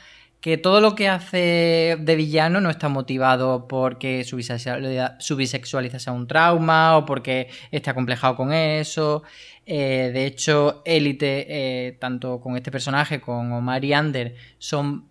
que 0.41 0.59
todo 0.59 0.81
lo 0.81 0.95
que 0.95 1.09
hace 1.09 1.97
de 1.99 2.17
villano 2.17 2.61
no 2.61 2.71
está 2.71 2.89
motivado 2.89 3.67
porque 3.67 4.23
su 4.25 4.37
bisexualidad, 4.37 5.17
su 5.19 5.35
bisexualidad 5.37 5.99
sea 5.99 6.13
un 6.13 6.27
trauma 6.27 6.97
o 6.97 7.05
porque 7.05 7.49
esté 7.71 7.91
acomplejado 7.91 8.37
con 8.37 8.53
eso. 8.53 9.23
Eh, 9.67 10.11
de 10.15 10.27
hecho, 10.27 10.83
Élite, 10.85 11.47
eh, 11.89 11.93
tanto 12.01 12.41
con 12.41 12.57
este 12.57 12.71
personaje 12.71 13.21
como 13.21 13.61
Mary 13.61 13.93
Ander, 13.93 14.37
son 14.59 15.09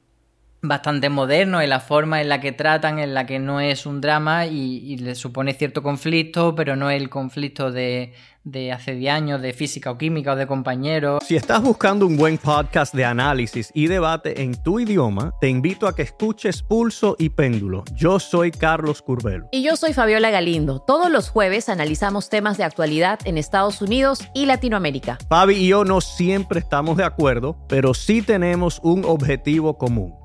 bastante 0.62 1.10
modernos 1.10 1.62
en 1.62 1.70
la 1.70 1.80
forma 1.80 2.22
en 2.22 2.30
la 2.30 2.40
que 2.42 2.52
tratan, 2.52 2.98
en 3.00 3.14
la 3.14 3.26
que 3.26 3.38
no 3.38 3.60
es 3.60 3.86
un 3.86 4.02
drama 4.02 4.48
y, 4.48 4.78
y 4.78 4.98
le 4.98 5.14
supone 5.14 5.54
cierto 5.54 5.84
conflicto, 5.84 6.56
pero 6.56 6.76
no 6.76 6.90
el 6.90 7.10
conflicto 7.10 7.72
de, 7.72 8.14
de 8.46 8.72
hace 8.72 8.94
10 8.94 9.14
años 9.14 9.42
de 9.42 9.52
física 9.52 9.92
o 9.92 9.98
química 9.98 10.34
o 10.34 10.36
de 10.36 10.48
compañeros. 10.48 11.24
Si 11.28 11.36
estás 11.36 11.62
buscando 11.62 12.08
un 12.08 12.16
buen 12.16 12.38
podcast 12.38 12.94
de 12.94 13.04
análisis 13.04 13.72
y 13.74 13.88
debate 13.88 14.44
en 14.44 14.56
tu 14.64 14.80
idioma, 14.80 15.34
te 15.42 15.50
invito 15.50 15.88
a 15.88 15.96
que 15.96 16.04
escuches 16.04 16.62
Pulso 16.62 17.16
y 17.20 17.30
Péndulo. 17.30 17.84
Yo 17.94 18.20
soy 18.20 18.52
Carlos 18.52 19.02
Curbelo. 19.02 19.50
Y 19.52 19.64
yo 19.64 19.76
soy 19.76 19.94
Fabiola 19.94 20.30
Galindo. 20.30 20.80
Todos 20.80 21.12
los 21.12 21.30
jueves 21.30 21.68
analizamos 21.68 22.30
temas 22.30 22.58
de 22.58 22.64
actualidad 22.64 23.20
en 23.26 23.38
Estados 23.38 23.82
Unidos 23.82 24.20
y 24.34 24.46
Latinoamérica. 24.46 25.18
Fabi 25.28 25.56
y 25.56 25.68
yo 25.68 25.84
no 25.84 26.00
siempre 26.00 26.60
estamos 26.60 26.98
de 26.98 27.04
acuerdo, 27.04 27.58
pero 27.68 27.94
sí 27.94 28.22
tenemos 28.22 28.80
un 28.84 29.04
objetivo 29.06 29.78
común. 29.78 30.25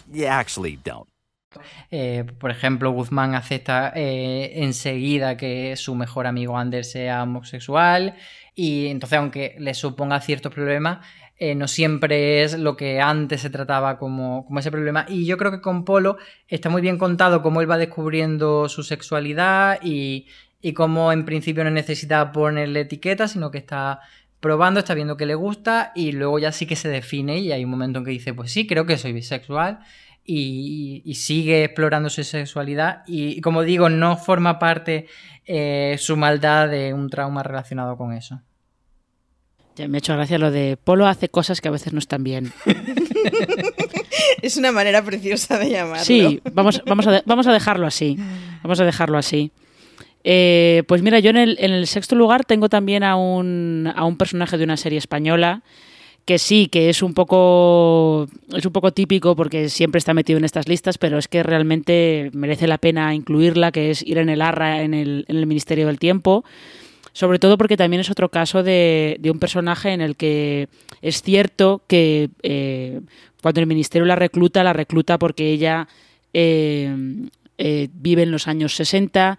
Actually 0.29 0.79
don't. 0.83 1.11
Eh, 1.89 2.25
por 2.39 2.51
ejemplo, 2.51 2.91
Guzmán 2.91 3.35
acepta 3.35 3.91
eh, 3.95 4.51
enseguida 4.55 5.35
que 5.35 5.75
su 5.75 5.95
mejor 5.95 6.27
amigo 6.27 6.57
Anders 6.57 6.91
sea 6.91 7.23
homosexual 7.23 8.15
y 8.55 8.87
entonces 8.87 9.19
aunque 9.19 9.55
le 9.59 9.73
suponga 9.73 10.21
ciertos 10.21 10.53
problemas, 10.53 11.05
eh, 11.37 11.55
no 11.55 11.67
siempre 11.67 12.43
es 12.43 12.57
lo 12.57 12.77
que 12.77 13.01
antes 13.01 13.41
se 13.41 13.49
trataba 13.49 13.97
como, 13.97 14.45
como, 14.45 14.59
ese 14.59 14.71
problema. 14.71 15.05
Y 15.09 15.25
yo 15.25 15.37
creo 15.37 15.51
que 15.51 15.61
con 15.61 15.83
Polo 15.85 16.17
está 16.47 16.69
muy 16.69 16.81
bien 16.81 16.97
contado 16.97 17.41
cómo 17.41 17.61
él 17.61 17.69
va 17.69 17.77
descubriendo 17.77 18.69
su 18.69 18.83
sexualidad 18.83 19.79
y, 19.81 20.27
y 20.61 20.73
cómo 20.73 21.11
en 21.11 21.25
principio 21.25 21.63
no 21.63 21.71
necesita 21.71 22.31
ponerle 22.31 22.81
etiqueta, 22.81 23.27
sino 23.27 23.49
que 23.51 23.57
está 23.57 24.01
probando, 24.41 24.79
está 24.79 24.93
viendo 24.93 25.15
que 25.15 25.25
le 25.25 25.35
gusta 25.35 25.93
y 25.95 26.11
luego 26.11 26.39
ya 26.39 26.51
sí 26.51 26.65
que 26.65 26.75
se 26.75 26.89
define 26.89 27.39
y 27.39 27.51
hay 27.53 27.63
un 27.63 27.71
momento 27.71 27.99
en 27.99 28.05
que 28.05 28.11
dice, 28.11 28.33
pues 28.33 28.51
sí, 28.51 28.67
creo 28.67 28.85
que 28.85 28.97
soy 28.97 29.13
bisexual 29.13 29.79
y, 30.25 31.13
sigue 31.15 31.63
explorando 31.63 32.09
su 32.09 32.23
sexualidad 32.23 33.03
y, 33.07 33.39
como 33.41 33.61
digo, 33.61 33.89
no 33.89 34.17
forma 34.17 34.59
parte 34.59 35.07
eh, 35.45 35.95
su 35.99 36.17
maldad 36.17 36.69
de 36.69 36.93
un 36.93 37.09
trauma 37.09 37.43
relacionado 37.43 37.95
con 37.95 38.13
eso. 38.13 38.41
Ya 39.75 39.87
me 39.87 39.97
ha 39.97 39.99
hecho 39.99 40.13
gracia 40.13 40.37
lo 40.37 40.51
de 40.51 40.75
Polo 40.75 41.07
hace 41.07 41.29
cosas 41.29 41.61
que 41.61 41.69
a 41.69 41.71
veces 41.71 41.93
no 41.93 41.99
están 41.99 42.23
bien. 42.23 42.51
es 44.41 44.57
una 44.57 44.71
manera 44.71 45.01
preciosa 45.03 45.57
de 45.57 45.69
llamarlo. 45.69 46.03
Sí, 46.03 46.41
vamos, 46.51 46.81
vamos, 46.85 47.07
a, 47.07 47.21
vamos 47.25 47.47
a 47.47 47.53
dejarlo 47.53 47.87
así. 47.87 48.17
Vamos 48.63 48.79
a 48.79 48.85
dejarlo 48.85 49.17
así. 49.17 49.51
Eh, 50.23 50.83
pues 50.87 51.01
mira, 51.01 51.19
yo 51.19 51.31
en 51.31 51.37
el, 51.37 51.87
sexto 51.87 52.15
lugar 52.15 52.45
tengo 52.45 52.69
también 52.69 53.03
a 53.03 53.15
un, 53.15 53.91
a 53.95 54.05
un 54.05 54.17
personaje 54.17 54.57
de 54.57 54.63
una 54.63 54.77
serie 54.77 54.99
española 54.99 55.63
que 56.25 56.37
sí, 56.37 56.67
que 56.67 56.89
es 56.89 57.01
un 57.01 57.13
poco 57.13 58.27
es 58.53 58.65
un 58.65 58.71
poco 58.71 58.91
típico 58.91 59.35
porque 59.35 59.69
siempre 59.69 59.99
está 59.99 60.13
metido 60.13 60.37
en 60.37 60.45
estas 60.45 60.67
listas, 60.67 60.97
pero 60.97 61.17
es 61.17 61.27
que 61.27 61.43
realmente 61.43 62.29
merece 62.33 62.67
la 62.67 62.77
pena 62.77 63.13
incluirla, 63.15 63.71
que 63.71 63.91
es 63.91 64.05
Larra 64.07 64.83
en 64.83 64.93
el, 64.93 65.25
en 65.27 65.37
el 65.37 65.47
Ministerio 65.47 65.87
del 65.87 65.99
Tiempo. 65.99 66.43
Sobre 67.13 67.39
todo 67.39 67.57
porque 67.57 67.75
también 67.75 67.99
es 67.99 68.09
otro 68.09 68.29
caso 68.29 68.63
de, 68.63 69.19
un 69.25 69.39
personaje 69.39 69.91
en 69.91 69.99
el 69.99 70.15
que 70.15 70.69
es 71.01 71.21
cierto 71.21 71.81
que 71.87 72.29
eh, 72.41 73.01
cuando 73.41 73.59
el 73.59 73.67
ministerio 73.67 74.05
la 74.05 74.15
recluta, 74.15 74.63
la 74.63 74.71
recluta 74.71 75.19
porque 75.19 75.51
ella 75.51 75.89
eh, 76.33 76.95
vive 77.57 78.23
en 78.23 78.31
los 78.31 78.47
años 78.47 78.75
60, 78.75 79.37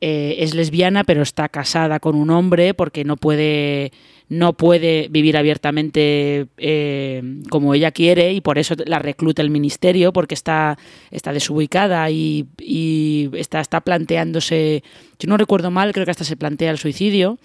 eh, 0.00 0.36
es 0.38 0.54
lesbiana, 0.54 1.02
pero 1.02 1.22
está 1.22 1.48
casada 1.48 1.98
con 1.98 2.14
un 2.14 2.30
hombre 2.30 2.72
porque 2.72 3.02
no 3.02 3.16
puede, 3.16 3.90
no 4.28 4.52
puede 4.52 5.08
vivir 5.10 5.36
abiertamente 5.36 6.46
eh, 6.56 7.22
como 7.50 7.74
ella 7.74 7.90
quiere 7.90 8.32
y 8.32 8.40
por 8.40 8.58
eso 8.58 8.76
la 8.86 9.00
recluta 9.00 9.42
el 9.42 9.50
ministerio 9.50 10.12
porque 10.12 10.36
está, 10.36 10.78
está 11.10 11.32
desubicada 11.32 12.08
y, 12.12 12.46
está, 13.32 13.58
está 13.60 13.80
planteándose, 13.80 14.84
si 15.18 15.26
no 15.26 15.36
recuerdo 15.36 15.72
mal, 15.72 15.92
creo 15.92 16.04
que 16.04 16.12
hasta 16.12 16.22
se 16.22 16.36
plantea 16.36 16.70
el 16.70 16.78
suicidio. 16.78 17.40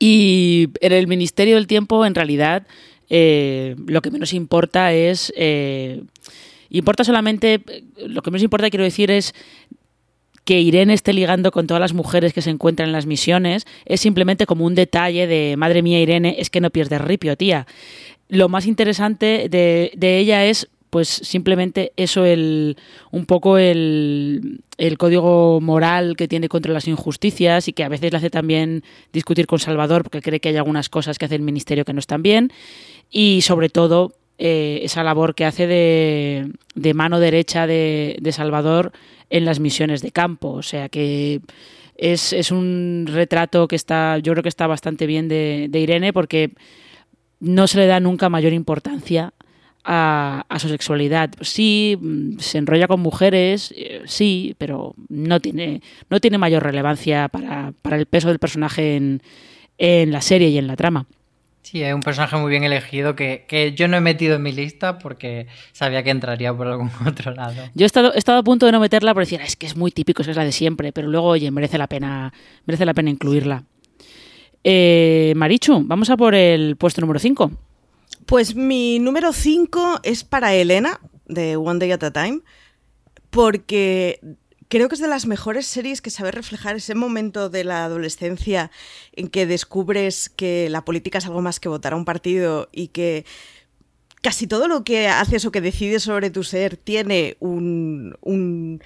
Y 0.00 0.70
en 0.80 0.92
el 0.92 1.06
Ministerio 1.06 1.54
del 1.54 1.68
Tiempo, 1.68 2.04
en 2.04 2.16
realidad, 2.16 2.66
eh, 3.10 3.76
lo 3.86 4.02
que 4.02 4.10
menos 4.10 4.32
importa 4.32 4.92
es... 4.92 5.32
importa 6.70 7.04
solamente, 7.04 7.62
lo 8.06 8.22
que 8.22 8.30
menos 8.30 8.42
importa, 8.42 8.70
quiero 8.70 8.84
decir, 8.84 9.10
es 9.12 9.34
que 10.48 10.62
Irene 10.62 10.94
esté 10.94 11.12
ligando 11.12 11.50
con 11.50 11.66
todas 11.66 11.78
las 11.78 11.92
mujeres 11.92 12.32
que 12.32 12.40
se 12.40 12.48
encuentran 12.48 12.88
en 12.88 12.94
las 12.94 13.04
misiones 13.04 13.66
es 13.84 14.00
simplemente 14.00 14.46
como 14.46 14.64
un 14.64 14.74
detalle 14.74 15.26
de, 15.26 15.56
madre 15.58 15.82
mía, 15.82 16.00
Irene, 16.00 16.36
es 16.38 16.48
que 16.48 16.62
no 16.62 16.70
pierdes 16.70 17.02
ripio, 17.02 17.36
tía. 17.36 17.66
Lo 18.30 18.48
más 18.48 18.64
interesante 18.64 19.50
de, 19.50 19.92
ella 20.00 20.46
es 20.46 20.70
pues 20.88 21.06
simplemente 21.10 21.92
eso 21.98 22.24
el 22.24 22.78
un 23.10 23.26
poco 23.26 23.58
el, 23.58 24.62
el, 24.78 24.96
código 24.96 25.60
moral 25.60 26.16
que 26.16 26.28
tiene 26.28 26.48
contra 26.48 26.72
las 26.72 26.88
injusticias 26.88 27.68
y 27.68 27.74
que 27.74 27.84
a 27.84 27.90
veces 27.90 28.10
le 28.10 28.16
hace 28.16 28.30
también 28.30 28.84
discutir 29.12 29.46
con 29.46 29.58
Salvador 29.58 30.02
porque 30.02 30.22
cree 30.22 30.40
que 30.40 30.48
hay 30.48 30.56
algunas 30.56 30.88
cosas 30.88 31.18
que 31.18 31.26
hace 31.26 31.34
el 31.34 31.42
ministerio 31.42 31.84
que 31.84 31.92
no 31.92 32.00
están 32.00 32.22
bien 32.22 32.54
y 33.10 33.42
sobre 33.42 33.68
todo 33.68 34.14
eh, 34.38 34.80
esa 34.84 35.02
labor 35.02 35.34
que 35.34 35.44
hace 35.44 35.66
de, 35.66 36.94
mano 36.94 37.18
derecha 37.18 37.66
de, 37.66 38.30
Salvador 38.30 38.92
en 39.30 39.44
las 39.44 39.58
misiones 39.58 40.00
de 40.00 40.12
campo. 40.12 40.50
O 40.50 40.62
sea 40.62 40.88
que 40.88 41.40
es, 41.96 42.32
es, 42.32 42.52
un 42.52 43.06
retrato 43.08 43.66
que 43.66 43.74
está, 43.74 44.18
yo 44.18 44.32
creo 44.32 44.42
que 44.44 44.48
está 44.48 44.68
bastante 44.68 45.06
bien 45.06 45.28
de, 45.28 45.68
Irene 45.72 46.12
porque 46.12 46.52
no 47.40 47.66
se 47.66 47.78
le 47.78 47.86
da 47.86 47.98
nunca 47.98 48.28
mayor 48.28 48.52
importancia 48.52 49.32
a, 49.82 50.44
su 50.60 50.68
sexualidad. 50.68 51.30
Sí, 51.40 51.98
se 52.38 52.58
enrolla 52.58 52.86
con 52.86 53.00
mujeres, 53.00 53.74
eh, 53.76 54.02
sí, 54.06 54.54
pero 54.58 54.94
no 55.08 55.40
tiene, 55.40 55.82
no 56.10 56.20
tiene 56.20 56.38
mayor 56.38 56.62
relevancia 56.62 57.28
para, 57.28 57.72
para 57.82 57.96
el 57.96 58.06
peso 58.06 58.28
del 58.28 58.38
personaje 58.38 58.96
en, 58.96 59.22
en 59.78 60.12
la 60.12 60.20
serie 60.20 60.48
y 60.48 60.58
en 60.58 60.66
la 60.68 60.76
trama. 60.76 61.06
Sí, 61.70 61.82
es 61.82 61.92
un 61.92 62.00
personaje 62.00 62.34
muy 62.38 62.48
bien 62.48 62.64
elegido 62.64 63.14
que, 63.14 63.74
yo 63.76 63.88
no 63.88 63.98
he 63.98 64.00
metido 64.00 64.36
en 64.36 64.42
mi 64.42 64.52
lista 64.52 64.96
porque 64.96 65.48
sabía 65.72 66.02
que 66.02 66.08
entraría 66.08 66.56
por 66.56 66.66
algún 66.66 66.90
otro 67.06 67.34
lado. 67.34 67.62
Yo 67.74 67.84
he 67.84 67.86
estado, 67.86 68.14
he 68.14 68.18
estado 68.18 68.38
a 68.38 68.42
punto 68.42 68.64
de 68.64 68.72
no 68.72 68.80
meterla 68.80 69.12
por 69.12 69.22
decir, 69.22 69.42
es 69.42 69.54
que 69.54 69.66
es 69.66 69.76
muy 69.76 69.90
típico, 69.90 70.22
es 70.22 70.34
la 70.34 70.44
de 70.44 70.52
siempre, 70.52 70.92
pero 70.92 71.08
luego, 71.08 71.26
oye, 71.26 71.50
merece 71.50 71.76
la 71.76 71.86
pena, 71.86 72.32
merece 72.64 72.86
la 72.86 72.94
pena 72.94 73.10
incluirla. 73.10 73.64
Eh, 74.64 75.34
Marichu, 75.36 75.82
vamos 75.84 76.08
a 76.08 76.16
por 76.16 76.34
el 76.34 76.76
puesto 76.76 77.02
número 77.02 77.20
5. 77.20 77.50
Pues 78.24 78.54
mi 78.54 78.98
número 78.98 79.34
5 79.34 80.00
es 80.04 80.24
para 80.24 80.54
Elena, 80.54 81.00
de 81.26 81.56
One 81.56 81.80
Day 81.80 81.92
at 81.92 82.02
a 82.02 82.10
Time, 82.10 82.40
porque 83.28 84.20
creo 84.68 84.88
que 84.88 84.94
es 84.94 85.00
de 85.00 85.08
las 85.08 85.26
mejores 85.26 85.66
series 85.66 86.00
que 86.00 86.10
sabe 86.10 86.30
reflejar 86.30 86.76
ese 86.76 86.94
momento 86.94 87.48
de 87.48 87.64
la 87.64 87.84
adolescencia 87.84 88.70
en 89.12 89.28
que 89.28 89.46
descubres 89.46 90.28
que 90.28 90.68
la 90.70 90.84
política 90.84 91.18
es 91.18 91.26
algo 91.26 91.42
más 91.42 91.60
que 91.60 91.68
votar 91.68 91.92
a 91.92 91.96
un 91.96 92.04
partido 92.04 92.68
y 92.72 92.88
que 92.88 93.24
casi 94.22 94.46
todo 94.46 94.68
lo 94.68 94.84
que 94.84 95.08
haces 95.08 95.44
o 95.44 95.52
que 95.52 95.60
decides 95.60 96.02
sobre 96.02 96.30
tu 96.30 96.42
ser 96.44 96.76
tiene 96.76 97.36
un, 97.40 98.16
un 98.20 98.82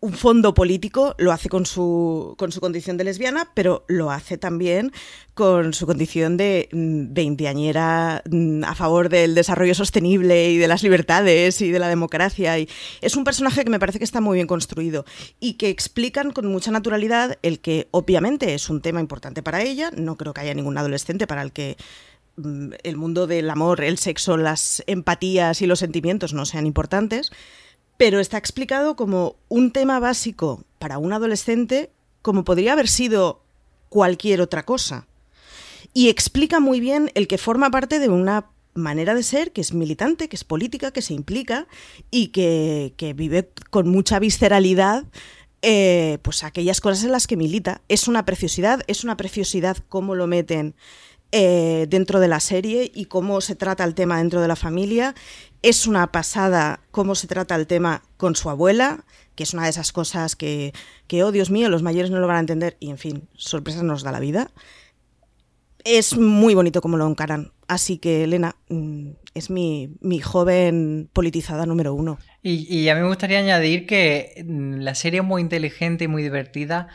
un 0.00 0.14
fondo 0.14 0.54
político, 0.54 1.14
lo 1.18 1.30
hace 1.30 1.50
con 1.50 1.66
su, 1.66 2.34
con 2.38 2.52
su 2.52 2.60
condición 2.60 2.96
de 2.96 3.04
lesbiana, 3.04 3.50
pero 3.54 3.84
lo 3.86 4.10
hace 4.10 4.38
también 4.38 4.92
con 5.34 5.74
su 5.74 5.86
condición 5.86 6.38
de 6.38 6.70
mm, 6.72 7.12
veinteañera 7.12 8.22
mm, 8.30 8.64
a 8.64 8.74
favor 8.74 9.10
del 9.10 9.34
desarrollo 9.34 9.74
sostenible 9.74 10.50
y 10.50 10.56
de 10.56 10.68
las 10.68 10.82
libertades 10.82 11.60
y 11.60 11.70
de 11.70 11.78
la 11.78 11.88
democracia. 11.88 12.58
Y 12.58 12.68
es 13.02 13.14
un 13.14 13.24
personaje 13.24 13.62
que 13.62 13.70
me 13.70 13.78
parece 13.78 13.98
que 13.98 14.04
está 14.04 14.22
muy 14.22 14.36
bien 14.36 14.46
construido 14.46 15.04
y 15.38 15.54
que 15.54 15.68
explican 15.68 16.30
con 16.30 16.46
mucha 16.46 16.70
naturalidad 16.70 17.38
el 17.42 17.60
que 17.60 17.88
obviamente 17.90 18.54
es 18.54 18.70
un 18.70 18.80
tema 18.80 19.00
importante 19.00 19.42
para 19.42 19.62
ella. 19.62 19.90
No 19.94 20.16
creo 20.16 20.32
que 20.32 20.40
haya 20.40 20.54
ningún 20.54 20.78
adolescente 20.78 21.26
para 21.26 21.42
el 21.42 21.52
que 21.52 21.76
mm, 22.36 22.70
el 22.84 22.96
mundo 22.96 23.26
del 23.26 23.50
amor, 23.50 23.82
el 23.84 23.98
sexo, 23.98 24.38
las 24.38 24.82
empatías 24.86 25.60
y 25.60 25.66
los 25.66 25.78
sentimientos 25.78 26.32
no 26.32 26.46
sean 26.46 26.66
importantes 26.66 27.30
pero 28.00 28.18
está 28.18 28.38
explicado 28.38 28.96
como 28.96 29.36
un 29.50 29.72
tema 29.72 30.00
básico 30.00 30.64
para 30.78 30.96
un 30.96 31.12
adolescente 31.12 31.90
como 32.22 32.44
podría 32.44 32.72
haber 32.72 32.88
sido 32.88 33.42
cualquier 33.90 34.40
otra 34.40 34.64
cosa. 34.64 35.06
Y 35.92 36.08
explica 36.08 36.60
muy 36.60 36.80
bien 36.80 37.12
el 37.14 37.28
que 37.28 37.36
forma 37.36 37.70
parte 37.70 37.98
de 37.98 38.08
una 38.08 38.46
manera 38.72 39.14
de 39.14 39.22
ser 39.22 39.52
que 39.52 39.60
es 39.60 39.74
militante, 39.74 40.30
que 40.30 40.36
es 40.36 40.44
política, 40.44 40.92
que 40.92 41.02
se 41.02 41.12
implica 41.12 41.66
y 42.10 42.28
que, 42.28 42.94
vive 43.14 43.50
con 43.68 43.90
mucha 43.90 44.18
visceralidad 44.18 45.04
eh, 45.60 46.16
pues 46.22 46.42
aquellas 46.42 46.80
cosas 46.80 47.04
en 47.04 47.12
las 47.12 47.26
que 47.26 47.36
milita. 47.36 47.82
Es 47.88 48.08
una 48.08 48.24
preciosidad, 48.24 48.80
es 48.86 49.04
una 49.04 49.18
preciosidad 49.18 49.76
cómo 49.90 50.14
lo 50.14 50.26
meten 50.26 50.74
eh, 51.32 51.86
dentro 51.88 52.18
de 52.18 52.26
la 52.26 52.40
serie 52.40 52.90
y 52.92 53.04
cómo 53.04 53.40
se 53.40 53.54
trata 53.54 53.84
el 53.84 53.94
tema 53.94 54.18
dentro 54.18 54.40
de 54.40 54.48
la 54.48 54.56
familia. 54.56 55.14
Es 55.62 55.86
una 55.86 56.10
pasada 56.10 56.80
cómo 56.90 57.14
se 57.14 57.28
trata 57.28 57.54
el 57.54 57.68
tema 57.68 58.02
con 58.16 58.34
su 58.34 58.50
abuela, 58.50 59.04
que 59.36 59.44
es 59.44 59.54
una 59.54 59.64
de 59.64 59.70
esas 59.70 59.92
cosas 59.92 60.34
que, 60.34 60.72
oh 61.22 61.30
Dios 61.30 61.50
mío, 61.50 61.68
los 61.68 61.84
mayores 61.84 62.10
no 62.10 62.18
lo 62.18 62.26
van 62.26 62.38
a 62.38 62.40
entender 62.40 62.76
y 62.80 62.90
en 62.90 62.98
fin, 62.98 63.28
sorpresas 63.36 63.84
nos 63.84 64.02
da 64.02 64.10
la 64.10 64.18
vida. 64.18 64.50
Es 65.84 66.16
muy 66.16 66.54
bonito 66.54 66.80
cómo 66.80 66.96
lo 66.96 67.06
encaran. 67.06 67.52
Así 67.68 67.98
que, 67.98 68.24
Elena, 68.24 68.56
mm, 68.68 69.10
es 69.34 69.50
mi, 69.50 69.88
joven 70.22 71.08
politizada 71.12 71.64
número 71.64 71.94
uno. 71.94 72.18
Y, 72.42 72.66
y, 72.76 72.88
a 72.88 72.96
mí 72.96 73.02
me 73.02 73.06
gustaría 73.06 73.38
añadir 73.38 73.86
que 73.86 74.44
mm, 74.44 74.80
la 74.80 74.96
serie 74.96 75.20
es 75.20 75.26
muy 75.26 75.42
inteligente 75.42 76.04
y 76.04 76.08
muy 76.08 76.24
divertida 76.24 76.88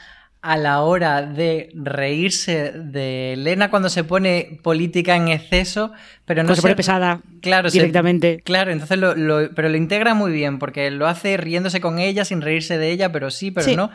a 0.46 0.58
la 0.58 0.82
hora 0.82 1.24
de 1.24 1.72
reírse 1.74 2.72
de 2.72 3.34
Elena 3.34 3.72
cuando 3.72 3.90
se 3.90 4.04
pone 4.04 4.60
política 4.62 5.16
en 5.16 5.30
exceso, 5.30 5.92
pero 6.26 6.44
no 6.44 6.56
se 6.56 6.62
pone 6.62 6.76
pesada 6.76 7.22
claro, 7.42 7.72
directamente. 7.72 8.42
claro, 8.44 8.72
entonces 8.72 9.00
lo, 9.00 9.16
pero 9.56 9.70
lo 9.70 9.76
integra 9.76 10.14
muy 10.14 10.32
bien 10.32 10.60
porque 10.60 10.92
lo 10.92 11.08
hace 11.08 11.36
riéndose 11.38 11.82
con 11.82 11.98
ella 11.98 12.26
sin 12.26 12.42
reírse 12.42 12.78
de 12.78 12.92
ella, 12.92 13.12
pero 13.12 13.32
sí, 13.32 13.50
pero 13.50 13.76
no. 13.76 13.92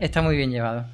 Está 0.00 0.22
muy 0.22 0.36
bien 0.36 0.50
llevado 0.50 0.86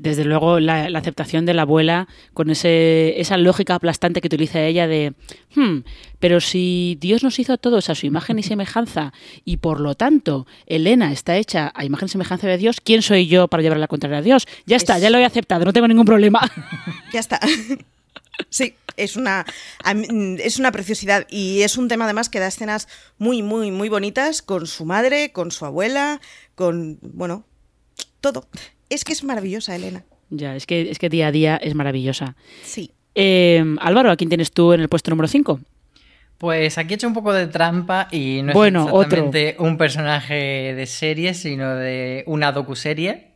desde 0.00 0.24
luego 0.24 0.60
la, 0.60 0.86
aceptación 0.98 1.44
de 1.44 1.54
la 1.54 1.62
abuela 1.62 2.08
con 2.32 2.50
ese, 2.50 3.20
esa 3.20 3.36
lógica 3.36 3.74
aplastante 3.74 4.20
que 4.20 4.28
utiliza 4.28 4.62
ella 4.62 4.86
de, 4.86 5.12
hmm, 5.54 5.80
pero 6.18 6.40
si 6.40 6.96
Dios 7.00 7.22
nos 7.22 7.38
hizo 7.38 7.52
a 7.52 7.58
todos 7.58 7.90
a 7.90 7.94
su 7.94 8.06
imagen 8.06 8.38
y 8.38 8.42
semejanza 8.42 9.12
y 9.44 9.58
por 9.58 9.80
lo 9.80 9.94
tanto 9.94 10.46
Elena 10.66 11.12
está 11.12 11.36
hecha 11.36 11.70
a 11.74 11.84
imagen 11.84 12.06
y 12.06 12.08
semejanza 12.10 12.46
de 12.48 12.56
Dios, 12.56 12.80
¿quién 12.80 13.02
soy 13.02 13.26
yo 13.26 13.48
para 13.48 13.62
llevar 13.62 13.78
la 13.78 13.88
contraria 13.88 14.18
a 14.18 14.22
Dios? 14.22 14.46
Ya 14.66 14.76
está, 14.76 14.98
ya 14.98 15.10
lo 15.10 15.18
he 15.18 15.24
aceptado, 15.24 15.64
no 15.66 15.72
tengo 15.72 15.88
ningún 15.88 16.06
problema. 16.06 16.40
Ya 17.12 17.20
está. 17.20 17.40
Sí, 18.48 18.74
es 18.96 19.16
una, 19.16 19.44
es 20.38 20.58
una 20.58 20.72
preciosidad 20.72 21.26
y 21.28 21.60
es 21.60 21.76
un 21.76 21.88
tema 21.88 22.04
además 22.04 22.30
que 22.30 22.38
da 22.38 22.46
escenas 22.46 22.88
muy, 23.18 23.42
muy, 23.42 23.70
muy 23.70 23.90
bonitas 23.90 24.40
con 24.40 24.66
su 24.66 24.86
madre, 24.86 25.30
con 25.30 25.50
su 25.50 25.66
abuela, 25.66 26.22
con, 26.54 26.98
bueno, 27.02 27.44
todo. 28.22 28.46
Es 28.90 29.04
que 29.04 29.12
es 29.12 29.24
maravillosa, 29.24 29.74
Elena. 29.74 30.04
Ya, 30.30 30.54
es 30.54 30.66
que, 30.66 30.90
es 30.90 30.98
que 30.98 31.08
día 31.08 31.28
a 31.28 31.32
día 31.32 31.56
es 31.56 31.74
maravillosa. 31.74 32.36
Sí. 32.62 32.90
Em, 33.14 33.78
Álvaro, 33.80 34.10
¿a 34.10 34.16
quién 34.16 34.28
tienes 34.28 34.52
tú 34.52 34.72
en 34.72 34.80
el 34.80 34.88
puesto 34.88 35.10
número 35.10 35.28
5? 35.28 35.60
Pues 36.38 36.78
aquí 36.78 36.94
he 36.94 36.96
hecho 36.96 37.06
un 37.06 37.14
poco 37.14 37.32
de 37.32 37.46
trampa 37.46 38.08
y 38.10 38.42
no 38.42 38.64
es 38.64 38.72
exactamente 38.72 39.56
un 39.58 39.76
personaje 39.76 40.74
de 40.74 40.86
serie, 40.86 41.34
sino 41.34 41.74
de 41.74 42.24
una 42.26 42.52
docuserie. 42.52 43.30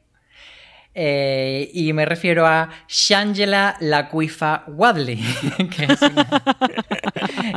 Eh, 0.94 1.70
y 1.74 1.92
me 1.92 2.06
refiero 2.06 2.46
a 2.46 2.70
Shangela 2.88 3.76
Laquifa 3.80 4.64
Wadley, 4.68 5.16
que 5.76 5.84
es 5.92 6.02
una, 6.02 6.42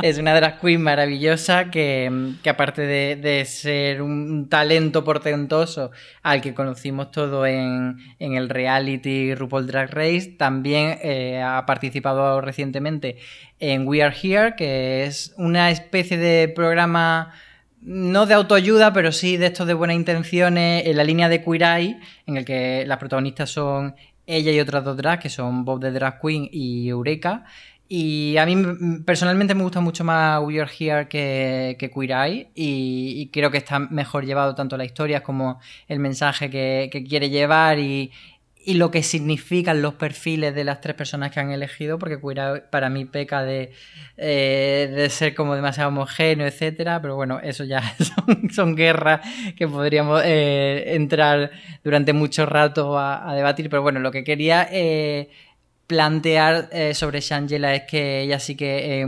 de 0.02 0.40
las 0.40 0.60
queens 0.60 0.80
maravillosas 0.80 1.68
que, 1.70 2.34
aparte 2.48 2.82
de, 2.82 3.44
ser 3.44 4.02
un 4.02 4.48
talento 4.48 5.04
portentoso 5.04 5.90
al 6.22 6.40
que 6.40 6.54
conocimos 6.54 7.10
todo 7.10 7.46
en, 7.46 7.98
el 8.18 8.48
reality 8.48 9.34
RuPaul 9.34 9.66
Drag 9.66 9.90
Race, 9.90 10.34
también 10.38 10.98
eh, 11.02 11.42
ha 11.42 11.64
participado 11.66 12.40
recientemente 12.40 13.18
en 13.60 13.86
We 13.86 14.02
Are 14.02 14.14
Here, 14.14 14.54
que 14.56 15.04
es 15.04 15.34
una 15.36 15.70
especie 15.70 16.16
de 16.16 16.48
programa 16.48 17.32
no 17.80 18.26
de 18.26 18.34
autoayuda, 18.34 18.92
pero 18.92 19.12
sí 19.12 19.36
de 19.36 19.46
estos 19.46 19.66
de 19.66 19.74
buenas 19.74 19.96
intenciones, 19.96 20.86
en 20.86 20.96
la 20.96 21.04
línea 21.04 21.28
de 21.28 21.42
Queer 21.42 21.62
Eye, 21.62 22.00
en 22.26 22.36
el 22.36 22.44
que 22.44 22.84
las 22.86 22.98
protagonistas 22.98 23.50
son 23.50 23.94
ella 24.26 24.52
y 24.52 24.60
otras 24.60 24.84
dos 24.84 24.96
drags, 24.96 25.22
que 25.22 25.30
son 25.30 25.64
Bob 25.64 25.80
de 25.80 25.90
Drag 25.90 26.20
Queen 26.20 26.48
y 26.52 26.88
Eureka. 26.88 27.44
Y 27.90 28.36
a 28.36 28.44
mí 28.44 28.54
personalmente 29.06 29.54
me 29.54 29.62
gusta 29.62 29.80
mucho 29.80 30.04
más 30.04 30.42
We 30.42 30.60
Are 30.60 30.70
Here 30.70 31.08
que, 31.08 31.76
que 31.78 31.90
Queer 31.90 32.10
Eye 32.10 32.50
y, 32.54 33.30
creo 33.32 33.50
que 33.50 33.56
está 33.56 33.78
mejor 33.78 34.26
llevado 34.26 34.54
tanto 34.54 34.76
la 34.76 34.84
historia 34.84 35.22
como 35.22 35.58
el 35.88 35.98
mensaje 35.98 36.50
que, 36.50 36.90
quiere 37.08 37.30
llevar 37.30 37.78
y, 37.78 38.12
lo 38.66 38.90
que 38.90 39.02
significan 39.02 39.80
los 39.80 39.94
perfiles 39.94 40.54
de 40.54 40.62
las 40.62 40.82
tres 40.82 40.94
personas 40.94 41.30
que 41.30 41.40
han 41.40 41.50
elegido, 41.50 41.98
porque 41.98 42.18
para 42.70 42.90
mí 42.90 43.06
peca 43.06 43.42
de, 43.42 43.72
eh, 44.18 44.92
de 44.94 45.08
ser 45.08 45.34
como 45.34 45.54
demasiado 45.54 45.88
homogéneo, 45.88 46.46
etcétera, 46.46 47.00
pero 47.00 47.16
bueno, 47.16 47.40
eso 47.42 47.64
ya 47.64 47.82
son, 48.52 48.76
guerras 48.76 49.22
que 49.56 49.66
podríamos 49.66 50.20
eh, 50.22 50.94
entrar 50.96 51.50
durante 51.82 52.12
mucho 52.12 52.44
rato 52.44 52.98
a, 52.98 53.34
debatir, 53.34 53.70
pero 53.70 53.80
bueno, 53.80 54.00
lo 54.00 54.10
que 54.10 54.22
quería 54.22 54.68
eh, 54.70 55.30
plantear 55.88 56.70
sobre 56.94 57.20
Shangela 57.20 57.74
es 57.74 57.82
que 57.82 58.20
ella 58.20 58.38
sí 58.38 58.54
que 58.54 59.04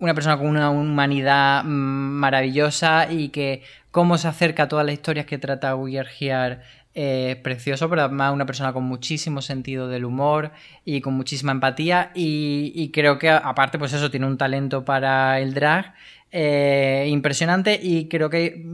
una 0.00 0.14
persona 0.14 0.38
con 0.38 0.46
una 0.46 0.70
humanidad 0.70 1.62
mm, 1.64 1.68
maravillosa 1.68 3.10
y 3.12 3.28
que 3.28 3.62
cómo 3.90 4.18
se 4.18 4.28
acerca 4.28 4.64
a 4.64 4.68
todas 4.68 4.84
las 4.84 4.94
historias 4.94 5.26
que 5.26 5.38
trata 5.38 5.76
We 5.76 5.98
Are 5.98 6.60
eh, 6.94 7.38
precioso, 7.44 7.88
pero 7.88 8.02
además 8.02 8.32
una 8.32 8.46
persona 8.46 8.72
con 8.72 8.84
muchísimo 8.84 9.42
sentido 9.42 9.88
del 9.88 10.04
humor 10.04 10.50
y 10.84 11.00
con 11.00 11.14
muchísima 11.14 11.52
empatía 11.52 12.10
y, 12.14 12.90
creo 12.92 13.18
que 13.18 13.30
aparte 13.30 13.78
pues 13.78 13.92
eso 13.92 14.10
tiene 14.10 14.26
un 14.26 14.38
talento 14.38 14.84
para 14.84 15.38
el 15.38 15.54
drag 15.54 15.94
eh, 16.32 17.06
impresionante 17.08 17.80
y 17.82 18.06
creo 18.08 18.30
que 18.30 18.64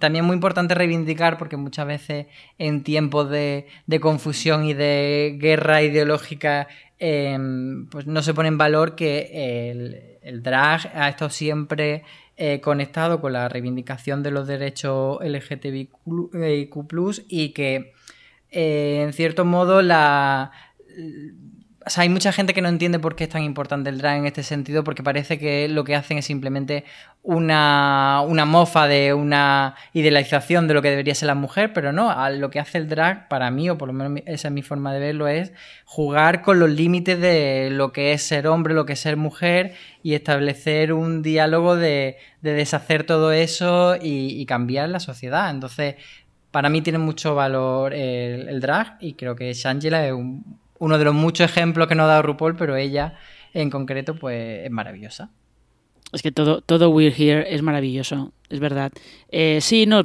también 0.00 0.24
muy 0.24 0.34
importante 0.34 0.74
reivindicar 0.74 1.38
porque 1.38 1.56
muchas 1.56 1.86
veces 1.86 2.26
en 2.58 2.82
tiempos 2.82 3.30
de, 3.30 3.66
confusión 4.00 4.64
y 4.64 4.74
de 4.74 5.36
guerra 5.38 5.82
ideológica 5.82 6.66
em, 6.98 7.86
pues 7.90 8.08
no 8.08 8.22
se 8.22 8.34
pone 8.34 8.48
en 8.48 8.58
valor 8.58 8.96
que 8.96 9.70
el, 10.20 10.42
drag 10.42 10.90
ha 10.94 11.08
estado 11.08 11.30
siempre 11.30 12.02
eh, 12.36 12.60
conectado 12.60 13.20
con 13.20 13.34
la 13.34 13.48
reivindicación 13.48 14.24
de 14.24 14.32
los 14.32 14.48
derechos 14.48 15.18
LGTBIQ 15.22 15.94
y 17.28 17.50
que 17.50 17.92
eh, 18.50 19.02
en 19.04 19.12
cierto 19.12 19.44
modo 19.44 19.80
la 19.80 20.50
o 21.86 21.90
sea, 21.90 22.02
hay 22.02 22.08
mucha 22.08 22.32
gente 22.32 22.52
que 22.52 22.62
no 22.62 22.68
entiende 22.68 22.98
por 22.98 23.14
qué 23.14 23.24
es 23.24 23.30
tan 23.30 23.44
importante 23.44 23.90
el 23.90 23.98
drag 23.98 24.18
en 24.18 24.26
este 24.26 24.42
sentido, 24.42 24.82
porque 24.82 25.04
parece 25.04 25.38
que 25.38 25.68
lo 25.68 25.84
que 25.84 25.94
hacen 25.94 26.18
es 26.18 26.24
simplemente 26.24 26.84
una, 27.22 28.24
mofa 28.44 28.88
de 28.88 29.14
una 29.14 29.76
idealización 29.92 30.66
de 30.66 30.74
lo 30.74 30.82
que 30.82 30.90
debería 30.90 31.14
ser 31.14 31.28
la 31.28 31.36
mujer, 31.36 31.72
pero 31.72 31.92
no, 31.92 32.12
lo 32.30 32.50
que 32.50 32.58
hace 32.58 32.78
el 32.78 32.88
drag, 32.88 33.28
para 33.28 33.52
mí, 33.52 33.70
o 33.70 33.78
por 33.78 33.86
lo 33.86 33.92
menos 33.92 34.20
esa 34.26 34.48
es 34.48 34.54
mi 34.54 34.62
forma 34.62 34.92
de 34.92 34.98
verlo, 34.98 35.28
es 35.28 35.52
jugar 35.84 36.42
con 36.42 36.58
los 36.58 36.70
límites 36.70 37.20
de 37.20 37.68
lo 37.70 37.92
que 37.92 38.12
es 38.12 38.22
ser 38.22 38.48
hombre, 38.48 38.74
lo 38.74 38.84
que 38.84 38.94
es 38.94 39.00
ser 39.00 39.16
mujer, 39.16 39.74
y 40.02 40.14
establecer 40.14 40.92
un 40.92 41.22
diálogo 41.22 41.76
de, 41.76 42.16
deshacer 42.42 43.04
todo 43.04 43.30
eso 43.30 43.96
y, 44.00 44.44
cambiar 44.46 44.88
la 44.88 44.98
sociedad. 44.98 45.50
Entonces, 45.50 45.94
para 46.50 46.68
mí 46.68 46.80
tiene 46.80 46.98
mucho 46.98 47.36
valor 47.36 47.94
el, 47.94 48.48
el 48.48 48.60
drag, 48.60 48.96
y 48.98 49.12
creo 49.12 49.36
que 49.36 49.52
Shangela 49.54 50.04
es 50.04 50.12
un 50.12 50.65
uno 50.78 50.98
de 50.98 51.04
los 51.04 51.14
muchos 51.14 51.50
ejemplos 51.50 51.88
que 51.88 51.94
nos 51.94 52.04
ha 52.04 52.08
dado 52.08 52.22
RuPaul, 52.22 52.56
pero 52.56 52.76
ella 52.76 53.14
en 53.52 53.70
concreto, 53.70 54.14
pues 54.14 54.64
es 54.64 54.70
maravillosa. 54.70 55.30
Es 56.12 56.22
que 56.22 56.30
todo, 56.30 56.60
todo 56.60 56.90
We're 56.90 57.14
Here 57.16 57.52
es 57.54 57.62
maravilloso, 57.62 58.32
es 58.48 58.60
verdad. 58.60 58.92
Eh, 59.30 59.58
sí, 59.60 59.86
no, 59.86 60.02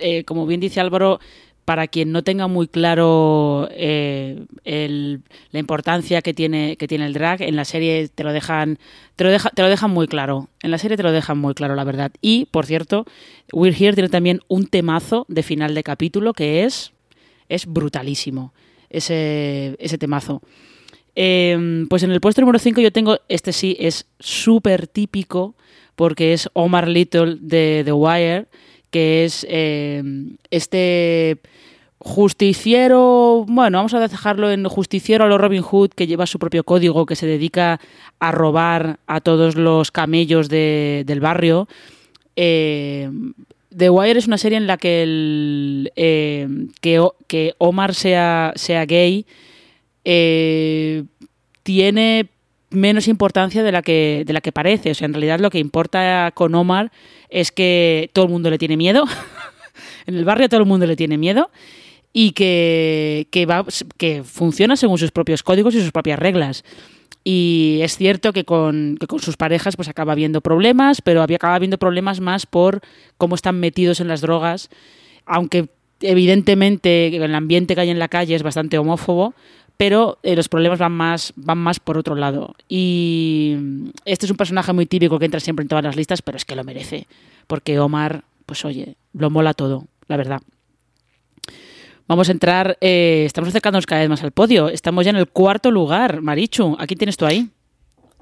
eh, 0.00 0.24
como 0.24 0.46
bien 0.46 0.60
dice 0.60 0.80
Álvaro, 0.80 1.18
para 1.64 1.88
quien 1.88 2.12
no 2.12 2.22
tenga 2.22 2.46
muy 2.46 2.68
claro 2.68 3.68
eh, 3.72 4.44
la 4.64 5.58
importancia 5.58 6.20
que 6.20 6.34
tiene, 6.34 6.76
que 6.76 6.86
tiene 6.86 7.06
el 7.06 7.14
drag, 7.14 7.42
en 7.42 7.56
la 7.56 7.64
serie 7.64 8.08
te 8.08 8.22
lo 8.22 8.32
dejan, 8.32 8.78
te 9.16 9.24
lo, 9.24 9.30
deja, 9.30 9.50
te 9.50 9.62
lo 9.62 9.68
dejan 9.68 9.90
muy 9.90 10.06
claro. 10.06 10.50
En 10.62 10.70
la 10.70 10.78
serie 10.78 10.96
te 10.96 11.02
lo 11.02 11.10
dejan 11.10 11.38
muy 11.38 11.54
claro, 11.54 11.74
la 11.74 11.84
verdad. 11.84 12.12
Y, 12.20 12.46
por 12.46 12.66
cierto, 12.66 13.06
We're 13.52 13.76
Here 13.76 13.94
tiene 13.94 14.10
también 14.10 14.40
un 14.48 14.66
temazo 14.66 15.24
de 15.28 15.42
final 15.42 15.74
de 15.74 15.82
capítulo 15.82 16.32
que 16.34 16.64
es, 16.64 16.92
es 17.48 17.66
brutalísimo. 17.66 18.52
Ese, 18.94 19.76
ese 19.78 19.98
temazo. 19.98 20.40
Em, 21.16 21.86
pues 21.88 22.02
en 22.02 22.10
el 22.10 22.20
puesto 22.20 22.40
número 22.40 22.58
5 22.58 22.80
yo 22.80 22.92
tengo, 22.92 23.18
este 23.28 23.52
sí 23.52 23.76
es 23.78 24.06
súper 24.18 24.86
típico, 24.86 25.54
porque 25.94 26.32
es 26.32 26.48
Omar 26.54 26.88
Little 26.88 27.36
de 27.40 27.82
The 27.84 27.92
Wire, 27.92 28.46
que 28.90 29.24
es 29.24 29.46
em, 29.48 30.36
este 30.50 31.38
justiciero, 31.98 33.46
bueno, 33.48 33.78
vamos 33.78 33.94
a 33.94 34.00
dejarlo 34.00 34.50
en 34.50 34.68
justiciero 34.68 35.24
a 35.24 35.28
lo 35.28 35.38
Robin 35.38 35.62
Hood, 35.62 35.90
que 35.90 36.06
lleva 36.06 36.26
su 36.26 36.38
propio 36.38 36.62
código, 36.62 37.06
que 37.06 37.16
se 37.16 37.26
dedica 37.26 37.80
a 38.18 38.30
robar 38.30 38.98
a 39.06 39.20
todos 39.20 39.56
los 39.56 39.90
camellos 39.90 40.48
del 40.48 41.20
barrio. 41.20 41.66
Em, 42.36 43.32
The 43.76 43.90
Wire 43.90 44.18
es 44.18 44.26
una 44.26 44.38
serie 44.38 44.58
en 44.58 44.66
la 44.66 44.76
que, 44.76 45.02
el, 45.02 45.92
que, 46.80 47.08
que, 47.26 47.54
Omar 47.58 47.94
sea, 47.94 48.52
sea 48.56 48.86
gay 48.86 49.26
eh, 50.04 51.04
tiene 51.62 52.28
menos 52.70 53.08
importancia 53.08 53.62
de 53.62 53.72
la 53.72 53.82
que 53.82 54.24
de 54.26 54.32
la 54.32 54.40
que 54.40 54.52
parece. 54.52 54.90
O 54.90 54.94
sea, 54.94 55.06
en 55.06 55.14
realidad 55.14 55.40
lo 55.40 55.50
que 55.50 55.58
importa 55.58 56.30
con 56.34 56.54
Omar 56.54 56.92
es 57.28 57.52
que 57.52 58.10
todo 58.12 58.26
el 58.26 58.30
mundo 58.30 58.50
le 58.50 58.58
tiene 58.58 58.76
miedo. 58.76 59.04
en 60.06 60.16
el 60.16 60.24
barrio 60.24 60.48
todo 60.48 60.60
el 60.60 60.66
mundo 60.66 60.86
le 60.86 60.96
tiene 60.96 61.18
miedo 61.18 61.50
y 62.12 62.30
que, 62.30 63.46
va, 63.50 63.64
que 63.98 64.22
funciona 64.22 64.76
según 64.76 64.98
sus 64.98 65.10
propios 65.10 65.42
códigos 65.42 65.74
y 65.74 65.80
sus 65.80 65.90
propias 65.90 66.18
reglas. 66.18 66.64
Y 67.24 67.78
es 67.80 67.96
cierto 67.96 68.34
que 68.34 68.44
con, 68.44 68.98
que 69.00 69.06
con 69.06 69.18
sus 69.18 69.38
parejas 69.38 69.76
pues 69.76 69.88
acaba 69.88 70.12
habiendo 70.12 70.42
problemas, 70.42 71.00
pero 71.00 71.22
acaba 71.22 71.54
habiendo 71.54 71.78
problemas 71.78 72.20
más 72.20 72.44
por 72.44 72.82
cómo 73.16 73.34
están 73.34 73.58
metidos 73.58 74.00
en 74.00 74.08
las 74.08 74.20
drogas, 74.20 74.68
aunque 75.24 75.68
evidentemente 76.00 77.16
el 77.16 77.34
ambiente 77.34 77.74
que 77.74 77.80
hay 77.80 77.90
en 77.90 77.98
la 77.98 78.08
calle 78.08 78.34
es 78.34 78.42
bastante 78.42 78.76
homófobo, 78.76 79.34
pero 79.76 80.18
eh, 80.22 80.36
los 80.36 80.48
problemas 80.48 80.78
van 80.78 80.92
más, 80.92 81.32
van 81.36 81.58
más 81.58 81.80
por 81.80 81.98
otro 81.98 82.14
lado. 82.14 82.54
Y 82.68 83.56
este 84.04 84.26
es 84.26 84.30
un 84.30 84.36
personaje 84.36 84.72
muy 84.72 84.86
típico 84.86 85.18
que 85.18 85.24
entra 85.24 85.40
siempre 85.40 85.62
en 85.62 85.68
todas 85.68 85.84
las 85.84 85.96
listas, 85.96 86.22
pero 86.22 86.36
es 86.36 86.44
que 86.44 86.56
lo 86.56 86.64
merece, 86.64 87.06
porque 87.46 87.78
Omar, 87.78 88.24
pues 88.46 88.64
oye, 88.64 88.96
lo 89.14 89.30
mola 89.30 89.54
todo, 89.54 89.86
la 90.08 90.16
verdad. 90.16 90.42
Vamos 92.06 92.28
a 92.28 92.32
entrar, 92.32 92.76
eh, 92.80 93.24
estamos 93.26 93.48
acercándonos 93.48 93.86
cada 93.86 94.02
vez 94.02 94.10
más 94.10 94.22
al 94.22 94.32
podio, 94.32 94.68
estamos 94.68 95.04
ya 95.04 95.10
en 95.10 95.16
el 95.16 95.28
cuarto 95.28 95.70
lugar. 95.70 96.20
Marichu, 96.20 96.76
¿a 96.78 96.86
quién 96.86 96.98
tienes 96.98 97.16
tú 97.16 97.24
ahí? 97.26 97.50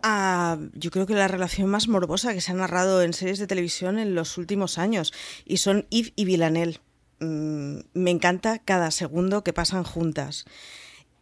Ah, 0.02 0.58
yo 0.74 0.90
creo 0.90 1.06
que 1.06 1.14
la 1.14 1.28
relación 1.28 1.68
más 1.68 1.88
morbosa 1.88 2.34
que 2.34 2.40
se 2.40 2.52
ha 2.52 2.54
narrado 2.54 3.02
en 3.02 3.12
series 3.12 3.38
de 3.38 3.46
televisión 3.46 3.98
en 3.98 4.14
los 4.14 4.38
últimos 4.38 4.78
años, 4.78 5.12
y 5.44 5.58
son 5.58 5.86
Yves 5.90 6.12
y 6.16 6.24
Villanelle. 6.24 6.80
Mm, 7.20 7.78
me 7.94 8.10
encanta 8.10 8.58
cada 8.58 8.90
segundo 8.90 9.44
que 9.44 9.52
pasan 9.52 9.84
juntas 9.84 10.44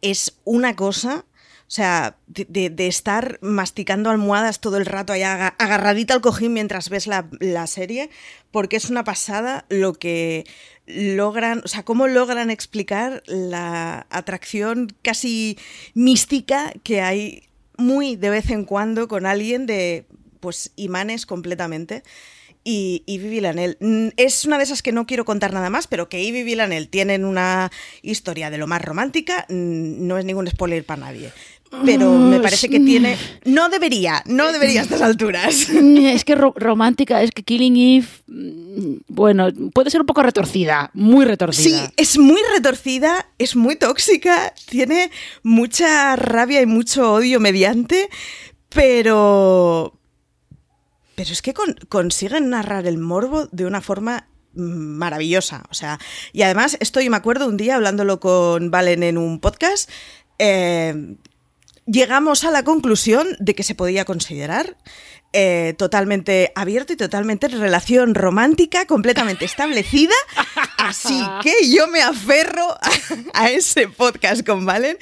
es 0.01 0.39
una 0.43 0.75
cosa, 0.75 1.25
o 1.61 1.73
sea, 1.73 2.17
de, 2.27 2.73
estar 2.87 3.39
masticando 3.41 4.09
almohadas 4.09 4.59
todo 4.59 4.77
el 4.77 4.85
rato 4.85 5.13
ahí 5.13 5.23
agarradita 5.23 6.13
al 6.13 6.21
cojín 6.21 6.53
mientras 6.53 6.89
ves 6.89 7.07
la, 7.07 7.67
serie, 7.67 8.09
porque 8.51 8.75
es 8.75 8.89
una 8.89 9.03
pasada 9.03 9.65
lo 9.69 9.93
que 9.93 10.45
logran, 10.93 11.61
o 11.63 11.67
sea, 11.67 11.83
cómo 11.83 12.07
logran 12.07 12.49
explicar 12.49 13.23
la 13.27 14.07
atracción 14.09 14.93
casi 15.01 15.57
mística 15.93 16.73
que 16.83 17.01
hay 17.01 17.43
muy 17.77 18.15
de 18.15 18.29
vez 18.29 18.49
en 18.49 18.65
cuando 18.65 19.07
con 19.07 19.25
alguien 19.25 19.65
de, 19.65 20.05
pues, 20.39 20.71
imanes 20.75 21.25
completamente 21.25 22.03
y 22.63 23.03
Ivy 23.05 23.29
Villanel. 23.29 23.77
Mm, 23.79 24.09
es 24.17 24.45
una 24.45 24.57
de 24.57 24.63
esas 24.63 24.81
que 24.81 24.91
no 24.91 25.05
quiero 25.05 25.25
contar 25.25 25.53
nada 25.53 25.69
más, 25.69 25.87
pero 25.87 26.09
que 26.09 26.21
Ivy 26.21 26.39
y 26.39 26.43
Villanel 26.43 26.89
tienen 26.89 27.25
una 27.25 27.71
historia 28.01 28.49
de 28.49 28.57
lo 28.57 28.67
más 28.67 28.81
romántica, 28.81 29.45
mm, 29.49 30.07
no 30.07 30.17
es 30.17 30.25
ningún 30.25 30.47
spoiler 30.47 30.85
para 30.85 31.01
nadie. 31.01 31.31
Pero 31.85 32.11
me 32.11 32.39
parece 32.39 32.69
que 32.69 32.79
tiene. 32.79 33.17
No 33.45 33.69
debería, 33.69 34.21
no 34.25 34.51
debería 34.51 34.81
a 34.81 34.83
estas 34.83 35.01
alturas. 35.01 35.69
Es 36.11 36.25
que 36.25 36.35
romántica, 36.35 37.21
es 37.21 37.31
que 37.31 37.43
Killing 37.43 37.77
Eve. 37.77 38.07
Mm, 38.27 38.95
bueno, 39.07 39.47
puede 39.73 39.89
ser 39.89 40.01
un 40.01 40.07
poco 40.07 40.21
retorcida, 40.21 40.91
muy 40.93 41.25
retorcida. 41.25 41.87
Sí, 41.87 41.93
es 41.95 42.17
muy 42.17 42.41
retorcida, 42.53 43.27
es 43.37 43.55
muy 43.55 43.75
tóxica, 43.77 44.53
tiene 44.69 45.11
mucha 45.43 46.15
rabia 46.15 46.61
y 46.61 46.65
mucho 46.65 47.13
odio 47.13 47.39
mediante, 47.39 48.09
pero 48.69 49.97
pero 51.15 51.31
es 51.31 51.41
que 51.41 51.53
consiguen 51.87 52.49
narrar 52.49 52.87
el 52.87 52.97
morbo 52.97 53.47
de 53.51 53.65
una 53.65 53.81
forma 53.81 54.27
maravillosa. 54.53 55.63
O 55.69 55.73
sea, 55.73 55.99
y 56.33 56.41
además, 56.41 56.77
esto 56.79 56.99
yo 56.99 57.11
me 57.11 57.17
acuerdo 57.17 57.47
un 57.47 57.57
día 57.57 57.75
hablándolo 57.75 58.19
con 58.19 58.71
Valen 58.71 59.03
en 59.03 59.17
un 59.17 59.39
podcast. 59.39 59.89
Eh, 60.39 61.15
llegamos 61.85 62.43
a 62.43 62.51
la 62.51 62.63
conclusión 62.63 63.27
de 63.39 63.55
que 63.55 63.63
se 63.63 63.75
podía 63.75 64.05
considerar 64.05 64.77
eh, 65.33 65.75
totalmente 65.77 66.51
abierto 66.55 66.91
y 66.93 66.97
totalmente 66.97 67.47
relación 67.47 68.15
romántica, 68.15 68.85
completamente 68.85 69.45
establecida. 69.45 70.13
Así 70.77 71.21
que 71.41 71.69
yo 71.69 71.87
me 71.87 72.01
aferro 72.01 72.67
a 73.33 73.49
ese 73.49 73.87
podcast 73.87 74.45
con 74.45 74.65
Valen 74.65 74.97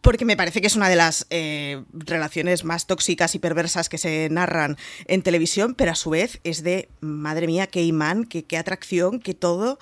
porque 0.00 0.24
me 0.24 0.36
parece 0.36 0.60
que 0.60 0.66
es 0.66 0.76
una 0.76 0.88
de 0.88 0.96
las 0.96 1.26
eh, 1.30 1.82
relaciones 1.92 2.64
más 2.64 2.86
tóxicas 2.86 3.34
y 3.34 3.38
perversas 3.38 3.88
que 3.88 3.98
se 3.98 4.28
narran 4.30 4.76
en 5.06 5.22
televisión, 5.22 5.74
pero 5.74 5.92
a 5.92 5.94
su 5.94 6.10
vez 6.10 6.40
es 6.44 6.62
de, 6.62 6.88
madre 7.00 7.46
mía, 7.46 7.66
qué 7.66 7.82
imán, 7.82 8.24
qué, 8.24 8.44
qué 8.44 8.56
atracción, 8.56 9.20
qué 9.20 9.34
todo, 9.34 9.78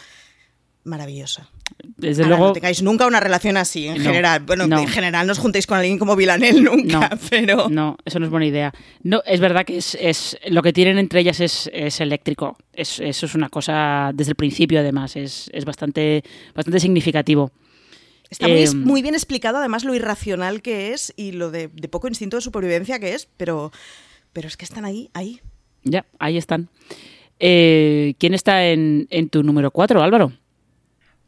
maravillosa. 0.84 1.48
Desde 1.96 2.24
luego. 2.24 2.48
No 2.48 2.52
tengáis 2.52 2.82
nunca 2.82 3.06
una 3.06 3.20
relación 3.20 3.56
así, 3.56 3.86
en 3.86 4.00
general. 4.00 4.40
Bueno, 4.40 4.64
en 4.64 4.88
general 4.88 5.26
no 5.26 5.32
os 5.32 5.38
juntéis 5.38 5.66
con 5.66 5.78
alguien 5.78 5.98
como 5.98 6.14
Vilanel 6.16 6.62
nunca, 6.64 7.10
pero. 7.30 7.68
No, 7.68 7.96
eso 8.04 8.18
no 8.18 8.26
es 8.26 8.30
buena 8.30 8.46
idea. 8.46 8.72
No, 9.02 9.22
es 9.26 9.40
verdad 9.40 9.64
que 9.64 9.78
es, 9.78 9.96
es 10.00 10.38
lo 10.48 10.62
que 10.62 10.72
tienen 10.72 10.98
entre 10.98 11.20
ellas 11.20 11.40
es, 11.40 11.68
es 11.72 12.00
eléctrico. 12.00 12.56
Es, 12.72 13.00
eso 13.00 13.26
es 13.26 13.34
una 13.34 13.48
cosa 13.48 14.12
desde 14.14 14.30
el 14.30 14.36
principio, 14.36 14.80
además. 14.80 15.16
Es, 15.16 15.50
es 15.52 15.64
bastante, 15.64 16.22
bastante 16.54 16.80
significativo. 16.80 17.50
Está 18.30 18.46
em, 18.48 18.84
muy, 18.84 19.02
bien 19.02 19.14
explicado 19.14 19.58
además 19.58 19.84
lo 19.84 19.94
irracional 19.94 20.60
que 20.60 20.92
es 20.92 21.12
y 21.16 21.32
lo 21.32 21.50
de, 21.50 21.68
poco 21.68 22.08
instinto 22.08 22.36
de 22.36 22.42
supervivencia 22.42 22.98
que 22.98 23.14
es, 23.14 23.28
pero, 23.36 23.72
pero 24.32 24.48
es 24.48 24.56
que 24.56 24.64
están 24.64 24.84
ahí, 24.84 25.10
ahí. 25.14 25.40
Ya, 25.84 26.06
ahí 26.18 26.36
están. 26.36 26.68
Eh, 27.40 28.14
¿Quién 28.18 28.34
está 28.34 28.66
en, 28.66 29.06
en 29.10 29.28
tu 29.28 29.42
número 29.42 29.70
4, 29.70 30.02
Álvaro? 30.02 30.32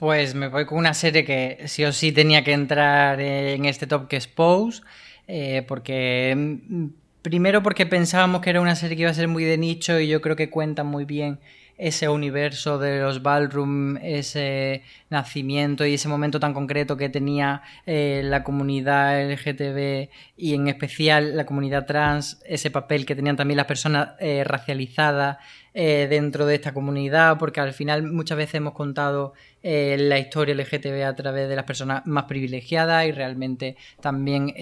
Pues 0.01 0.35
me 0.35 0.49
voy 0.49 0.65
con 0.65 0.79
una 0.79 0.95
serie 0.95 1.27
que 1.27 1.59
sí 1.67 1.85
o 1.85 1.93
sí 1.93 2.11
tenía 2.11 2.43
que 2.43 2.53
entrar 2.53 3.21
en 3.21 3.67
este 3.67 3.87
top 3.87 4.09
que 4.09 4.17
es 4.17 4.27
Pose, 4.27 4.81
eh, 5.29 5.63
porque 5.69 6.35
mm, 6.35 6.87
primero 7.21 7.63
porque 7.63 7.85
pensábamos 7.85 8.41
que 8.41 8.49
era 8.49 8.63
una 8.63 8.77
serie 8.77 8.97
que 8.97 9.03
iba 9.03 9.11
a 9.11 9.15
ser 9.15 9.29
muy 9.29 9.45
de 9.45 9.59
nicho 9.59 10.01
y 10.01 10.09
yo 10.09 10.23
creo 10.23 10.37
que 10.37 10.49
cuenta 10.49 10.85
muy 10.85 11.05
bien 11.05 11.39
ese 11.81 12.11
universo 12.11 12.78
de 12.78 13.01
los 13.01 13.22
ballroom, 13.22 13.97
ese 13.97 14.83
nacimiento 15.09 15.87
y 15.87 15.95
ese 15.95 16.09
momento 16.09 16.39
tan 16.39 16.53
concreto 16.53 16.99
que 16.99 17.09
tenía 17.09 17.62
eh, 17.87 18.20
la 18.22 18.45
comunidad 18.45 19.18
LGTB 19.31 20.11
y 20.37 20.55
en 20.55 20.68
especial 20.68 21.39
la 21.39 21.47
comunidad 21.47 21.87
trans, 21.87 22.43
ese 22.45 22.70
papel 22.70 23.07
que 23.07 23.16
tenían 23.16 23.37
también 23.37 23.57
las 23.57 23.66
personas 23.66 24.11
eh, 24.20 24.45
racializadas 24.45 25.39
eh, 25.72 26.07
dentro 26.11 26.45
de 26.45 26.57
esta 26.57 26.74
comunidad, 26.74 27.39
porque 27.39 27.61
al 27.61 27.72
final 27.72 28.03
muchas 28.03 28.37
veces 28.37 28.57
hemos 28.57 28.74
contado 28.74 29.33
la 29.62 30.18
historia 30.18 30.55
LGTB 30.55 31.05
a 31.05 31.14
través 31.14 31.47
de 31.47 31.55
las 31.55 31.66
personas 31.66 32.07
más 32.07 32.24
privilegiadas 32.24 33.05
y 33.05 33.12
realmente 33.12 33.76
también 34.01 34.55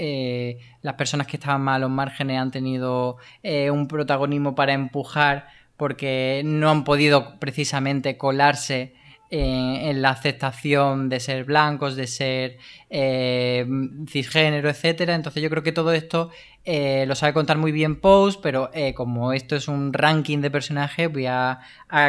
las 0.82 0.94
personas 0.94 1.28
que 1.28 1.36
estaban 1.36 1.60
más 1.60 1.76
a 1.76 1.78
los 1.78 1.90
márgenes 1.90 2.40
han 2.40 2.50
tenido 2.50 3.16
un 3.44 3.86
protagonismo 3.86 4.56
para 4.56 4.72
empujar 4.72 5.46
porque 5.78 6.42
no 6.44 6.68
han 6.68 6.84
podido 6.84 7.38
precisamente 7.40 8.18
colarse 8.18 8.92
en, 9.30 10.02
la 10.02 10.10
aceptación 10.10 11.08
de 11.08 11.20
ser 11.20 11.44
blancos, 11.44 11.96
de 11.96 12.06
ser 12.06 12.58
eh, 12.90 13.66
cisgénero, 14.08 14.68
etcétera. 14.68 15.14
Entonces 15.14 15.42
yo 15.42 15.50
creo 15.50 15.62
que 15.62 15.72
todo 15.72 15.92
esto 15.92 16.30
eh, 16.64 17.06
lo 17.06 17.14
sabe 17.14 17.32
contar 17.32 17.58
muy 17.58 17.72
bien 17.72 18.00
Pose, 18.00 18.38
pero 18.42 18.70
eh, 18.74 18.92
como 18.94 19.32
esto 19.32 19.56
es 19.56 19.68
un 19.68 19.92
ranking 19.92 20.40
de 20.40 20.50
personajes, 20.50 21.10
voy 21.10 21.26
a, 21.26 21.60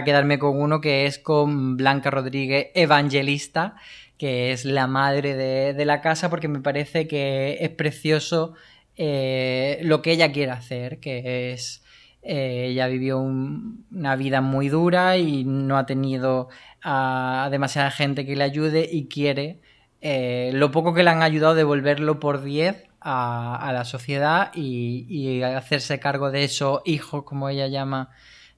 quedarme 0.04 0.40
con 0.40 0.60
uno 0.60 0.82
que 0.82 1.06
es 1.06 1.20
con 1.20 1.78
Blanca 1.78 2.10
Rodríguez 2.12 2.68
Evangelista, 2.74 3.76
que 4.18 4.52
es 4.52 4.66
la 4.66 4.88
madre 4.88 5.36
de, 5.36 5.86
la 5.86 6.02
casa, 6.02 6.30
porque 6.30 6.48
me 6.50 6.60
parece 6.60 7.08
que 7.08 7.58
es 7.62 7.70
precioso 7.70 8.54
eh, 8.98 9.80
lo 9.84 10.02
que 10.02 10.12
ella 10.12 10.32
quiere 10.32 10.52
hacer, 10.52 11.00
que 11.00 11.54
es... 11.54 11.84
Eh, 12.22 12.68
ella 12.72 12.88
vivió 12.88 13.20
una 13.20 14.16
vida 14.16 14.42
muy 14.42 14.70
dura 14.70 15.18
y 15.18 15.46
no 15.46 15.78
ha 15.78 15.86
tenido 15.86 16.50
a, 16.84 17.48
demasiada 17.52 17.92
gente 17.92 18.26
que 18.26 18.36
le 18.36 18.44
ayude 18.44 18.88
y 18.92 19.08
quiere 19.08 19.62
eh, 20.02 20.52
lo 20.54 20.72
poco 20.72 20.94
que 20.94 21.04
le 21.04 21.10
han 21.12 21.22
ayudado 21.22 21.56
devolverlo 21.56 22.20
por 22.20 22.44
10 22.44 22.88
a, 23.02 23.72
la 23.74 23.86
sociedad 23.86 24.52
y, 24.54 25.42
hacerse 25.44 26.00
cargo 26.00 26.32
de 26.32 26.44
esos 26.44 26.82
hijos, 26.86 27.24
como 27.24 27.50
ella 27.50 27.68
llama, 27.68 28.10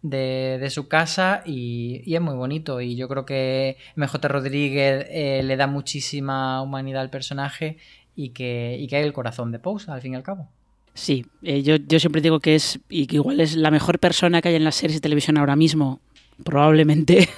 de, 0.01 0.68
su 0.72 0.88
casa 0.88 1.43
y, 1.45 2.03
es 2.14 2.22
muy 2.22 2.36
bonito 2.36 2.82
y 2.82 2.95
yo 2.95 3.07
creo 3.07 3.26
que 3.26 3.78
MJ 3.95 4.28
Rodríguez 4.28 5.07
le 5.45 5.57
da 5.57 5.68
muchísima 5.68 6.62
humanidad 6.62 7.01
al 7.01 7.09
personaje 7.12 7.78
y 8.16 8.30
que, 8.30 8.78
y 8.80 8.88
que 8.88 8.97
hay 8.97 9.03
el 9.03 9.14
corazón 9.14 9.51
de 9.51 9.59
Pose, 9.59 9.91
al 9.91 10.01
fin 10.01 10.14
y 10.14 10.16
al 10.16 10.24
cabo. 10.24 10.49
Sí, 10.94 11.26
eh, 11.42 11.64
yo, 11.64 11.78
yo, 11.78 12.00
siempre 12.00 12.22
digo 12.22 12.39
que 12.39 12.56
es, 12.56 12.80
y 12.89 13.08
que 13.08 13.16
igual 13.16 13.39
es 13.39 13.56
la 13.56 13.72
mejor 13.72 14.00
persona 14.00 14.42
que 14.42 14.50
hay 14.50 14.56
en 14.56 14.64
las 14.64 14.76
series 14.76 14.98
de 14.98 15.02
televisión 15.02 15.38
ahora 15.38 15.56
mismo, 15.56 16.02
probablemente, 16.44 17.30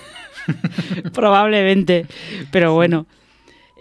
probablemente, 1.13 2.07
pero 2.51 2.73
bueno. 2.73 3.05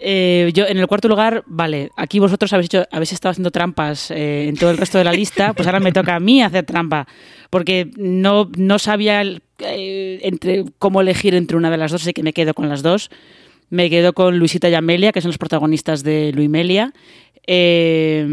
Eh, 0.05 0.51
yo 0.53 0.65
en 0.65 0.77
el 0.77 0.87
cuarto 0.87 1.07
lugar, 1.07 1.43
vale, 1.47 1.89
aquí 1.95 2.19
vosotros 2.19 2.51
habéis, 2.51 2.65
hecho, 2.65 2.85
habéis 2.91 3.13
estado 3.13 3.31
haciendo 3.31 3.51
trampas 3.51 4.11
eh, 4.11 4.47
en 4.49 4.57
todo 4.57 4.69
el 4.69 4.77
resto 4.77 4.97
de 4.97 5.05
la 5.05 5.13
lista, 5.13 5.53
pues 5.53 5.65
ahora 5.67 5.79
me 5.79 5.91
toca 5.91 6.15
a 6.15 6.19
mí 6.19 6.43
hacer 6.43 6.65
trampa, 6.65 7.07
porque 7.49 7.89
no, 7.95 8.49
no 8.57 8.79
sabía 8.79 9.23
entre 9.59 10.65
cómo 10.77 11.01
elegir 11.01 11.35
entre 11.35 11.57
una 11.57 11.71
de 11.71 11.77
las 11.77 11.91
dos, 11.91 12.01
así 12.01 12.13
que 12.13 12.23
me 12.23 12.33
quedo 12.33 12.53
con 12.53 12.69
las 12.69 12.83
dos. 12.83 13.09
Me 13.69 13.89
quedo 13.89 14.13
con 14.13 14.37
Luisita 14.37 14.69
y 14.69 14.75
Amelia, 14.75 15.11
que 15.11 15.21
son 15.21 15.29
los 15.29 15.39
protagonistas 15.39 16.03
de 16.03 16.31
Luimelia. 16.31 16.93
Eh, 17.47 18.23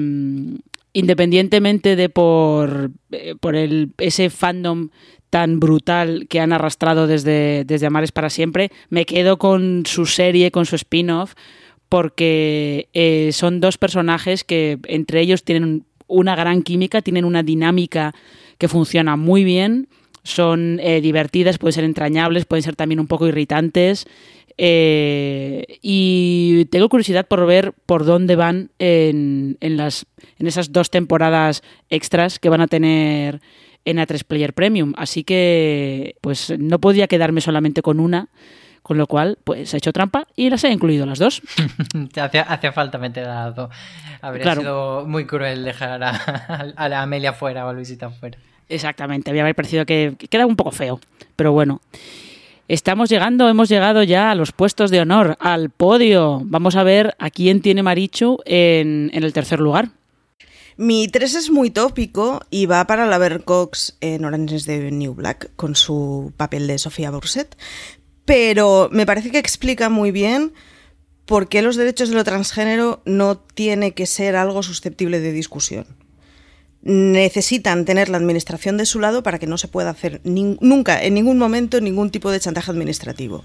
independientemente 0.92 1.96
de 1.96 2.08
por, 2.08 2.90
eh, 3.12 3.34
por 3.38 3.56
el, 3.56 3.92
ese 3.98 4.30
fandom 4.30 4.88
tan 5.30 5.60
brutal 5.60 6.26
que 6.28 6.40
han 6.40 6.52
arrastrado 6.52 7.06
desde, 7.06 7.64
desde 7.64 7.86
Amares 7.86 8.12
para 8.12 8.30
siempre, 8.30 8.70
me 8.88 9.06
quedo 9.06 9.38
con 9.38 9.84
su 9.86 10.06
serie, 10.06 10.50
con 10.50 10.66
su 10.66 10.74
spin-off, 10.76 11.34
porque 11.88 12.88
eh, 12.92 13.30
son 13.32 13.60
dos 13.60 13.78
personajes 13.78 14.42
que 14.42 14.78
entre 14.86 15.20
ellos 15.20 15.44
tienen 15.44 15.84
una 16.08 16.34
gran 16.34 16.62
química, 16.62 17.02
tienen 17.02 17.24
una 17.24 17.42
dinámica 17.42 18.14
que 18.58 18.68
funciona 18.68 19.16
muy 19.16 19.44
bien, 19.44 19.88
son 20.22 20.76
divertidas, 20.76 21.56
pueden 21.56 21.72
ser 21.72 21.84
entrañables, 21.84 22.44
pueden 22.44 22.62
ser 22.62 22.76
también 22.76 23.00
un 23.00 23.06
poco 23.06 23.26
irritantes 23.26 24.06
eh, 24.62 25.78
y 25.80 26.66
tengo 26.66 26.90
curiosidad 26.90 27.26
por 27.26 27.46
ver 27.46 27.72
por 27.86 28.04
dónde 28.04 28.36
van 28.36 28.70
en, 28.78 29.56
en, 29.62 29.78
las, 29.78 30.04
en 30.38 30.46
esas 30.46 30.70
dos 30.70 30.90
temporadas 30.90 31.62
extras 31.88 32.38
que 32.38 32.50
van 32.50 32.60
a 32.60 32.66
tener 32.66 33.40
en 33.86 33.96
A3 33.96 34.22
Player 34.22 34.52
Premium. 34.52 34.92
Así 34.98 35.24
que, 35.24 36.16
pues 36.20 36.52
no 36.58 36.78
podía 36.78 37.08
quedarme 37.08 37.40
solamente 37.40 37.80
con 37.80 38.00
una. 38.00 38.28
Con 38.82 38.98
lo 38.98 39.06
cual, 39.06 39.38
pues 39.44 39.72
he 39.72 39.78
hecho 39.78 39.92
trampa 39.92 40.26
y 40.36 40.50
las 40.50 40.62
he 40.64 40.70
incluido 40.70 41.06
las 41.06 41.18
dos. 41.18 41.40
hacía, 42.16 42.72
falta 42.72 42.98
meter 42.98 43.24
a 43.28 43.46
las 43.46 43.54
dos. 43.54 43.70
Habría 44.20 44.56
sido 44.56 45.06
muy 45.06 45.24
cruel 45.24 45.64
dejar 45.64 46.02
a, 46.02 46.10
a, 46.76 46.88
la 46.88 47.02
Amelia 47.02 47.32
fuera 47.32 47.64
o 47.64 47.70
a 47.70 47.72
Luisita 47.72 48.10
fuera. 48.10 48.38
Exactamente, 48.68 49.30
había 49.30 49.52
parecido 49.54 49.86
que, 49.86 50.16
que 50.18 50.28
queda 50.28 50.44
un 50.44 50.56
poco 50.56 50.70
feo. 50.70 51.00
Pero 51.36 51.52
bueno. 51.52 51.80
Estamos 52.70 53.10
llegando, 53.10 53.48
hemos 53.48 53.68
llegado 53.68 54.04
ya 54.04 54.30
a 54.30 54.36
los 54.36 54.52
puestos 54.52 54.92
de 54.92 55.00
honor, 55.00 55.36
al 55.40 55.70
podio. 55.70 56.40
Vamos 56.44 56.76
a 56.76 56.84
ver 56.84 57.16
a 57.18 57.28
quién 57.28 57.62
tiene 57.62 57.82
Marichu 57.82 58.38
en, 58.44 59.10
el 59.12 59.32
tercer 59.32 59.58
lugar. 59.58 59.88
Mi 60.76 61.08
3 61.08 61.34
es 61.34 61.50
muy 61.50 61.70
tópico 61.70 62.42
y 62.48 62.66
va 62.66 62.86
para 62.86 63.06
la 63.06 63.40
Cox 63.40 63.96
en 64.00 64.24
Orange 64.24 64.54
is 64.54 64.66
the 64.66 64.92
New 64.92 65.14
Black 65.14 65.50
con 65.56 65.74
su 65.74 66.32
papel 66.36 66.68
de 66.68 66.78
Sofía 66.78 67.10
Burset, 67.10 67.56
pero 68.24 68.88
me 68.92 69.04
parece 69.04 69.32
que 69.32 69.38
explica 69.38 69.88
muy 69.88 70.12
bien 70.12 70.52
por 71.26 71.48
qué 71.48 71.62
los 71.62 71.74
derechos 71.74 72.10
de 72.10 72.14
lo 72.14 72.22
transgénero 72.22 73.02
no 73.04 73.36
tiene 73.36 73.94
que 73.94 74.06
ser 74.06 74.36
algo 74.36 74.62
susceptible 74.62 75.18
de 75.18 75.32
discusión 75.32 75.99
necesitan 76.82 77.84
tener 77.84 78.08
la 78.08 78.16
administración 78.16 78.76
de 78.76 78.86
su 78.86 79.00
lado 79.00 79.22
para 79.22 79.38
que 79.38 79.46
no 79.46 79.58
se 79.58 79.68
pueda 79.68 79.90
hacer 79.90 80.20
nunca, 80.24 81.02
en 81.02 81.14
ningún 81.14 81.38
momento, 81.38 81.80
ningún 81.80 82.10
tipo 82.10 82.30
de 82.30 82.40
chantaje 82.40 82.70
administrativo. 82.70 83.44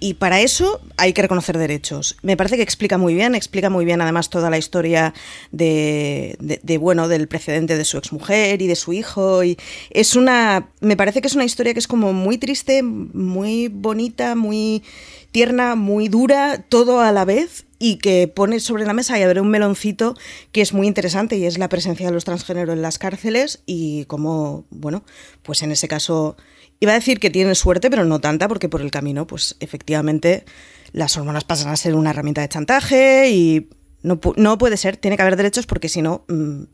Y 0.00 0.14
para 0.14 0.40
eso 0.40 0.80
hay 0.96 1.12
que 1.12 1.22
reconocer 1.22 1.58
derechos. 1.58 2.16
Me 2.22 2.36
parece 2.36 2.56
que 2.56 2.62
explica 2.62 2.98
muy 2.98 3.14
bien, 3.14 3.34
explica 3.34 3.68
muy 3.68 3.84
bien 3.84 4.00
además 4.00 4.30
toda 4.30 4.48
la 4.48 4.58
historia 4.58 5.12
de, 5.50 6.36
bueno, 6.80 7.08
del 7.08 7.26
precedente 7.26 7.76
de 7.76 7.84
su 7.84 7.98
exmujer 7.98 8.62
y 8.62 8.68
de 8.68 8.76
su 8.76 8.92
hijo. 8.92 9.42
Y 9.42 9.58
es 9.90 10.14
una, 10.14 10.68
me 10.80 10.96
parece 10.96 11.20
que 11.20 11.26
es 11.26 11.34
una 11.34 11.44
historia 11.44 11.72
que 11.72 11.80
es 11.80 11.88
como 11.88 12.12
muy 12.12 12.38
triste, 12.38 12.84
muy 12.84 13.68
bonita, 13.68 14.36
muy 14.36 14.84
tierna, 15.32 15.74
muy 15.74 16.08
dura, 16.08 16.64
todo 16.68 17.00
a 17.00 17.12
la 17.12 17.24
vez 17.24 17.66
y 17.78 17.96
que 17.96 18.28
pone 18.28 18.60
sobre 18.60 18.84
la 18.84 18.92
mesa 18.92 19.18
y 19.18 19.22
abre 19.22 19.40
un 19.40 19.50
meloncito 19.50 20.16
que 20.52 20.60
es 20.60 20.72
muy 20.72 20.86
interesante 20.86 21.36
y 21.36 21.44
es 21.44 21.58
la 21.58 21.68
presencia 21.68 22.06
de 22.06 22.12
los 22.12 22.24
transgéneros 22.24 22.74
en 22.74 22.82
las 22.82 22.98
cárceles 22.98 23.62
y 23.66 24.04
cómo, 24.06 24.66
bueno, 24.70 25.04
pues 25.42 25.62
en 25.62 25.70
ese 25.70 25.88
caso 25.88 26.36
iba 26.80 26.92
a 26.92 26.96
decir 26.96 27.20
que 27.20 27.30
tiene 27.30 27.54
suerte, 27.54 27.90
pero 27.90 28.04
no 28.04 28.20
tanta 28.20 28.48
porque 28.48 28.68
por 28.68 28.80
el 28.80 28.90
camino, 28.90 29.26
pues 29.26 29.56
efectivamente 29.60 30.44
las 30.92 31.16
hormonas 31.16 31.44
pasan 31.44 31.72
a 31.72 31.76
ser 31.76 31.94
una 31.94 32.10
herramienta 32.10 32.40
de 32.40 32.48
chantaje 32.48 33.30
y 33.30 33.68
no, 34.02 34.20
no 34.36 34.58
puede 34.58 34.76
ser, 34.76 34.96
tiene 34.96 35.16
que 35.16 35.22
haber 35.22 35.36
derechos 35.36 35.66
porque 35.66 35.88
si 35.88 36.02
no, 36.02 36.24
mm, 36.28 36.64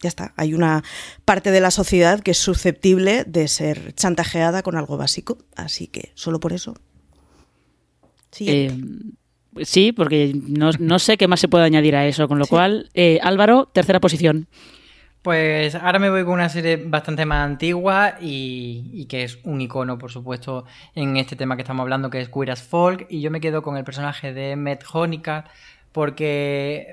ya 0.00 0.08
está, 0.08 0.34
hay 0.36 0.54
una 0.54 0.84
parte 1.24 1.50
de 1.50 1.60
la 1.60 1.70
sociedad 1.70 2.20
que 2.20 2.32
es 2.32 2.38
susceptible 2.38 3.24
de 3.24 3.48
ser 3.48 3.94
chantajeada 3.94 4.62
con 4.62 4.76
algo 4.76 4.96
básico, 4.96 5.38
así 5.56 5.86
que 5.86 6.12
solo 6.14 6.40
por 6.40 6.52
eso. 6.52 6.74
Eh, 8.40 8.72
sí, 9.62 9.92
porque 9.92 10.32
no, 10.34 10.98
sé 10.98 11.16
qué 11.16 11.28
más 11.28 11.40
se 11.40 11.48
puede 11.48 11.64
añadir 11.64 11.96
a 11.96 12.06
eso, 12.06 12.28
con 12.28 12.38
lo 12.38 12.46
cual, 12.46 12.90
eh, 12.94 13.18
Álvaro, 13.22 13.68
tercera 13.72 14.00
posición. 14.00 14.48
Pues 15.22 15.74
ahora 15.74 15.98
me 15.98 16.10
voy 16.10 16.22
con 16.24 16.34
una 16.34 16.50
serie 16.50 16.76
bastante 16.76 17.24
más 17.24 17.46
antigua 17.46 18.16
y, 18.20 19.06
que 19.08 19.24
es 19.24 19.38
un 19.44 19.60
icono, 19.62 19.96
por 19.96 20.10
supuesto, 20.10 20.66
en 20.94 21.16
este 21.16 21.34
tema 21.34 21.56
que 21.56 21.62
estamos 21.62 21.82
hablando, 21.82 22.10
que 22.10 22.20
es 22.20 22.28
Queer 22.28 22.50
as 22.50 22.62
Folk, 22.62 23.06
y 23.08 23.22
yo 23.22 23.30
me 23.30 23.40
quedo 23.40 23.62
con 23.62 23.78
el 23.78 23.84
personaje 23.84 24.34
de 24.34 24.54
Met 24.56 24.84
Honica, 24.92 25.46
porque 25.92 26.92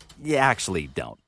You 0.23 0.37
actually 0.37 0.89
don't. 0.93 1.19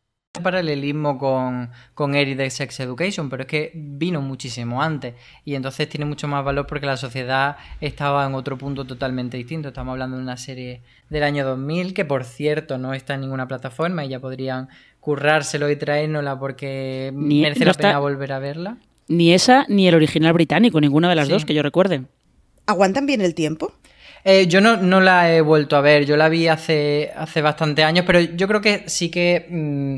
paralelismo 0.42 1.20
con, 1.20 1.70
con 1.94 2.16
Eric 2.16 2.38
de 2.38 2.50
Sex 2.50 2.80
Education, 2.80 3.30
pero 3.30 3.44
es 3.44 3.48
que 3.48 3.72
vino 3.76 4.20
muchísimo 4.20 4.82
antes 4.82 5.14
y 5.46 5.54
entonces 5.54 5.88
tiene 5.88 6.06
mucho 6.06 6.28
más 6.28 6.44
valor 6.44 6.66
porque 6.66 6.88
la 6.88 6.98
sociedad 6.98 7.58
estaba 7.82 8.26
en 8.26 8.34
otro 8.34 8.58
punto 8.58 8.86
totalmente 8.86 9.38
distinto. 9.38 9.68
Estamos 9.68 9.92
hablando 9.92 10.18
de 10.18 10.24
una 10.24 10.38
serie 10.38 10.82
del 11.10 11.24
año 11.24 11.46
2000 11.46 11.94
que, 11.94 12.04
por 12.04 12.24
cierto, 12.24 12.80
no 12.80 12.96
está 12.96 13.14
en 13.14 13.22
ninguna 13.22 13.48
plataforma 13.48 14.06
y 14.06 14.10
ya 14.10 14.20
podrían 14.20 14.70
currárselo 15.00 15.70
y 15.70 15.76
traérnosla 15.76 16.40
porque 16.40 17.12
merece 17.14 17.66
la 17.66 17.74
pena 17.74 18.00
volver 18.00 18.32
a 18.32 18.40
verla. 18.40 18.78
Ni 19.08 19.34
esa 19.34 19.66
ni 19.68 19.88
el 19.88 19.96
original 19.96 20.34
británico, 20.34 20.82
ninguna 20.82 21.10
de 21.10 21.16
las 21.16 21.30
dos 21.30 21.46
que 21.46 21.54
yo 21.54 21.62
recuerde. 21.62 22.06
¿Aguantan 22.66 23.06
bien 23.06 23.22
el 23.22 23.36
tiempo? 23.36 23.74
Eh, 24.26 24.48
yo 24.48 24.62
no, 24.62 24.78
no, 24.78 25.02
la 25.02 25.34
he 25.34 25.42
vuelto 25.42 25.76
a 25.76 25.82
ver, 25.82 26.06
yo 26.06 26.16
la 26.16 26.30
vi 26.30 26.48
hace, 26.48 27.12
hace 27.16 27.42
bastante 27.42 27.84
años, 27.84 28.06
pero 28.06 28.22
yo 28.22 28.48
creo 28.48 28.62
que 28.62 28.84
sí 28.88 29.10
que... 29.10 29.48
Mm, 29.50 29.98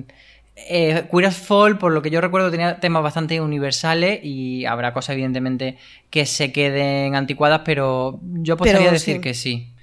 eh, 0.58 1.04
Queer 1.12 1.26
as 1.26 1.38
Fall, 1.38 1.78
por 1.78 1.92
lo 1.92 2.02
que 2.02 2.10
yo 2.10 2.22
recuerdo, 2.22 2.50
tenía 2.50 2.80
temas 2.80 3.04
bastante 3.04 3.42
universales 3.42 4.22
y 4.24 4.66
habrá 4.66 4.94
cosas, 4.94 5.14
evidentemente, 5.14 5.78
que 6.10 6.26
se 6.26 6.54
queden 6.54 7.16
anticuadas, 7.16 7.62
pero 7.66 8.20
yo 8.22 8.56
podría 8.56 8.90
decir 8.92 9.20
que 9.20 9.34
sí. 9.34 9.74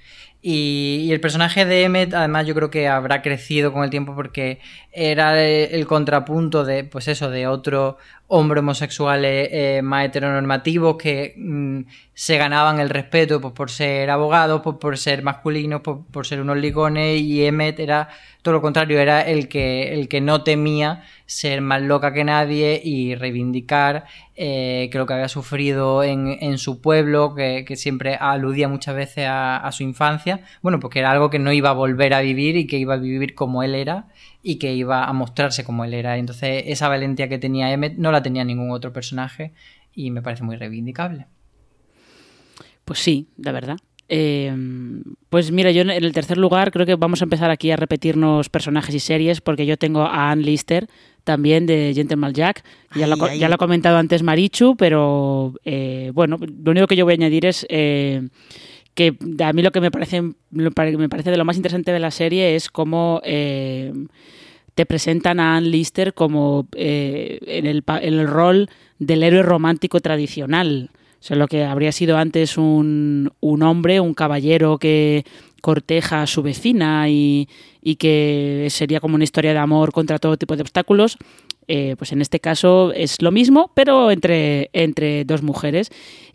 Y, 0.45 1.09
el 1.11 1.21
personaje 1.21 1.63
de 1.63 1.83
Emmet, 1.83 2.13
además, 2.13 2.45
yo 2.45 2.53
creo 2.53 2.69
que 2.69 2.89
habrá 2.89 3.21
crecido 3.21 3.71
con 3.71 3.83
el 3.85 3.89
tiempo 3.89 4.13
porque 4.13 4.59
era 4.95 5.43
el, 5.43 5.87
contrapunto 5.87 6.63
de, 6.63 6.83
pues 6.83 7.07
eso, 7.07 7.31
de 7.31 7.47
otro 7.47 7.97
hombre 8.27 8.59
homosexuales 8.59 9.49
eh, 9.51 9.81
más 9.83 10.05
heteronormativos 10.05 10.97
que 10.97 11.33
mm, 11.35 11.81
se 12.13 12.37
ganaban 12.37 12.79
el 12.79 12.89
respeto 12.89 13.41
pues, 13.41 13.53
por 13.53 13.71
ser 13.71 14.11
abogados, 14.11 14.61
pues, 14.63 14.77
por 14.79 14.97
ser 14.97 15.23
masculinos, 15.23 15.81
por, 15.81 16.05
por, 16.05 16.27
ser 16.27 16.41
unos 16.41 16.57
ligones, 16.57 17.19
y 17.19 17.43
Emmet 17.43 17.79
era 17.79 18.09
todo 18.43 18.53
lo 18.53 18.61
contrario, 18.61 18.99
era 18.99 19.21
el 19.21 19.47
que, 19.47 19.93
el 19.93 20.07
que 20.07 20.21
no 20.21 20.43
temía 20.43 21.03
ser 21.25 21.61
más 21.61 21.81
loca 21.81 22.13
que 22.13 22.23
nadie 22.23 22.79
y 22.83 23.15
reivindicar 23.15 24.05
eh, 24.35 24.89
que 24.91 24.97
lo 24.97 25.05
que 25.05 25.13
había 25.13 25.29
sufrido 25.29 26.03
en, 26.03 26.57
su 26.57 26.81
pueblo, 26.81 27.33
que, 27.35 27.65
siempre 27.75 28.15
aludía 28.15 28.67
muchas 28.67 28.95
veces 28.95 29.25
a, 29.27 29.69
su 29.71 29.83
infancia, 29.83 30.41
bueno, 30.61 30.79
porque 30.79 30.99
era 30.99 31.11
algo 31.11 31.29
que 31.29 31.39
no 31.39 31.51
iba 31.51 31.69
a 31.69 31.73
volver 31.73 32.13
a 32.13 32.21
vivir 32.21 32.57
y 32.57 32.67
que 32.67 32.77
iba 32.77 32.95
a 32.95 32.97
vivir 32.97 33.33
como 33.33 33.63
él 33.63 33.75
era 33.75 34.07
y 34.43 34.59
que 34.59 34.73
iba 34.73 35.05
a 35.05 35.13
mostrarse 35.13 35.63
como 35.63 35.85
él 35.85 35.93
era. 35.93 36.17
Entonces 36.17 36.65
esa 36.67 36.89
valentía 36.89 37.29
que 37.29 37.39
tenía 37.39 37.71
Emmet 37.71 37.97
no 37.97 38.11
la 38.11 38.21
tenía 38.21 38.43
ningún 38.43 38.71
otro 38.71 38.93
personaje 38.93 39.53
y 39.93 40.11
me 40.11 40.21
parece 40.21 40.43
muy 40.43 40.57
reivindicable. 40.57 41.25
Pues 42.85 42.99
sí, 42.99 43.29
la 43.37 43.53
verdad. 43.53 43.77
Eh, 44.09 44.53
pues 45.29 45.51
mira, 45.51 45.71
yo 45.71 45.81
en 45.81 45.89
el 45.89 46.11
tercer 46.11 46.37
lugar 46.37 46.71
creo 46.71 46.85
que 46.85 46.95
vamos 46.95 47.21
a 47.21 47.23
empezar 47.23 47.49
aquí 47.49 47.71
a 47.71 47.77
repetirnos 47.77 48.49
personajes 48.49 48.93
y 48.93 48.99
series 48.99 49.39
porque 49.39 49.65
yo 49.65 49.77
tengo 49.77 50.01
a 50.01 50.29
Ann 50.29 50.41
Lister 50.41 50.89
también 51.23 51.65
de 51.65 51.93
Gentleman 51.95 52.33
Jack. 52.33 52.63
Ya, 52.95 53.07
lo, 53.07 53.33
ya 53.33 53.47
lo 53.47 53.55
ha 53.55 53.57
comentado 53.57 53.97
antes 53.97 54.21
Marichu, 54.23 54.75
pero 54.75 55.53
eh, 55.63 56.11
bueno, 56.13 56.37
lo 56.37 56.71
único 56.71 56.85
que 56.87 56.97
yo 56.97 57.05
voy 57.05 57.13
a 57.13 57.15
añadir 57.15 57.45
es 57.45 57.65
eh, 57.69 58.27
que 58.93 59.17
a 59.43 59.53
mí 59.53 59.61
lo 59.61 59.71
que 59.71 59.81
me 59.81 59.91
parece, 59.91 60.21
me 60.51 60.71
parece 60.71 61.31
de 61.31 61.37
lo 61.37 61.45
más 61.45 61.57
interesante 61.57 61.91
de 61.91 61.99
la 61.99 62.11
serie 62.11 62.55
es 62.55 62.69
cómo 62.69 63.21
te 63.23 64.85
presentan 64.87 65.39
a 65.39 65.57
Ann 65.57 65.69
Lister 65.69 66.13
como 66.13 66.67
en 66.73 67.65
el, 67.65 67.83
en 67.87 68.13
el 68.13 68.27
rol 68.27 68.69
del 68.99 69.23
héroe 69.23 69.43
romántico 69.43 69.99
tradicional. 69.99 70.89
O 71.23 71.25
sea, 71.25 71.37
lo 71.37 71.47
que 71.47 71.63
habría 71.63 71.93
sido 71.93 72.17
antes 72.17 72.57
un, 72.57 73.31
un 73.39 73.63
hombre, 73.63 74.01
un 74.01 74.13
caballero 74.13 74.77
que 74.77 75.23
corteja 75.61 76.23
a 76.23 76.27
su 76.27 76.41
vecina 76.43 77.07
y, 77.07 77.47
y, 77.81 77.95
que 77.95 78.67
sería 78.69 78.99
como 78.99 79.15
una 79.15 79.23
historia 79.23 79.53
de 79.53 79.59
amor 79.59 79.93
contra 79.93 80.19
todo 80.19 80.35
tipo 80.35 80.57
de 80.57 80.63
obstáculos, 80.63 81.17
eh, 81.69 81.95
pues 81.97 82.11
en 82.11 82.21
este 82.21 82.41
caso 82.41 82.91
es 82.91 83.21
lo 83.21 83.31
mismo, 83.31 83.71
pero 83.73 84.11
entre, 84.11 84.69
entre 84.73 85.23
dos 85.23 85.41
mujeres. 85.41 85.91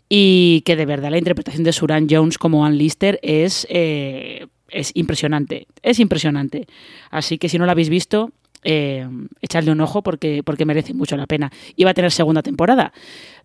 Y 0.09 0.61
que 0.61 0.75
de 0.75 0.87
verdad 0.87 1.11
la 1.11 1.19
interpretación 1.19 1.63
de 1.63 1.71
Suran 1.71 2.07
Jones 2.09 2.39
como 2.39 2.65
Ann 2.65 2.77
Lister 2.77 3.19
es, 3.21 3.67
eh, 3.69 4.47
es 4.69 4.91
impresionante. 4.95 5.67
Es 5.83 5.99
impresionante. 5.99 6.65
Así 7.11 7.37
que 7.37 7.47
si 7.47 7.59
no 7.59 7.67
la 7.67 7.73
habéis 7.73 7.89
visto, 7.89 8.31
eh, 8.63 9.07
echarle 9.41 9.71
un 9.71 9.79
ojo 9.79 10.01
porque, 10.01 10.43
porque 10.43 10.65
merece 10.65 10.93
mucho 10.93 11.15
la 11.15 11.27
pena. 11.27 11.51
Y 11.75 11.83
va 11.83 11.91
a 11.91 11.93
tener 11.93 12.11
segunda 12.11 12.41
temporada. 12.41 12.91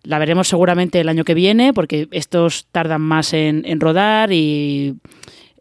La 0.03 0.19
veremos 0.19 0.47
seguramente 0.47 0.99
el 0.99 1.09
año 1.09 1.23
que 1.23 1.33
viene 1.33 1.73
porque 1.73 2.07
estos 2.11 2.67
tardan 2.71 3.01
más 3.01 3.33
en, 3.33 3.79
rodar 3.79 4.31
y 4.33 4.95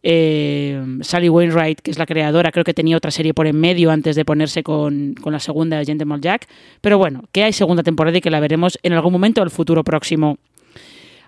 eh, 0.03 0.83
Sally 1.03 1.29
Wainwright, 1.29 1.81
que 1.81 1.91
es 1.91 1.99
la 1.99 2.07
creadora, 2.07 2.51
creo 2.51 2.65
que 2.65 2.75
tenía 2.75 2.97
otra 2.97 3.11
serie 3.11 3.33
por 3.33 3.47
en 3.47 3.59
medio 3.61 3.91
antes 3.91 4.17
de 4.17 4.25
ponerse 4.25 4.63
con, 4.63 5.15
la 5.25 5.39
segunda 5.39 5.79
de 5.79 5.85
Gentleman 5.85 6.21
Jack. 6.21 6.49
Pero 6.81 6.99
bueno, 6.99 7.25
que 7.31 7.45
hay 7.45 7.53
segunda 7.53 7.83
temporada 7.83 8.19
y 8.19 8.21
que 8.21 8.31
la 8.31 8.41
veremos 8.41 8.79
en 8.83 8.93
algún 8.93 9.13
momento 9.13 9.41
del 9.41 9.51
futuro 9.51 9.85
próximo. 9.85 10.39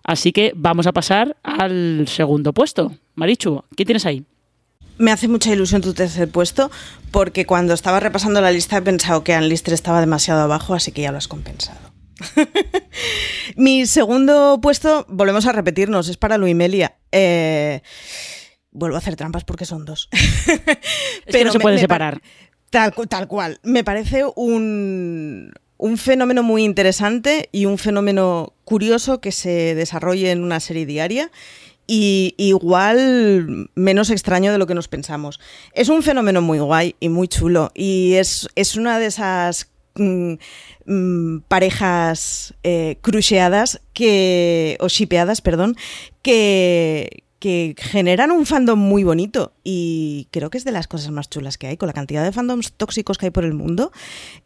Así 0.05 0.33
que 0.33 0.53
vamos 0.55 0.87
a 0.87 0.93
pasar 0.93 1.37
al 1.43 2.07
segundo 2.09 2.53
puesto. 2.53 2.97
Marichu, 3.15 3.65
¿qué 3.77 3.85
tienes 3.85 4.07
ahí? 4.07 4.25
Me 4.99 5.13
hace 5.13 5.29
mucha 5.29 5.53
ilusión 5.53 5.83
tu 5.83 5.93
tercer 5.93 6.31
puesto, 6.31 6.71
porque 7.11 7.45
cuando 7.45 7.75
estaba 7.75 8.01
repasando 8.01 8.41
la 8.41 8.51
lista 8.51 8.79
he 8.79 8.83
pensado 8.83 9.25
que 9.25 9.35
Ann 9.35 9.49
Lister 9.49 9.75
estaba 9.75 10.01
demasiado 10.01 10.41
abajo, 10.41 10.75
así 10.75 10.93
que 10.93 11.03
ya 11.03 11.13
lo 11.13 11.19
has 11.19 11.29
compensado. 11.29 11.93
Mi 13.57 13.87
segundo 13.87 14.59
puesto, 14.63 15.05
volvemos 15.09 15.47
a 15.47 15.53
repetirnos, 15.53 16.09
es 16.09 16.17
para 16.17 16.39
Luimelia. 16.39 16.97
Eh, 17.13 17.83
vuelvo 18.71 18.97
a 18.97 18.99
hacer 18.99 19.17
trampas 19.17 19.45
porque 19.45 19.65
son 19.65 19.85
dos. 19.85 20.09
Pero 21.31 21.47
no 21.47 21.53
se 21.53 21.61
puede 21.61 21.79
separar. 21.79 22.23
Tal, 22.71 22.95
tal, 23.09 23.29
cual. 23.29 23.61
Me 23.63 23.85
parece 23.85 24.25
un, 24.35 25.53
un 25.79 25.99
fenómeno 25.99 26.43
muy 26.43 26.65
interesante 26.65 27.49
y 27.53 27.67
un 27.67 27.79
fenómeno 27.79 28.53
curioso 28.65 29.21
que 29.21 29.33
se 29.33 29.75
desarrolle 29.75 30.31
en 30.31 30.43
una 30.43 30.61
serie 30.61 30.87
diaria 30.87 31.31
y 31.87 32.35
igual 32.37 33.71
menos 33.75 34.11
extraño 34.11 34.53
de 34.53 34.59
lo 34.59 34.67
que 34.67 34.75
nos 34.75 34.89
pensamos. 34.89 35.41
Es 35.73 35.89
un 35.89 36.03
fenómeno 36.03 36.43
muy 36.43 36.59
guay 36.59 36.97
y 37.01 37.09
muy 37.09 37.29
chulo 37.29 37.71
y 37.75 38.15
es, 38.15 38.49
es 38.55 38.77
una 38.77 38.99
de 38.99 39.07
esas 39.07 39.71
mm, 39.95 40.35
mm, 40.87 41.41
parejas 41.49 42.55
eh, 42.63 42.99
cruceadas 43.03 43.81
que, 43.93 44.77
o 44.81 44.89
shipeadas, 44.89 45.41
perdón, 45.41 45.77
que, 46.23 47.25
que 47.39 47.75
generan 47.79 48.31
un 48.31 48.47
fandom 48.47 48.79
muy 48.79 49.05
bonito 49.05 49.53
y 49.63 50.29
creo 50.31 50.51
que 50.51 50.59
es 50.59 50.65
de 50.65 50.73
las 50.73 50.89
cosas 50.89 51.11
más 51.11 51.29
chulas 51.29 51.59
que 51.59 51.67
hay, 51.67 51.77
con 51.77 51.87
la 51.87 51.93
cantidad 51.93 52.25
de 52.25 52.33
fandoms 52.33 52.73
tóxicos 52.73 53.19
que 53.19 53.27
hay 53.27 53.31
por 53.31 53.45
el 53.45 53.55
mundo. 53.55 53.93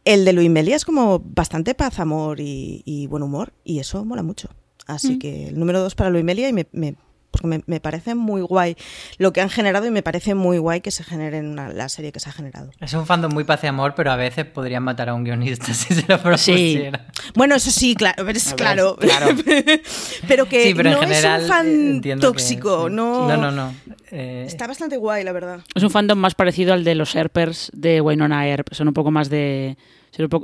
El 0.05 0.25
de 0.25 0.33
Luimelia 0.33 0.77
es 0.77 0.85
como 0.85 1.21
bastante 1.21 1.75
paz, 1.75 2.01
amor 2.01 2.39
y, 2.41 3.07
buen 3.09 3.23
humor 3.23 3.53
y 3.65 3.79
eso 3.79 4.05
mola 4.05 4.23
mucho. 4.23 4.49
Así 4.87 5.17
mm. 5.17 5.19
que 5.19 5.49
el 5.49 5.59
número 5.59 5.81
dos 5.81 5.95
para 5.95 6.11
Luimelia 6.11 6.49
y 6.49 6.53
me 6.53 6.97
porque 7.31 7.63
me, 7.67 7.81
parece 7.81 8.15
muy 8.15 8.43
guay 8.43 8.77
lo 9.19 9.33
que 9.33 9.41
han 9.41 9.51
generado 9.51 9.87
y 9.87 9.91
me 9.91 10.03
parece 10.03 10.35
muy 10.35 10.59
guay 10.59 10.81
que 10.81 10.91
se 10.91 11.05
genere 11.05 11.39
en 11.39 11.57
la 11.57 11.89
serie 11.89 12.13
que 12.13 12.21
se 12.21 12.29
ha 12.29 12.33
generado. 12.33 12.71
Es 12.81 12.93
un 12.95 13.07
fandom 13.07 13.33
muy 13.33 13.45
paz 13.45 13.63
y 13.65 13.67
amor, 13.67 13.95
pero 13.95 14.11
a 14.11 14.17
veces 14.17 14.47
podrían 14.47 14.83
matar 14.83 15.09
a 15.09 15.15
un 15.15 15.25
guionista 15.25 15.67
si 15.75 15.95
se 15.95 16.05
lo 16.09 16.21
propusiera. 16.21 17.07
Bueno, 17.35 17.55
eso 17.55 17.71
sí, 17.71 17.95
claro, 17.95 18.29
es 18.29 18.55
claro. 18.55 18.97
pero 20.29 20.47
que 20.47 20.75
no 20.75 21.03
es 21.03 21.25
un 21.25 21.49
fan 21.49 22.01
tóxico, 22.21 22.89
no... 22.89 23.29
No, 23.29 23.37
no, 23.37 23.51
no. 23.51 23.75
Eh, 24.11 24.45
Está 24.47 24.67
bastante 24.67 24.97
guay, 24.97 25.25
la 25.25 25.33
verdad. 25.33 25.61
Es 25.75 25.83
un 25.83 25.91
fandom 25.91 26.19
más 26.19 26.35
parecido 26.35 26.73
al 26.73 26.85
de 26.85 26.95
los 26.95 27.15
Herpers 27.15 27.71
de 27.75 28.01
Wynonna 28.01 28.49
Earp, 28.49 28.73
son 28.73 28.89
un 28.89 28.95
poco 28.95 29.11
más 29.11 29.31
de 29.31 29.77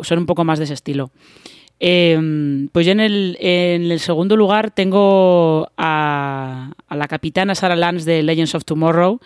son 0.03 0.18
un 0.18 0.26
poco 0.26 0.45
más 0.45 0.59
de 0.59 0.64
ese 0.64 0.74
estilo. 0.74 1.11
Em, 1.79 2.68
pues 2.68 2.87
yo 2.87 2.93
en 2.93 3.01
el, 3.01 3.37
en 3.39 3.91
el, 3.91 4.01
segundo 4.01 4.37
lugar 4.37 4.70
tengo 4.70 5.68
a, 5.77 6.72
la 6.89 7.09
capitana 7.09 7.55
Sarah 7.55 7.77
Lance 7.77 8.11
de 8.11 8.22
Legends 8.22 8.55
of 8.55 8.64
Tomorrow, 8.64 9.20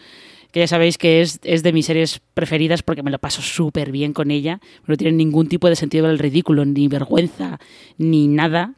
que 0.51 0.61
ya 0.61 0.67
sabéis 0.67 0.99
que 0.99 1.21
es, 1.21 1.41
de 1.41 1.73
mis 1.73 1.87
series 1.87 2.21
preferidas 2.35 2.83
porque 2.83 3.05
me 3.05 3.13
lo 3.13 3.21
paso 3.21 3.41
súper 3.41 3.93
bien 3.93 4.13
con 4.13 4.33
ella. 4.33 4.61
No 4.87 4.97
tiene 4.97 5.17
ningún 5.17 5.49
tipo 5.49 5.69
de 5.69 5.77
sentido 5.77 6.09
del 6.09 6.19
ridículo, 6.19 6.65
ni 6.65 6.89
vergüenza, 6.89 7.61
ni 7.99 8.27
nada. 8.27 8.75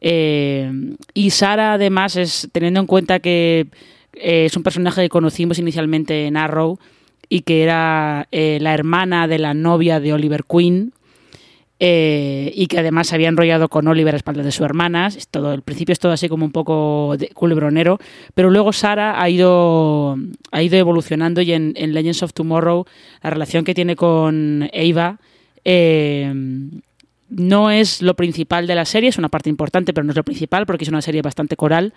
Em, 0.00 0.96
y 1.14 1.30
Sara, 1.30 1.74
además, 1.74 2.16
es 2.16 2.48
teniendo 2.52 2.80
en 2.80 2.86
cuenta 2.86 3.20
que 3.20 3.68
eh, 4.12 4.44
es 4.44 4.56
un 4.58 4.62
personaje 4.62 5.00
que 5.02 5.08
conocimos 5.08 5.58
inicialmente 5.58 6.26
en 6.26 6.36
Arrow 6.36 6.78
y 7.30 7.40
que 7.40 7.62
era 7.62 8.28
eh, 8.30 8.58
la 8.60 8.74
hermana 8.74 9.26
de 9.26 9.38
la 9.38 9.54
novia 9.54 10.00
de 10.00 10.12
Oliver 10.12 10.44
Queen 10.44 10.92
eh, 11.78 12.52
y 12.54 12.68
que 12.68 12.78
además 12.78 13.08
se 13.08 13.14
había 13.14 13.28
enrollado 13.28 13.68
con 13.68 13.86
Oliver 13.86 14.14
a 14.14 14.16
espaldas 14.16 14.46
de 14.46 14.52
su 14.52 14.64
hermana. 14.64 15.08
Es 15.08 15.28
todo, 15.28 15.52
el 15.52 15.62
principio 15.62 15.92
es 15.92 15.98
todo 15.98 16.12
así 16.12 16.28
como 16.28 16.44
un 16.44 16.52
poco 16.52 17.16
de 17.18 17.28
culebronero, 17.28 17.98
pero 18.34 18.50
luego 18.50 18.72
Sara 18.72 19.20
ha 19.20 19.28
ido, 19.28 20.16
ha 20.52 20.62
ido 20.62 20.78
evolucionando 20.78 21.42
y 21.42 21.52
en, 21.52 21.74
Legends 21.76 22.22
of 22.22 22.32
Tomorrow 22.32 22.86
la 23.22 23.30
relación 23.30 23.64
que 23.64 23.74
tiene 23.74 23.94
con 23.94 24.68
Eva 24.72 25.18
eh, 25.64 26.32
no 27.28 27.70
es 27.70 28.02
lo 28.02 28.14
principal 28.14 28.66
de 28.66 28.74
la 28.74 28.84
serie, 28.84 29.10
es 29.10 29.18
una 29.18 29.28
parte 29.28 29.50
importante, 29.50 29.92
pero 29.92 30.04
no 30.04 30.12
es 30.12 30.16
lo 30.16 30.24
principal 30.24 30.64
porque 30.64 30.84
es 30.84 30.88
una 30.88 31.02
serie 31.02 31.22
bastante 31.22 31.56
coral. 31.56 31.92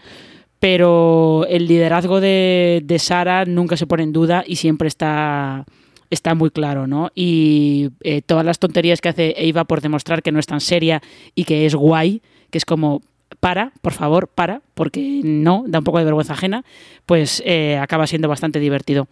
Pero 0.60 1.46
el 1.48 1.68
liderazgo 1.68 2.20
de, 2.20 2.82
de 2.84 3.00
Sara 3.00 3.46
nunca 3.46 3.78
se 3.78 3.88
pone 3.88 4.04
en 4.04 4.12
duda 4.12 4.44
y 4.46 4.58
siempre 4.58 4.90
está 4.90 5.66
está 6.10 6.36
muy 6.36 6.52
claro, 6.52 6.88
¿no? 6.88 7.12
Y 7.16 7.90
eh, 8.02 8.22
todas 8.22 8.46
las 8.46 8.60
tonterías 8.60 9.02
que 9.02 9.10
hace 9.10 9.36
Eva 9.38 9.66
por 9.66 9.82
demostrar 9.82 10.22
que 10.22 10.32
no 10.32 10.40
es 10.40 10.48
tan 10.48 10.62
seria 10.62 11.02
y 11.36 11.46
que 11.46 11.66
es 11.66 11.76
guay, 11.76 12.22
que 12.50 12.58
es 12.58 12.66
como, 12.66 13.02
para, 13.40 13.72
por 13.82 13.94
favor, 13.94 14.28
para, 14.28 14.62
porque 14.74 15.22
no, 15.24 15.64
da 15.68 15.80
un 15.80 15.86
poco 15.86 16.00
de 16.00 16.06
vergüenza 16.06 16.34
ajena, 16.34 16.64
pues 17.06 17.42
eh, 17.46 17.78
acaba 17.78 18.08
siendo 18.08 18.28
bastante 18.28 18.60
divertido. 18.60 19.08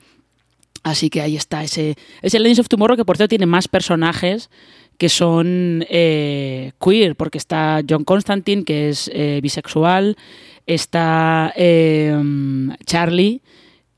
Así 0.83 1.09
que 1.09 1.21
ahí 1.21 1.35
está 1.35 1.63
ese, 1.63 1.95
ese 2.21 2.39
Legends 2.39 2.59
of 2.59 2.69
Tomorrow 2.69 2.95
que 2.95 3.05
por 3.05 3.17
cierto 3.17 3.29
tiene 3.29 3.45
más 3.45 3.67
personajes 3.67 4.49
que 4.97 5.09
son 5.09 5.85
eh, 5.89 6.71
queer, 6.83 7.15
porque 7.15 7.37
está 7.37 7.81
John 7.87 8.03
Constantine, 8.03 8.63
que 8.63 8.89
es 8.89 9.09
eh, 9.13 9.39
bisexual, 9.43 10.17
está 10.65 11.53
em, 11.55 12.75
Charlie, 12.85 13.41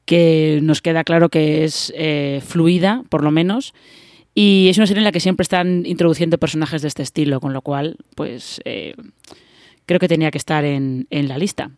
que 0.10 0.60
nos 0.64 0.82
queda 0.82 1.04
claro 1.04 1.30
que 1.30 1.64
es 1.66 1.94
eh, 1.96 2.42
fluida, 2.44 3.04
por 3.10 3.24
lo 3.24 3.30
menos, 3.30 3.76
y 4.34 4.68
es 4.70 4.78
una 4.78 4.88
serie 4.88 5.02
en 5.02 5.06
la 5.06 5.12
que 5.12 5.20
siempre 5.20 5.44
están 5.44 5.86
introduciendo 5.86 6.40
personajes 6.40 6.82
de 6.82 6.88
este 6.88 7.04
estilo, 7.04 7.40
con 7.40 7.54
lo 7.54 7.62
cual, 7.62 7.98
pues 8.16 8.60
creo 9.86 10.00
que 10.00 10.08
tenía 10.08 10.32
que 10.32 10.40
estar 10.40 10.66
en, 10.66 11.06
en 11.12 11.28
la 11.28 11.38
lista. 11.38 11.70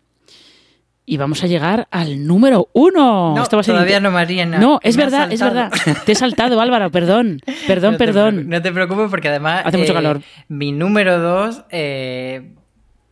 Y 1.05 1.17
vamos 1.17 1.43
a 1.43 1.47
llegar 1.47 1.89
al 1.91 2.25
número 2.25 2.69
uno. 2.71 3.35
No, 3.35 3.45
todavía 3.47 3.99
no, 3.99 4.11
María. 4.11 4.45
No, 4.45 4.79
es 4.81 4.95
verdad, 4.95 5.29
es 5.29 5.41
verdad. 5.41 5.69
Te 6.05 6.13
he 6.13 6.15
saltado, 6.15 6.61
Álvaro, 6.61 6.89
perdón. 6.89 7.41
Perdón, 7.67 7.97
perdón. 7.97 8.47
no 8.47 8.61
te 8.61 8.71
preocupes 8.71 9.09
porque 9.09 9.27
además... 9.27 9.63
Hace 9.65 9.77
mucho 9.77 9.91
eh, 9.91 9.95
calor. 9.95 10.21
Mi 10.47 10.71
número 10.71 11.19
dos... 11.19 11.65
Eh, 11.69 12.53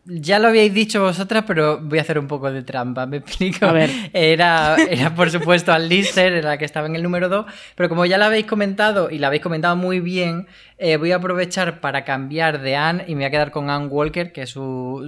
ya 0.05 0.39
lo 0.39 0.47
habíais 0.47 0.73
dicho 0.73 1.01
vosotras, 1.01 1.43
pero 1.45 1.79
voy 1.81 1.99
a 1.99 2.01
hacer 2.01 2.17
un 2.19 2.27
poco 2.27 2.51
de 2.51 2.63
trampa, 2.63 3.05
me 3.05 3.17
explico. 3.17 3.65
A 3.65 3.71
ver. 3.71 3.89
Era, 4.13 4.75
era 4.89 5.13
por 5.13 5.29
supuesto 5.29 5.71
al 5.71 5.87
Lister, 5.89 6.33
era 6.33 6.49
la 6.49 6.57
que 6.57 6.65
estaba 6.65 6.87
en 6.87 6.95
el 6.95 7.03
número 7.03 7.29
2, 7.29 7.45
pero 7.75 7.89
como 7.89 8.05
ya 8.05 8.17
la 8.17 8.27
habéis 8.27 8.45
comentado 8.45 9.09
y 9.11 9.19
la 9.19 9.27
habéis 9.27 9.43
comentado 9.43 9.75
muy 9.75 9.99
bien, 9.99 10.47
eh, 10.77 10.97
voy 10.97 11.11
a 11.11 11.17
aprovechar 11.17 11.79
para 11.81 12.03
cambiar 12.05 12.61
de 12.61 12.75
Anne 12.75 13.03
y 13.07 13.15
me 13.15 13.19
voy 13.19 13.25
a 13.25 13.31
quedar 13.31 13.51
con 13.51 13.69
Anne 13.69 13.87
Walker, 13.87 14.31
que 14.31 14.43
es 14.43 14.49
su, 14.49 15.07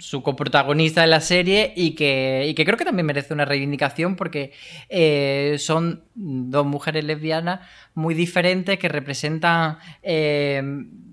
su 0.00 0.22
coprotagonista 0.22 1.02
de 1.02 1.06
la 1.06 1.20
serie 1.20 1.72
y 1.76 1.94
que, 1.94 2.52
que 2.56 2.64
creo 2.64 2.76
que 2.76 2.84
también 2.84 3.06
merece 3.06 3.34
una 3.34 3.44
reivindicación 3.44 4.16
porque 4.16 4.52
eh, 4.88 5.56
son 5.58 6.04
dos 6.14 6.66
mujeres 6.66 7.04
lesbianas 7.04 7.60
muy 7.94 8.14
diferentes 8.14 8.78
que 8.78 8.88
representan, 8.88 9.78
eh, 10.02 10.62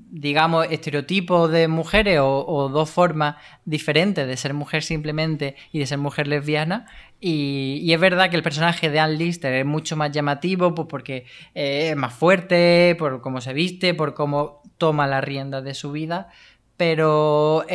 digamos, 0.10 0.68
estereotipos 0.70 1.52
de 1.52 1.68
mujeres 1.68 2.20
o, 2.22 2.70
dos 2.70 2.90
formas 2.90 3.36
diferentes 3.66 4.28
de 4.28 4.38
ser 4.38 4.54
mujer 4.54 4.84
simplemente 4.84 5.56
y 5.72 5.80
de 5.80 5.86
ser 5.86 5.98
mujer 5.98 6.28
lesbiana. 6.28 6.86
Y, 7.20 7.92
es 7.92 8.00
verdad 8.00 8.30
que 8.30 8.36
el 8.36 8.44
personaje 8.44 8.90
de 8.90 9.00
Anne 9.00 9.18
Lister 9.18 9.54
es 9.54 9.66
mucho 9.66 9.96
más 9.96 10.12
llamativo 10.12 10.76
pues 10.76 10.88
porque 10.90 11.26
eh, 11.56 11.90
es 11.92 11.96
más 11.96 12.14
fuerte, 12.14 12.96
por 12.98 13.22
cómo 13.22 13.42
se 13.42 13.54
viste, 13.54 13.94
por 13.94 14.14
cómo 14.14 14.62
toma 14.78 15.08
las 15.08 15.24
riendas 15.24 15.64
de 15.64 15.74
su 15.74 15.92
vida. 15.92 16.30
Pero 16.78 17.66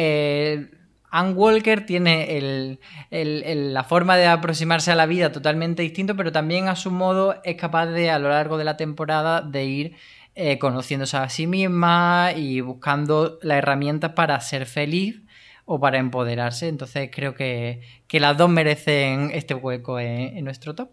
Ann 1.15 1.35
Walker 1.37 1.85
tiene 1.85 2.79
la 3.11 3.85
forma 3.85 4.17
de 4.17 4.27
aproximarse 4.27 4.91
a 4.91 4.95
la 4.95 5.05
vida 5.05 5.31
totalmente 5.31 5.83
distinto, 5.83 6.17
pero 6.17 6.33
también 6.33 6.69
a 6.69 6.75
su 6.75 6.91
modo 6.91 7.37
es 7.45 7.57
capaz 7.57 7.87
de, 7.89 8.11
a 8.11 8.19
lo 8.19 8.31
largo 8.31 8.57
de 8.57 8.65
la 8.65 8.79
temporada, 8.79 9.43
de 9.43 9.65
ir 9.65 9.97
eh, 10.35 10.59
conociéndose 10.59 11.17
a 11.17 11.29
sí 11.29 11.47
misma 11.47 12.33
y 12.35 12.61
buscando 12.61 13.39
las 13.43 13.59
herramientas 13.59 14.13
para 14.13 14.41
ser 14.41 14.67
feliz 14.67 15.23
o 15.65 15.81
para 15.81 15.99
empoderarse. 15.99 16.69
Entonces 16.69 17.11
creo 17.13 17.35
que, 17.35 17.81
las 18.11 18.37
dos 18.37 18.51
merecen 18.51 19.31
este 19.33 19.55
hueco 19.55 19.99
en, 19.99 20.37
en 20.37 20.45
nuestro 20.45 20.75
top. 20.75 20.91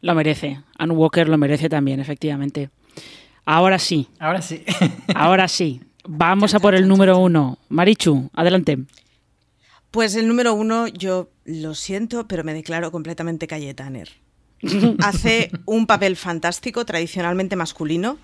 Lo 0.00 0.14
merece. 0.14 0.60
Ann 0.78 0.92
Walker 0.92 1.28
lo 1.28 1.38
merece 1.38 1.68
también, 1.68 2.00
efectivamente. 2.00 2.70
Ahora 3.44 3.78
sí. 3.78 4.08
Ahora 4.18 4.42
sí. 4.42 4.64
Ahora 5.14 5.48
sí. 5.48 5.80
Vamos 6.08 6.54
a 6.54 6.60
por 6.60 6.74
el 6.74 6.88
número 6.88 7.18
uno. 7.18 7.58
Marichu, 7.68 8.30
adelante. 8.34 8.78
Pues 9.90 10.14
el 10.14 10.28
número 10.28 10.54
uno, 10.54 10.86
yo 10.86 11.30
lo 11.44 11.74
siento, 11.74 12.28
pero 12.28 12.44
me 12.44 12.54
declaro 12.54 12.92
completamente 12.92 13.46
Cayetaner. 13.46 14.19
Hace 15.02 15.50
un 15.64 15.86
papel 15.86 16.16
fantástico, 16.16 16.84
tradicionalmente 16.84 17.56
masculino, 17.56 18.18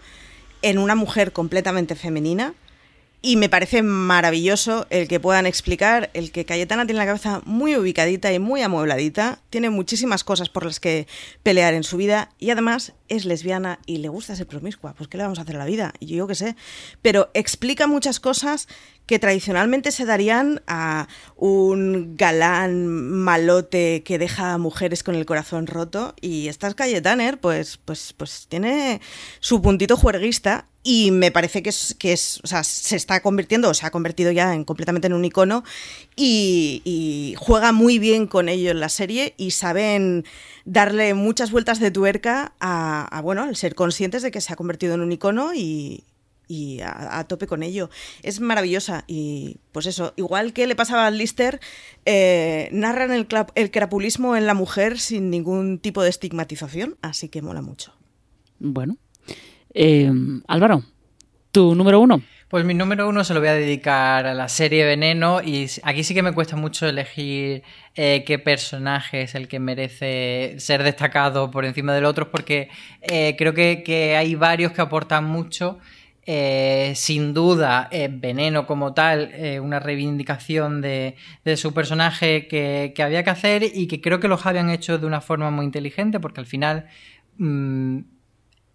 en 0.63 0.79
una 0.79 0.95
mujer 0.95 1.33
completamente 1.33 1.95
femenina 1.95 2.55
y 3.27 3.35
me 3.35 3.49
parece 3.49 3.83
maravilloso 3.83 4.87
el 4.89 5.09
que 5.09 5.19
puedan 5.19 5.47
explicar, 5.47 6.11
el 6.15 6.31
que 6.31 6.45
Cayetana 6.45 6.87
tiene 6.87 7.01
la 7.01 7.07
cabeza 7.07 7.43
muy 7.45 7.75
ubicadita 7.75 8.33
y 8.33 8.39
muy 8.39 8.63
amuebladita, 8.63 9.41
tiene 9.51 9.69
muchísimas 9.69 10.23
cosas 10.23 10.49
por 10.49 10.65
las 10.65 10.79
que 10.79 11.09
pelear 11.43 11.75
en 11.75 11.83
su 11.83 11.97
vida 11.97 12.29
y 12.39 12.51
además 12.51 12.93
es 13.09 13.25
lesbiana 13.25 13.81
y 13.85 13.99
le 13.99 14.09
gusta 14.09 14.37
ser 14.37 14.47
promiscua. 14.47 14.95
Pues 14.95 15.09
¿qué 15.09 15.17
le 15.17 15.25
vamos 15.25 15.41
a 15.41 15.43
hacer 15.43 15.57
a 15.57 15.59
la 15.59 15.65
vida? 15.65 15.93
Yo 16.01 16.29
qué 16.29 16.37
sé. 16.37 16.55
Pero 17.03 17.31
explica 17.35 17.89
muchas 17.89 18.21
cosas 18.21 18.69
que 19.07 19.19
tradicionalmente 19.19 19.91
se 19.91 20.05
darían 20.05 20.63
a 20.69 21.09
un 21.35 22.17
galán 22.17 22.87
malote 22.87 24.05
que 24.05 24.19
deja 24.19 24.53
a 24.53 24.59
mujeres 24.59 25.03
con 25.03 25.17
el 25.17 25.27
corazón 25.27 25.67
roto 25.67 26.15
y 26.21 26.47
esta 26.47 26.73
Cayetaner 26.75 27.41
pues, 27.41 27.77
pues, 27.77 28.13
pues 28.13 28.47
tiene 28.49 29.01
su 29.41 29.63
puntito 29.63 29.97
juerguista 29.97 30.69
y 30.89 31.11
me 31.11 31.33
parece 31.33 31.65
que 31.65 31.71
es, 31.71 31.97
que 31.99 32.13
es, 32.13 32.39
o 32.45 32.47
sea, 32.47 32.63
se 32.63 32.95
está 32.95 33.21
convirtiendo, 33.21 33.69
o 33.69 33.75
se 33.75 33.85
ha 33.85 33.91
convertido 33.91 34.31
ya 34.31 34.55
en, 34.55 34.65
completamente 34.65 35.09
en 35.09 35.15
un 35.15 35.25
icono 35.25 35.65
y, 36.15 37.35
juega 37.39 37.73
muy 37.73 37.99
bien 37.99 38.29
con 38.29 38.49
ello 38.49 38.71
en 38.71 38.79
la 38.79 38.89
serie 38.89 39.35
y 39.37 39.51
saben 39.51 40.25
darle 40.65 41.13
muchas 41.15 41.51
vueltas 41.51 41.81
de 41.81 41.91
tuerca 41.91 42.53
a, 42.61 43.21
bueno, 43.25 43.43
al 43.43 43.57
ser 43.57 43.75
conscientes 43.75 44.23
de 44.23 44.31
que 44.31 44.41
se 44.41 44.53
ha 44.53 44.57
convertido 44.57 44.95
en 44.95 45.01
un 45.01 45.11
icono 45.11 45.53
y, 45.55 46.05
a, 46.85 47.25
tope 47.25 47.49
con 47.49 47.65
ello. 47.65 47.91
Es 48.23 48.39
maravillosa 48.39 49.03
y 49.09 49.57
pues 49.73 49.87
eso, 49.87 50.15
igual 50.15 50.53
que 50.53 50.69
le 50.69 50.77
pasaba 50.77 51.09
al 51.09 51.19
Lister, 51.19 51.59
eh, 52.05 52.69
narran 52.71 53.11
el, 53.11 53.27
el 53.57 53.71
crapulismo 53.73 54.37
en 54.37 54.47
la 54.47 54.55
mujer 54.55 55.01
sin 55.01 55.31
ningún 55.31 55.81
tipo 55.81 56.05
de 56.05 56.11
estigmatización, 56.11 56.97
así 57.03 57.29
que 57.29 57.43
mola 57.43 57.61
mucho. 57.61 57.93
Bueno, 58.61 58.97
eh, 59.79 60.11
Álvaro, 60.49 60.83
tu 61.53 61.75
número 61.75 62.01
uno. 62.01 62.23
Pues 62.49 62.65
mi 62.65 62.73
número 62.73 63.07
uno 63.09 63.25
se 63.25 63.35
lo 63.35 63.41
voy 63.41 63.51
a 63.51 63.55
dedicar 63.55 64.27
a 64.27 64.33
la 64.33 64.49
serie 64.49 64.87
Veneno 64.87 65.43
y 65.43 65.67
aquí 65.83 66.03
sí 66.03 66.15
que 66.15 66.23
me 66.23 66.33
cuesta 66.33 66.57
mucho 66.57 66.87
elegir 66.87 67.63
eh, 67.95 68.25
qué 68.25 68.39
personaje 68.39 69.23
es 69.23 69.35
el 69.35 69.49
que 69.49 69.59
merece 69.59 70.55
ser 70.59 70.83
destacado 70.83 71.51
por 71.51 71.67
encima 71.67 71.93
del 71.93 72.07
otro 72.07 72.31
porque 72.31 72.71
eh, 73.03 73.35
creo 73.37 73.53
que, 73.53 74.17
hay 74.17 74.35
varios 74.35 74.73
que 74.73 74.81
aportan 74.81 75.25
mucho. 75.25 75.79
sin 76.95 77.35
duda, 77.35 77.91
Veneno 78.13 78.67
como 78.67 78.95
tal, 78.95 79.33
una 79.61 79.79
reivindicación 79.79 80.81
de, 80.81 81.17
su 81.57 81.75
personaje 81.75 82.49
que, 82.49 82.95
había 83.03 83.25
que 83.25 83.31
hacer 83.31 83.63
y 83.63 83.87
que 83.89 84.01
creo 84.01 84.21
que 84.21 84.29
los 84.29 84.47
habían 84.47 84.71
hecho 84.71 84.99
de 84.99 85.07
una 85.07 85.21
forma 85.21 85.51
muy 85.51 85.67
inteligente 85.67 86.19
porque 86.19 86.41
al 86.41 86.47
final... 86.47 86.87
Mm, 87.37 88.16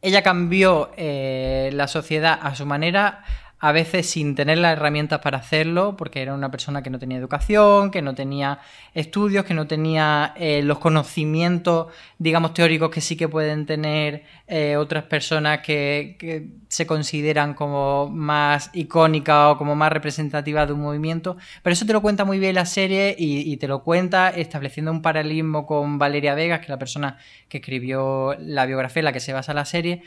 ella 0.01 0.21
cambió 0.23 0.91
eh, 0.97 1.69
la 1.73 1.87
sociedad 1.87 2.39
a 2.41 2.55
su 2.55 2.65
manera, 2.65 3.23
a 3.63 3.71
veces 3.71 4.09
sin 4.09 4.33
tener 4.33 4.57
las 4.57 4.73
herramientas 4.73 5.19
para 5.19 5.37
hacerlo, 5.37 5.95
porque 5.95 6.23
era 6.23 6.33
una 6.33 6.49
persona 6.49 6.81
que 6.81 6.89
no 6.89 6.97
tenía 6.97 7.19
educación, 7.19 7.91
que 7.91 8.01
no 8.01 8.15
tenía 8.15 8.59
estudios, 8.95 9.45
que 9.45 9.53
no 9.53 9.67
tenía 9.67 10.33
eh, 10.35 10.63
los 10.63 10.79
conocimientos, 10.79 11.93
digamos, 12.17 12.55
teóricos 12.55 12.89
que 12.89 13.01
sí 13.01 13.15
que 13.15 13.29
pueden 13.29 13.67
tener 13.67 14.23
eh, 14.47 14.77
otras 14.77 15.03
personas 15.03 15.59
que, 15.59 16.49
se 16.69 16.87
consideran 16.87 17.53
como 17.53 18.09
más 18.09 18.71
icónicas 18.73 19.51
o 19.51 19.57
como 19.57 19.75
más 19.75 19.91
representativas 19.91 20.67
de 20.67 20.73
un 20.73 20.81
movimiento. 20.81 21.37
Pero 21.61 21.73
eso 21.73 21.85
te 21.85 21.93
lo 21.93 22.01
cuenta 22.01 22.25
muy 22.25 22.39
bien 22.39 22.55
la 22.55 22.65
serie 22.65 23.15
y, 23.15 23.55
te 23.57 23.67
lo 23.67 23.83
cuenta 23.83 24.29
estableciendo 24.29 24.91
un 24.91 25.03
paralelismo 25.03 25.67
con 25.67 25.99
Valeria 25.99 26.33
Vegas, 26.33 26.59
que 26.59 26.65
es 26.65 26.69
la 26.69 26.79
persona 26.79 27.17
que 27.47 27.57
escribió 27.59 28.35
la 28.39 28.65
biografía 28.65 29.01
en 29.01 29.05
la 29.05 29.13
que 29.13 29.19
se 29.19 29.33
basa 29.33 29.53
la 29.53 29.65
serie. 29.65 30.01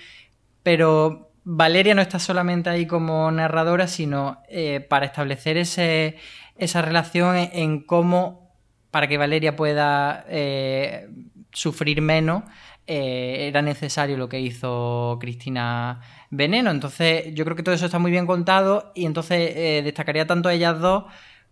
Pero 0.63 1.34
Valeria 1.45 1.95
no 1.95 2.01
está 2.01 2.19
solamente 2.19 2.71
ahí 2.71 2.87
como 2.87 3.31
narradora, 3.31 3.87
sino 3.87 4.39
eh, 4.49 4.81
para 4.81 5.07
establecer 5.07 5.59
ese, 5.59 6.17
esa 6.57 6.81
relación 6.81 7.37
en, 7.37 7.83
cómo, 7.83 8.51
para 8.91 9.09
que 9.09 9.19
Valeria 9.19 9.55
pueda 9.55 10.25
eh, 10.29 11.09
sufrir 11.53 12.01
menos, 12.01 12.45
eh, 12.87 13.47
era 13.49 13.61
necesario 13.61 14.17
lo 14.17 14.29
que 14.29 14.41
hizo 14.41 15.19
Cristina 15.21 16.01
Veneno. 16.31 16.71
Entonces, 16.71 17.35
yo 17.35 17.45
creo 17.45 17.57
que 17.57 17.63
todo 17.63 17.75
eso 17.75 17.87
está 17.87 17.99
muy 17.99 18.11
bien 18.11 18.27
contado 18.27 18.93
y 18.95 19.05
entonces 19.05 19.85
destacaría 19.85 20.27
tanto 20.27 20.49
a 20.49 20.55
ellas 20.55 20.81
dos 20.81 21.05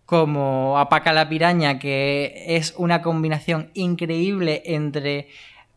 como 0.05 0.77
a 0.79 0.89
Paca 0.89 1.13
la 1.13 1.29
Piraña, 1.29 1.79
que 1.79 2.43
es 2.47 2.73
una 2.77 3.01
combinación 3.01 3.69
increíble 3.73 4.63
entre 4.65 5.29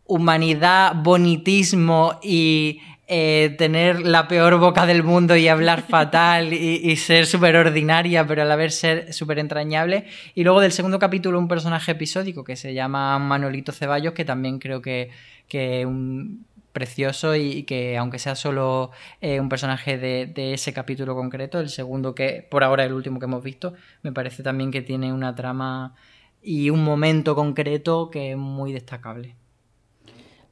humanidad, 0.06 0.94
bonitismo 0.96 2.18
y 2.22 2.80
eh, 3.08 3.54
tener 3.56 4.00
la 4.00 4.26
peor 4.26 4.58
boca 4.58 4.84
del 4.84 5.04
mundo 5.04 5.36
y 5.36 5.46
hablar 5.46 5.82
fatal 5.88 6.52
y, 6.52 6.96
ser 6.96 7.26
súper 7.26 7.54
ordinaria, 7.56 8.26
pero 8.26 8.42
a 8.42 8.44
la 8.44 8.56
vez 8.56 8.74
ser 8.74 9.12
súper 9.12 9.38
entrañable. 9.38 10.06
Y 10.34 10.42
luego 10.42 10.60
del 10.60 10.72
segundo 10.72 10.98
capítulo 10.98 11.38
un 11.38 11.46
personaje 11.46 11.92
episódico 11.92 12.42
que 12.42 12.56
se 12.56 12.74
llama 12.74 13.18
Manolito 13.18 13.70
Ceballos, 13.70 14.12
que 14.12 14.24
también 14.24 14.58
creo 14.58 14.82
que, 14.82 15.10
es 15.48 15.86
un 15.86 16.46
precioso 16.72 17.36
y 17.36 17.62
que 17.62 17.96
aunque 17.96 18.18
sea 18.18 18.34
solo 18.34 18.90
eh, 19.20 19.40
un 19.40 19.48
personaje 19.48 19.96
de, 19.96 20.26
de, 20.26 20.54
ese 20.54 20.72
capítulo 20.72 21.14
concreto, 21.14 21.60
el 21.60 21.70
segundo 21.70 22.14
que 22.14 22.46
por 22.50 22.64
ahora 22.64 22.82
es 22.84 22.88
el 22.88 22.94
último 22.94 23.18
que 23.18 23.26
hemos 23.26 23.42
visto, 23.42 23.74
me 24.02 24.12
parece 24.12 24.42
también 24.42 24.70
que 24.70 24.82
tiene 24.82 25.12
una 25.12 25.34
trama 25.34 25.94
y 26.42 26.70
un 26.70 26.84
momento 26.84 27.34
concreto 27.34 28.10
que 28.10 28.32
es 28.32 28.36
muy 28.36 28.72
destacable. 28.72 29.36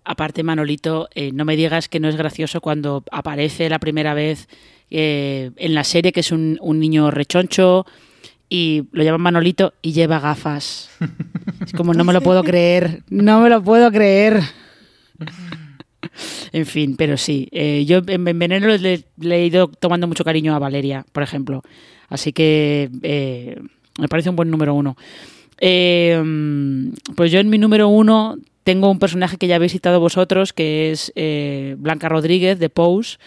Aparte 0.05 0.43
Manolito, 0.43 1.09
eh, 1.15 1.33
no 1.33 1.45
me 1.45 1.57
digas 1.57 1.89
que 1.89 2.01
no 2.01 2.09
es 2.09 2.17
gracioso 2.17 2.61
cuando 2.61 3.05
aparece 3.11 3.69
la 3.69 3.79
primera 3.79 4.15
vez 4.15 4.49
eh, 4.91 5.51
en 5.57 5.75
la 5.75 5.85
serie, 5.85 6.13
que 6.13 6.21
es 6.21 6.31
un, 6.31 6.59
niño 6.61 7.11
rechoncho 7.11 7.87
y 8.49 8.85
lo 8.93 9.03
llaman 9.03 9.23
Manolito 9.23 9.75
y 9.83 9.93
lleva 9.93 10.21
gafas. 10.21 10.91
Es 11.65 11.73
como, 11.73 11.95
no 11.95 12.05
me 12.05 12.13
lo 12.13 12.21
puedo 12.21 12.45
creer, 12.45 13.03
no 13.09 13.41
me 13.41 13.49
lo 13.49 13.63
puedo 13.63 13.91
creer. 13.91 14.41
En 16.53 16.67
fin, 16.67 16.95
pero 16.97 17.17
sí. 17.17 17.49
eh, 17.51 17.85
yo 17.87 17.99
en 18.07 18.29
en 18.29 18.39
Veneno 18.39 18.69
le, 18.69 19.05
he 19.21 19.47
ido 19.47 19.67
tomando 19.67 20.07
mucho 20.07 20.23
cariño 20.23 20.55
a 20.55 20.61
Valeria, 20.61 21.05
por 21.11 21.25
ejemplo. 21.25 21.63
Así 22.09 22.33
que 22.33 22.89
me 23.99 24.09
parece 24.09 24.31
un 24.31 24.37
buen 24.37 24.49
número 24.51 24.75
uno. 24.75 24.97
Pues 25.59 27.33
yo 27.33 27.41
en 27.41 27.49
mi 27.49 27.59
número 27.59 27.89
uno 27.89 28.37
tengo 28.65 28.91
un 28.91 28.99
personaje 28.99 29.37
que 29.37 29.47
ya 29.47 29.57
habéis 29.57 29.73
citado 29.73 30.01
vosotros, 30.01 30.53
que 30.53 30.91
es 30.91 31.13
eh, 31.15 31.77
Blanca 31.79 32.09
Rodríguez 32.09 32.59
de 32.59 32.71
Pose. 32.71 33.19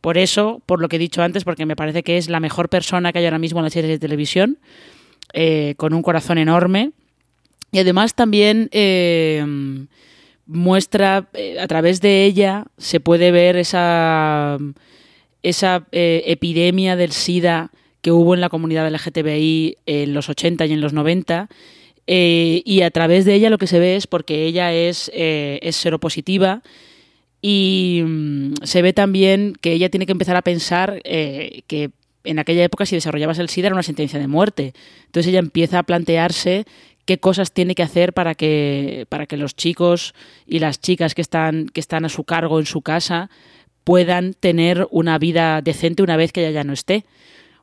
Por 0.00 0.18
eso, 0.18 0.62
por 0.66 0.80
lo 0.80 0.88
que 0.88 0.96
he 0.96 0.98
dicho 0.98 1.22
antes, 1.22 1.44
porque 1.44 1.66
me 1.66 1.76
parece 1.76 2.02
que 2.02 2.16
es 2.16 2.28
la 2.28 2.40
mejor 2.40 2.68
persona 2.68 3.12
que 3.12 3.18
hay 3.18 3.26
ahora 3.26 3.38
mismo 3.38 3.60
en 3.60 3.64
las 3.64 3.74
series 3.74 3.92
de 3.92 3.98
televisión, 3.98 4.58
eh, 5.32 5.74
con 5.76 5.92
un 5.92 6.02
corazón 6.02 6.38
enorme. 6.38 6.92
Y 7.72 7.78
además 7.78 8.14
también 8.14 8.68
eh, 8.72 9.44
muestra, 10.46 11.28
a 11.60 11.66
través 11.66 12.00
de 12.00 12.24
ella, 12.24 12.64
se 12.78 13.00
puede 13.00 13.32
ver 13.32 13.56
esa, 13.56 14.56
esa 15.42 15.86
epidemia 15.92 16.96
del 16.96 17.12
SIDA 17.12 17.70
que 18.00 18.12
hubo 18.12 18.34
en 18.34 18.40
la 18.40 18.48
comunidad 18.48 18.88
LGTBI 18.90 19.78
en 19.84 20.14
los 20.14 20.28
80 20.28 20.64
y 20.66 20.72
en 20.72 20.80
los 20.80 20.92
90. 20.92 21.48
Eh, 22.06 22.62
y 22.64 22.82
a 22.82 22.90
través 22.90 23.24
de 23.24 23.34
ella 23.34 23.50
lo 23.50 23.58
que 23.58 23.66
se 23.66 23.78
ve 23.78 23.96
es 23.96 24.06
porque 24.06 24.44
ella 24.44 24.72
es, 24.72 25.10
eh, 25.14 25.58
es 25.62 25.76
seropositiva 25.76 26.62
y 27.42 28.02
mm, 28.04 28.54
se 28.62 28.82
ve 28.82 28.92
también 28.92 29.54
que 29.60 29.72
ella 29.72 29.88
tiene 29.88 30.06
que 30.06 30.12
empezar 30.12 30.36
a 30.36 30.42
pensar 30.42 31.00
eh, 31.04 31.62
que 31.66 31.90
en 32.24 32.38
aquella 32.38 32.64
época 32.64 32.86
si 32.86 32.96
desarrollabas 32.96 33.38
el 33.38 33.48
SIDA 33.48 33.68
era 33.68 33.74
una 33.74 33.82
sentencia 33.82 34.18
de 34.18 34.28
muerte. 34.28 34.72
Entonces 35.06 35.30
ella 35.30 35.38
empieza 35.40 35.78
a 35.78 35.82
plantearse 35.82 36.64
qué 37.04 37.18
cosas 37.18 37.52
tiene 37.52 37.74
que 37.74 37.82
hacer 37.82 38.12
para 38.12 38.34
que, 38.34 39.06
para 39.08 39.26
que 39.26 39.36
los 39.36 39.54
chicos 39.54 40.14
y 40.46 40.58
las 40.58 40.80
chicas 40.80 41.14
que 41.14 41.22
están, 41.22 41.68
que 41.68 41.80
están 41.80 42.04
a 42.04 42.08
su 42.08 42.24
cargo 42.24 42.58
en 42.58 42.66
su 42.66 42.82
casa 42.82 43.30
puedan 43.84 44.34
tener 44.34 44.88
una 44.90 45.18
vida 45.18 45.62
decente 45.62 46.02
una 46.02 46.16
vez 46.16 46.32
que 46.32 46.40
ella 46.40 46.50
ya 46.50 46.64
no 46.64 46.72
esté. 46.72 47.04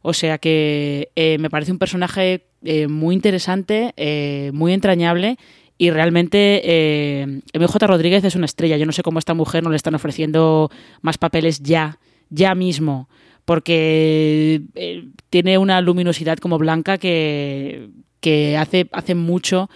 O 0.04 0.14
sea 0.14 0.38
que 0.38 1.10
eh, 1.16 1.38
me 1.39 1.49
parece 1.49 1.72
un 1.72 1.80
personaje 1.80 2.45
eh, 2.64 2.88
muy 2.88 3.16
interesante, 3.16 3.93
eh, 3.97 4.51
muy 4.54 4.74
entrañable 4.74 5.38
y 5.78 5.89
realmente 5.89 6.62
eh, 6.64 7.41
MJ 7.54 7.88
Rodríguez 7.88 8.24
es 8.24 8.36
una 8.36 8.45
estrella. 8.45 8.78
Yo 8.78 8.86
no 8.86 8.91
sé 8.91 9.01
cómo 9.01 9.18
a 9.18 9.20
esta 9.20 9.34
mujer 9.34 9.64
no 9.64 9.70
le 9.70 9.76
están 9.76 9.95
ofreciendo 9.95 10.70
más 11.01 11.18
papeles 11.18 11.62
ya, 11.62 11.99
ya 12.30 12.54
mismo, 12.54 13.10
porque 13.45 14.62
eh, 14.76 15.08
tiene 15.30 15.58
una 15.58 15.82
luminosidad 15.82 16.38
como 16.38 16.58
Blanca 16.58 16.97
que, 16.97 17.89
que 18.20 18.58
hace, 18.58 18.88
hace 18.91 19.16
mucho 19.16 19.70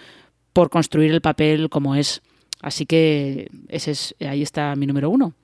por 0.52 0.70
construir 0.70 1.10
el 1.10 1.20
papel 1.20 1.68
como 1.68 1.94
es. 1.94 2.22
Así 2.60 2.86
que 2.86 3.50
ese 3.68 3.92
es, 3.92 4.14
ahí 4.20 4.42
está 4.42 4.74
mi 4.76 4.86
número 4.86 5.10
uno. 5.10 5.34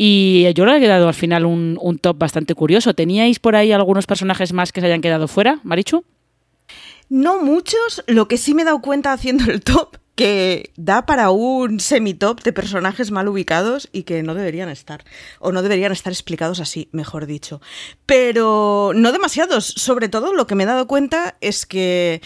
Y 0.00 0.46
yo 0.54 0.64
le 0.64 0.76
he 0.76 0.80
quedado 0.80 1.08
al 1.08 1.14
final 1.14 1.44
un, 1.44 1.76
un 1.82 1.98
top 1.98 2.18
bastante 2.18 2.54
curioso. 2.54 2.94
¿Teníais 2.94 3.40
por 3.40 3.56
ahí 3.56 3.72
algunos 3.72 4.06
personajes 4.06 4.52
más 4.52 4.70
que 4.70 4.80
se 4.80 4.86
hayan 4.86 5.00
quedado 5.00 5.26
fuera, 5.26 5.58
Marichu? 5.64 6.04
No 7.08 7.42
muchos, 7.42 8.04
lo 8.06 8.28
que 8.28 8.38
sí 8.38 8.54
me 8.54 8.62
he 8.62 8.64
dado 8.64 8.80
cuenta 8.80 9.12
haciendo 9.12 9.50
el 9.50 9.60
top, 9.60 9.96
que 10.14 10.72
da 10.76 11.04
para 11.04 11.30
un 11.30 11.80
semi-top 11.80 12.42
de 12.42 12.52
personajes 12.52 13.10
mal 13.10 13.26
ubicados 13.26 13.88
y 13.92 14.04
que 14.04 14.22
no 14.22 14.34
deberían 14.34 14.68
estar, 14.68 15.04
o 15.40 15.50
no 15.50 15.62
deberían 15.62 15.90
estar 15.90 16.12
explicados 16.12 16.60
así, 16.60 16.88
mejor 16.92 17.26
dicho. 17.26 17.60
Pero 18.06 18.92
no 18.94 19.10
demasiados, 19.10 19.64
sobre 19.64 20.08
todo 20.08 20.32
lo 20.32 20.46
que 20.46 20.54
me 20.54 20.62
he 20.62 20.66
dado 20.66 20.86
cuenta 20.86 21.36
es 21.40 21.66
que 21.66 22.22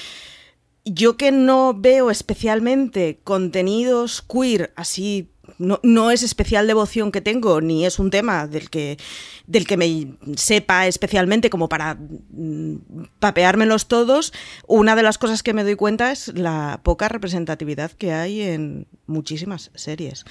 yo 0.84 1.16
que 1.16 1.32
no 1.32 1.74
veo 1.74 2.10
especialmente 2.10 3.20
contenidos 3.24 4.20
queer 4.22 4.74
así 4.76 5.31
no, 5.62 5.80
no, 5.82 6.10
es 6.10 6.22
especial 6.22 6.66
devoción 6.66 7.12
que 7.12 7.20
tengo, 7.20 7.60
ni 7.60 7.86
es 7.86 7.98
un 7.98 8.10
tema 8.10 8.46
del 8.46 8.68
que, 8.68 8.98
del 9.46 9.66
que 9.66 9.76
me 9.76 10.14
sepa 10.36 10.86
especialmente 10.86 11.50
como 11.50 11.68
para 11.68 11.94
mm, 11.94 12.76
papeármelos 13.18 13.86
todos. 13.86 14.32
Una 14.66 14.96
de 14.96 15.02
las 15.02 15.18
cosas 15.18 15.42
que 15.42 15.54
me 15.54 15.64
doy 15.64 15.76
cuenta 15.76 16.12
es 16.12 16.28
la 16.34 16.80
poca 16.82 17.08
representatividad 17.08 17.92
que 17.92 18.12
hay 18.12 18.42
en 18.42 18.86
muchísimas 19.06 19.70
series. 19.74 20.24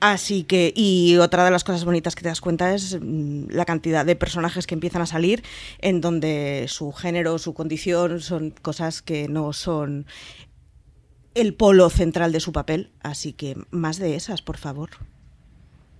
Así 0.00 0.42
que, 0.42 0.72
y 0.74 1.16
otra 1.18 1.44
de 1.44 1.52
las 1.52 1.62
cosas 1.62 1.84
bonitas 1.84 2.16
que 2.16 2.22
te 2.22 2.28
das 2.28 2.40
cuenta 2.40 2.74
es 2.74 2.98
mm, 3.00 3.50
la 3.50 3.64
cantidad 3.64 4.04
de 4.04 4.16
personajes 4.16 4.66
que 4.66 4.74
empiezan 4.74 5.02
a 5.02 5.06
salir 5.06 5.44
en 5.78 6.00
donde 6.00 6.66
su 6.68 6.92
género, 6.92 7.38
su 7.38 7.54
condición 7.54 8.20
son 8.20 8.50
cosas 8.50 9.00
que 9.00 9.28
no 9.28 9.52
son 9.52 10.06
el 11.34 11.54
polo 11.54 11.90
central 11.90 12.32
de 12.32 12.40
su 12.40 12.52
papel, 12.52 12.90
así 13.02 13.32
que 13.32 13.56
más 13.70 13.98
de 13.98 14.16
esas, 14.16 14.42
por 14.42 14.56
favor. 14.56 14.90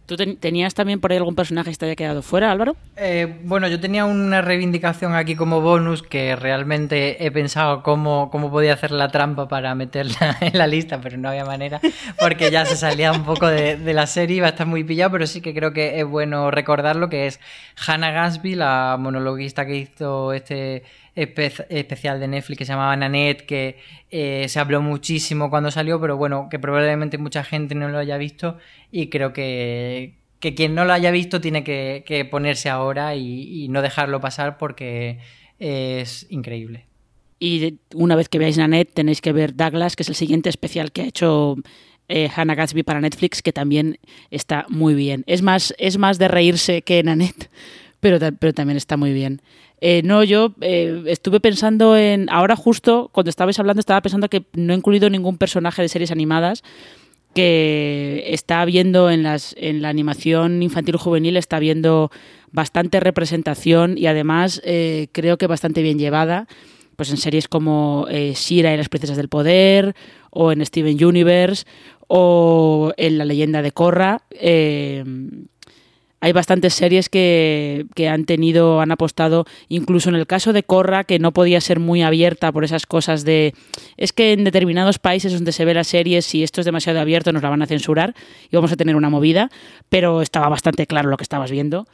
¿Tú 0.06 0.16
ten 0.16 0.36
tenías 0.36 0.74
también 0.74 1.00
por 1.00 1.12
ahí 1.12 1.18
algún 1.18 1.36
personaje 1.36 1.70
que 1.70 1.76
te 1.76 1.86
haya 1.86 1.96
quedado 1.96 2.22
fuera, 2.22 2.50
Álvaro? 2.50 2.74
Eh, 2.96 3.38
bueno, 3.44 3.68
yo 3.68 3.78
tenía 3.78 4.04
una 4.04 4.42
reivindicación 4.42 5.14
aquí 5.14 5.36
como 5.36 5.60
bonus 5.60 6.02
que 6.02 6.34
realmente 6.34 7.24
he 7.24 7.30
pensado 7.30 7.84
cómo, 7.84 8.28
cómo 8.30 8.50
podía 8.50 8.74
hacer 8.74 8.90
la 8.90 9.08
trampa 9.08 9.46
para 9.46 9.74
meterla 9.76 10.36
en 10.40 10.58
la 10.58 10.66
lista, 10.66 11.00
pero 11.00 11.16
no 11.18 11.28
había 11.28 11.44
manera, 11.44 11.80
porque 12.18 12.50
ya 12.50 12.66
se 12.66 12.76
salía 12.76 13.12
un 13.12 13.24
poco 13.24 13.46
de, 13.46 13.76
de 13.76 13.94
la 13.94 14.08
serie, 14.08 14.38
iba 14.38 14.48
a 14.48 14.50
estar 14.50 14.66
muy 14.66 14.82
pillado, 14.82 15.12
pero 15.12 15.26
sí 15.28 15.40
que 15.40 15.54
creo 15.54 15.72
que 15.72 16.00
es 16.00 16.06
bueno 16.06 16.50
recordarlo, 16.50 17.08
que 17.08 17.28
es 17.28 17.38
Hannah 17.86 18.10
Gadsby, 18.10 18.56
la 18.56 18.96
monologuista 18.98 19.64
que 19.66 19.76
hizo 19.76 20.32
este 20.32 20.82
espe 21.14 21.52
especial 21.68 22.20
de 22.20 22.28
Netflix 22.28 22.58
que 22.58 22.64
se 22.64 22.72
llamaba 22.72 22.96
Nanette, 22.96 23.44
que 23.46 23.78
eh, 24.10 24.46
se 24.48 24.58
habló 24.60 24.80
muchísimo 24.82 25.50
cuando 25.50 25.70
salió, 25.70 26.00
pero 26.00 26.16
bueno, 26.16 26.48
que 26.50 26.58
probablemente 26.58 27.18
mucha 27.18 27.44
gente 27.44 27.74
no 27.74 27.88
lo 27.88 27.98
haya 27.98 28.16
visto 28.16 28.58
y 28.90 29.08
creo 29.08 29.32
que, 29.32 30.14
que 30.40 30.54
quien 30.54 30.74
no 30.74 30.84
lo 30.84 30.92
haya 30.92 31.10
visto 31.10 31.40
tiene 31.40 31.64
que, 31.64 32.28
ponerse 32.30 32.68
ahora 32.68 33.14
y, 33.14 33.64
y, 33.64 33.68
no 33.68 33.82
dejarlo 33.82 34.20
pasar 34.20 34.58
porque 34.58 35.18
es 35.58 36.26
increíble. 36.30 36.86
Y 37.38 37.78
una 37.94 38.14
vez 38.14 38.28
que 38.28 38.38
veáis 38.38 38.56
Nanette 38.56 38.94
tenéis 38.94 39.20
que 39.20 39.32
ver 39.32 39.56
Douglas, 39.56 39.96
que 39.96 40.04
es 40.04 40.08
el 40.08 40.14
siguiente 40.14 40.48
especial 40.48 40.92
que 40.92 41.02
ha 41.02 41.06
hecho 41.06 41.56
eh, 42.08 42.28
Hannah 42.34 42.54
Gatsby 42.54 42.82
para 42.82 43.00
Netflix, 43.00 43.42
que 43.42 43.52
también 43.52 43.98
está 44.30 44.66
muy 44.68 44.94
bien. 44.94 45.24
Es 45.26 45.40
más, 45.40 45.74
es 45.78 45.98
más 45.98 46.18
de 46.18 46.28
reírse 46.28 46.82
que 46.82 47.02
Nanette, 47.02 47.50
pero, 48.02 48.18
pero 48.36 48.52
también 48.52 48.76
está 48.76 48.96
muy 48.96 49.12
bien. 49.12 49.42
Eh, 49.80 50.02
no, 50.04 50.24
yo 50.24 50.54
eh, 50.60 51.04
estuve 51.06 51.38
pensando 51.38 51.96
en. 51.96 52.28
Ahora, 52.30 52.56
justo 52.56 53.10
cuando 53.12 53.30
estabais 53.30 53.60
hablando, 53.60 53.78
estaba 53.78 54.02
pensando 54.02 54.28
que 54.28 54.42
no 54.54 54.72
he 54.72 54.76
incluido 54.76 55.08
ningún 55.08 55.38
personaje 55.38 55.82
de 55.82 55.88
series 55.88 56.10
animadas 56.10 56.64
que 57.32 58.24
está 58.26 58.64
viendo 58.64 59.08
en, 59.08 59.22
las, 59.22 59.54
en 59.56 59.82
la 59.82 59.88
animación 59.88 60.64
infantil 60.64 60.96
juvenil, 60.96 61.36
está 61.36 61.60
viendo 61.60 62.10
bastante 62.50 62.98
representación 62.98 63.96
y 63.96 64.06
además 64.06 64.60
eh, 64.64 65.06
creo 65.12 65.38
que 65.38 65.46
bastante 65.46 65.80
bien 65.80 66.00
llevada. 66.00 66.48
Pues 66.96 67.10
en 67.10 67.18
series 67.18 67.46
como 67.46 68.06
eh, 68.10 68.32
Shira 68.34 68.74
y 68.74 68.76
las 68.76 68.88
Princesas 68.88 69.16
del 69.16 69.28
Poder, 69.28 69.94
o 70.30 70.50
en 70.50 70.66
Steven 70.66 71.02
Universe, 71.04 71.66
o 72.08 72.92
en 72.96 73.16
La 73.16 73.24
leyenda 73.24 73.62
de 73.62 73.70
Korra. 73.70 74.22
Hay 76.22 76.30
bastantes 76.30 76.74
series 76.74 77.08
que, 77.08 77.84
que, 77.96 78.08
han 78.08 78.26
tenido, 78.26 78.80
han 78.80 78.92
apostado, 78.92 79.44
incluso 79.68 80.08
en 80.08 80.14
el 80.14 80.28
caso 80.28 80.52
de 80.52 80.62
Corra, 80.62 81.02
que 81.02 81.18
no 81.18 81.32
podía 81.32 81.60
ser 81.60 81.80
muy 81.80 82.02
abierta 82.02 82.52
por 82.52 82.62
esas 82.62 82.86
cosas 82.86 83.24
de, 83.24 83.54
es 83.96 84.12
que 84.12 84.32
en 84.32 84.44
determinados 84.44 85.00
países 85.00 85.32
donde 85.32 85.50
se 85.50 85.64
ve 85.64 85.74
la 85.74 85.82
serie, 85.82 86.22
si 86.22 86.44
esto 86.44 86.60
es 86.60 86.64
demasiado 86.64 87.00
abierto 87.00 87.32
nos 87.32 87.42
la 87.42 87.50
van 87.50 87.62
a 87.62 87.66
censurar 87.66 88.14
y 88.48 88.54
vamos 88.54 88.70
a 88.70 88.76
tener 88.76 88.94
una 88.94 89.10
movida, 89.10 89.50
pero 89.88 90.22
estaba 90.22 90.48
bastante 90.48 90.86
claro 90.86 91.10
lo 91.10 91.16
que 91.16 91.24
estabas 91.24 91.50
viendo. 91.50 91.88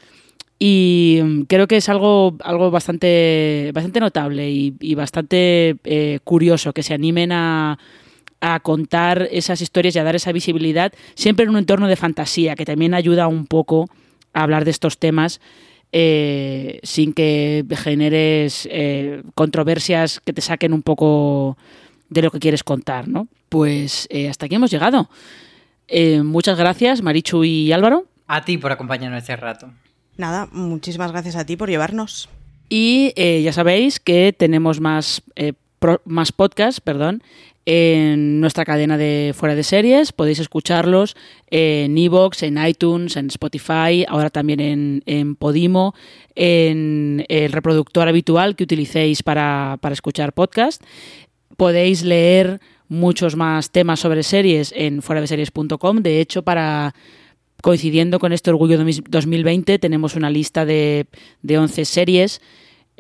Y 0.59 1.47
creo 1.47 1.67
que 1.67 1.79
es 1.79 1.89
algo, 1.89 2.37
algo 2.45 2.71
bastante, 2.71 3.71
bastante 3.73 3.99
notable 3.99 4.51
y, 4.51 4.95
bastante 4.95 5.77
eh, 5.85 6.19
curioso 6.23 6.75
que 6.75 6.83
se 6.83 6.93
animen 6.93 7.33
a, 7.33 7.79
a 8.43 8.61
contar 8.61 9.27
esas 9.33 9.63
historias 9.63 9.97
y 9.97 10.01
a 10.01 10.05
dar 10.05 10.17
esa 10.17 10.33
visibilidad, 10.33 10.93
siempre 11.15 11.45
en 11.45 11.51
un 11.51 11.57
entorno 11.57 11.89
de 11.89 11.97
fantasía, 11.97 12.57
que 12.57 12.67
también 12.67 12.93
ayuda 12.93 13.27
un 13.27 13.47
poco 13.47 13.89
hablar 14.33 14.65
de 14.65 14.71
estos 14.71 14.99
temas 14.99 15.41
eh, 15.93 16.81
sin 16.83 17.13
que 17.13 17.65
generes 17.77 18.69
eh, 18.71 19.23
controversias 19.35 20.21
que 20.21 20.33
te 20.33 20.41
saquen 20.41 20.73
un 20.73 20.83
poco 20.83 21.57
de 22.11 22.23
lo 22.23 22.31
que 22.31 22.39
quieres 22.39 22.65
contar, 22.65 23.09
¿no? 23.09 23.29
Pues 23.49 24.07
eh, 24.11 24.29
hasta 24.29 24.47
aquí 24.47 24.55
hemos 24.55 24.71
llegado. 24.71 25.09
Eh, 25.87 26.23
muchas 26.23 26.59
gracias, 26.59 27.03
Marichu 27.03 27.45
y 27.45 27.73
Álvaro. 27.73 28.07
A 28.27 28.45
ti 28.45 28.59
por 28.59 28.73
acompañarnos 28.73 29.23
este 29.23 29.37
rato. 29.37 29.71
Nada, 30.17 30.49
muchísimas 30.53 31.13
gracias 31.13 31.37
a 31.37 31.47
ti 31.47 31.57
por 31.57 31.71
llevarnos. 31.71 32.29
Y 32.69 33.13
eh, 33.17 33.41
ya 33.43 33.53
sabéis 33.53 33.99
que 34.01 34.35
tenemos 34.37 34.81
más, 34.81 35.23
pro, 35.79 36.03
más 36.05 36.33
podcasts, 36.33 36.81
perdón, 36.81 37.23
en 37.71 38.41
nuestra 38.41 38.65
cadena 38.65 38.97
de 38.97 39.35
fuera 39.37 39.55
de 39.55 39.63
series. 39.63 40.13
Podéis 40.13 40.39
escucharlos 40.39 41.15
en 41.51 41.99
Evox, 41.99 42.43
en 42.43 42.57
iTunes, 42.67 43.15
en 43.19 43.27
Spotify, 43.27 44.07
ahora 44.09 44.31
también 44.31 45.03
en, 45.05 45.35
Podimo, 45.37 45.95
en 46.35 47.27
el 47.29 47.53
reproductor 47.53 48.09
habitual 48.09 48.57
que 48.57 48.65
utilicéis 48.65 49.23
para, 49.23 49.77
para 49.83 49.93
escuchar 49.93 50.33
podcast. 50.33 50.83
Podéis 51.59 52.05
leer 52.05 52.59
muchos 52.89 53.37
más 53.37 53.71
temas 53.71 54.01
sobre 54.01 54.23
series 54.23 54.73
en 54.75 55.03
fueradeseries.com. 55.03 55.99
De 55.99 56.23
hecho, 56.23 56.45
para 56.45 56.95
coincidiendo 57.61 58.19
con 58.19 58.33
este 58.33 58.49
Orgullo 58.49 58.79
2020, 58.79 59.79
tenemos 59.79 60.17
una 60.17 60.31
lista 60.31 60.65
de, 60.65 61.05
de 61.43 61.59
11 61.59 61.85
series 61.85 62.41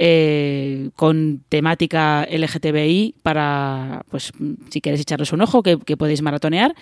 eh, 0.00 0.90
con 0.94 1.42
temática 1.48 2.26
LGTBI 2.30 3.16
para, 3.22 4.04
pues, 4.10 4.32
si 4.70 4.80
queréis 4.80 5.02
echarles 5.02 5.32
un 5.32 5.40
ojo, 5.40 5.64
que, 5.64 5.76
podéis 5.96 6.22
maratonear. 6.22 6.74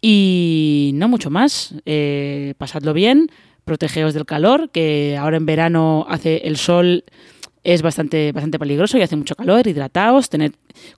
Y 0.00 0.92
no 0.94 1.08
mucho 1.08 1.28
más. 1.30 1.74
Eh, 1.84 2.54
pasadlo 2.56 2.94
bien, 2.94 3.30
protegeos 3.64 4.14
del 4.14 4.24
calor, 4.24 4.70
que 4.70 5.18
ahora 5.18 5.36
en 5.36 5.44
verano 5.44 6.06
hace 6.08 6.38
el 6.44 6.56
sol 6.56 7.04
es 7.62 7.82
bastante, 7.82 8.32
bastante 8.32 8.58
peligroso 8.58 8.96
y 8.96 9.02
hace 9.02 9.16
mucho 9.16 9.34
calor, 9.34 9.66
hidrataos, 9.66 10.30
tened 10.30 10.52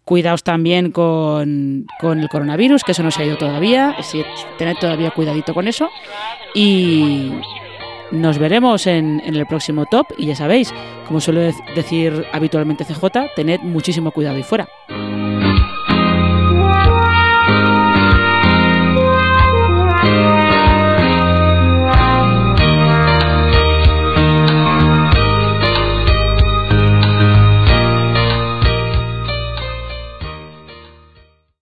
cuidaos 0.05 0.43
también 0.43 0.93
con, 0.93 1.87
con 1.99 2.21
el 2.21 2.29
coronavirus, 2.29 2.85
que 2.85 2.93
eso 2.93 3.03
no 3.03 3.11
se 3.11 3.23
ha 3.23 3.27
ido 3.27 3.39
todavía, 3.39 3.97
tened 4.59 4.77
todavía 4.79 5.11
cuidadito 5.11 5.55
con 5.55 5.67
eso 5.67 5.89
y 6.55 7.33
nos 8.11 8.39
veremos 8.39 8.87
en, 8.87 9.21
el 9.25 9.47
próximo 9.47 9.87
top 9.87 10.07
y 10.17 10.27
ya 10.27 10.37
sabéis, 10.37 10.73
como 11.07 11.21
suele 11.21 11.55
decir 11.75 12.27
habitualmente 12.33 12.85
CJ, 12.85 13.35
tened 13.37 13.61
muchísimo 13.61 14.11
cuidado 14.11 14.39
y 14.39 14.43
fuera. 14.43 14.69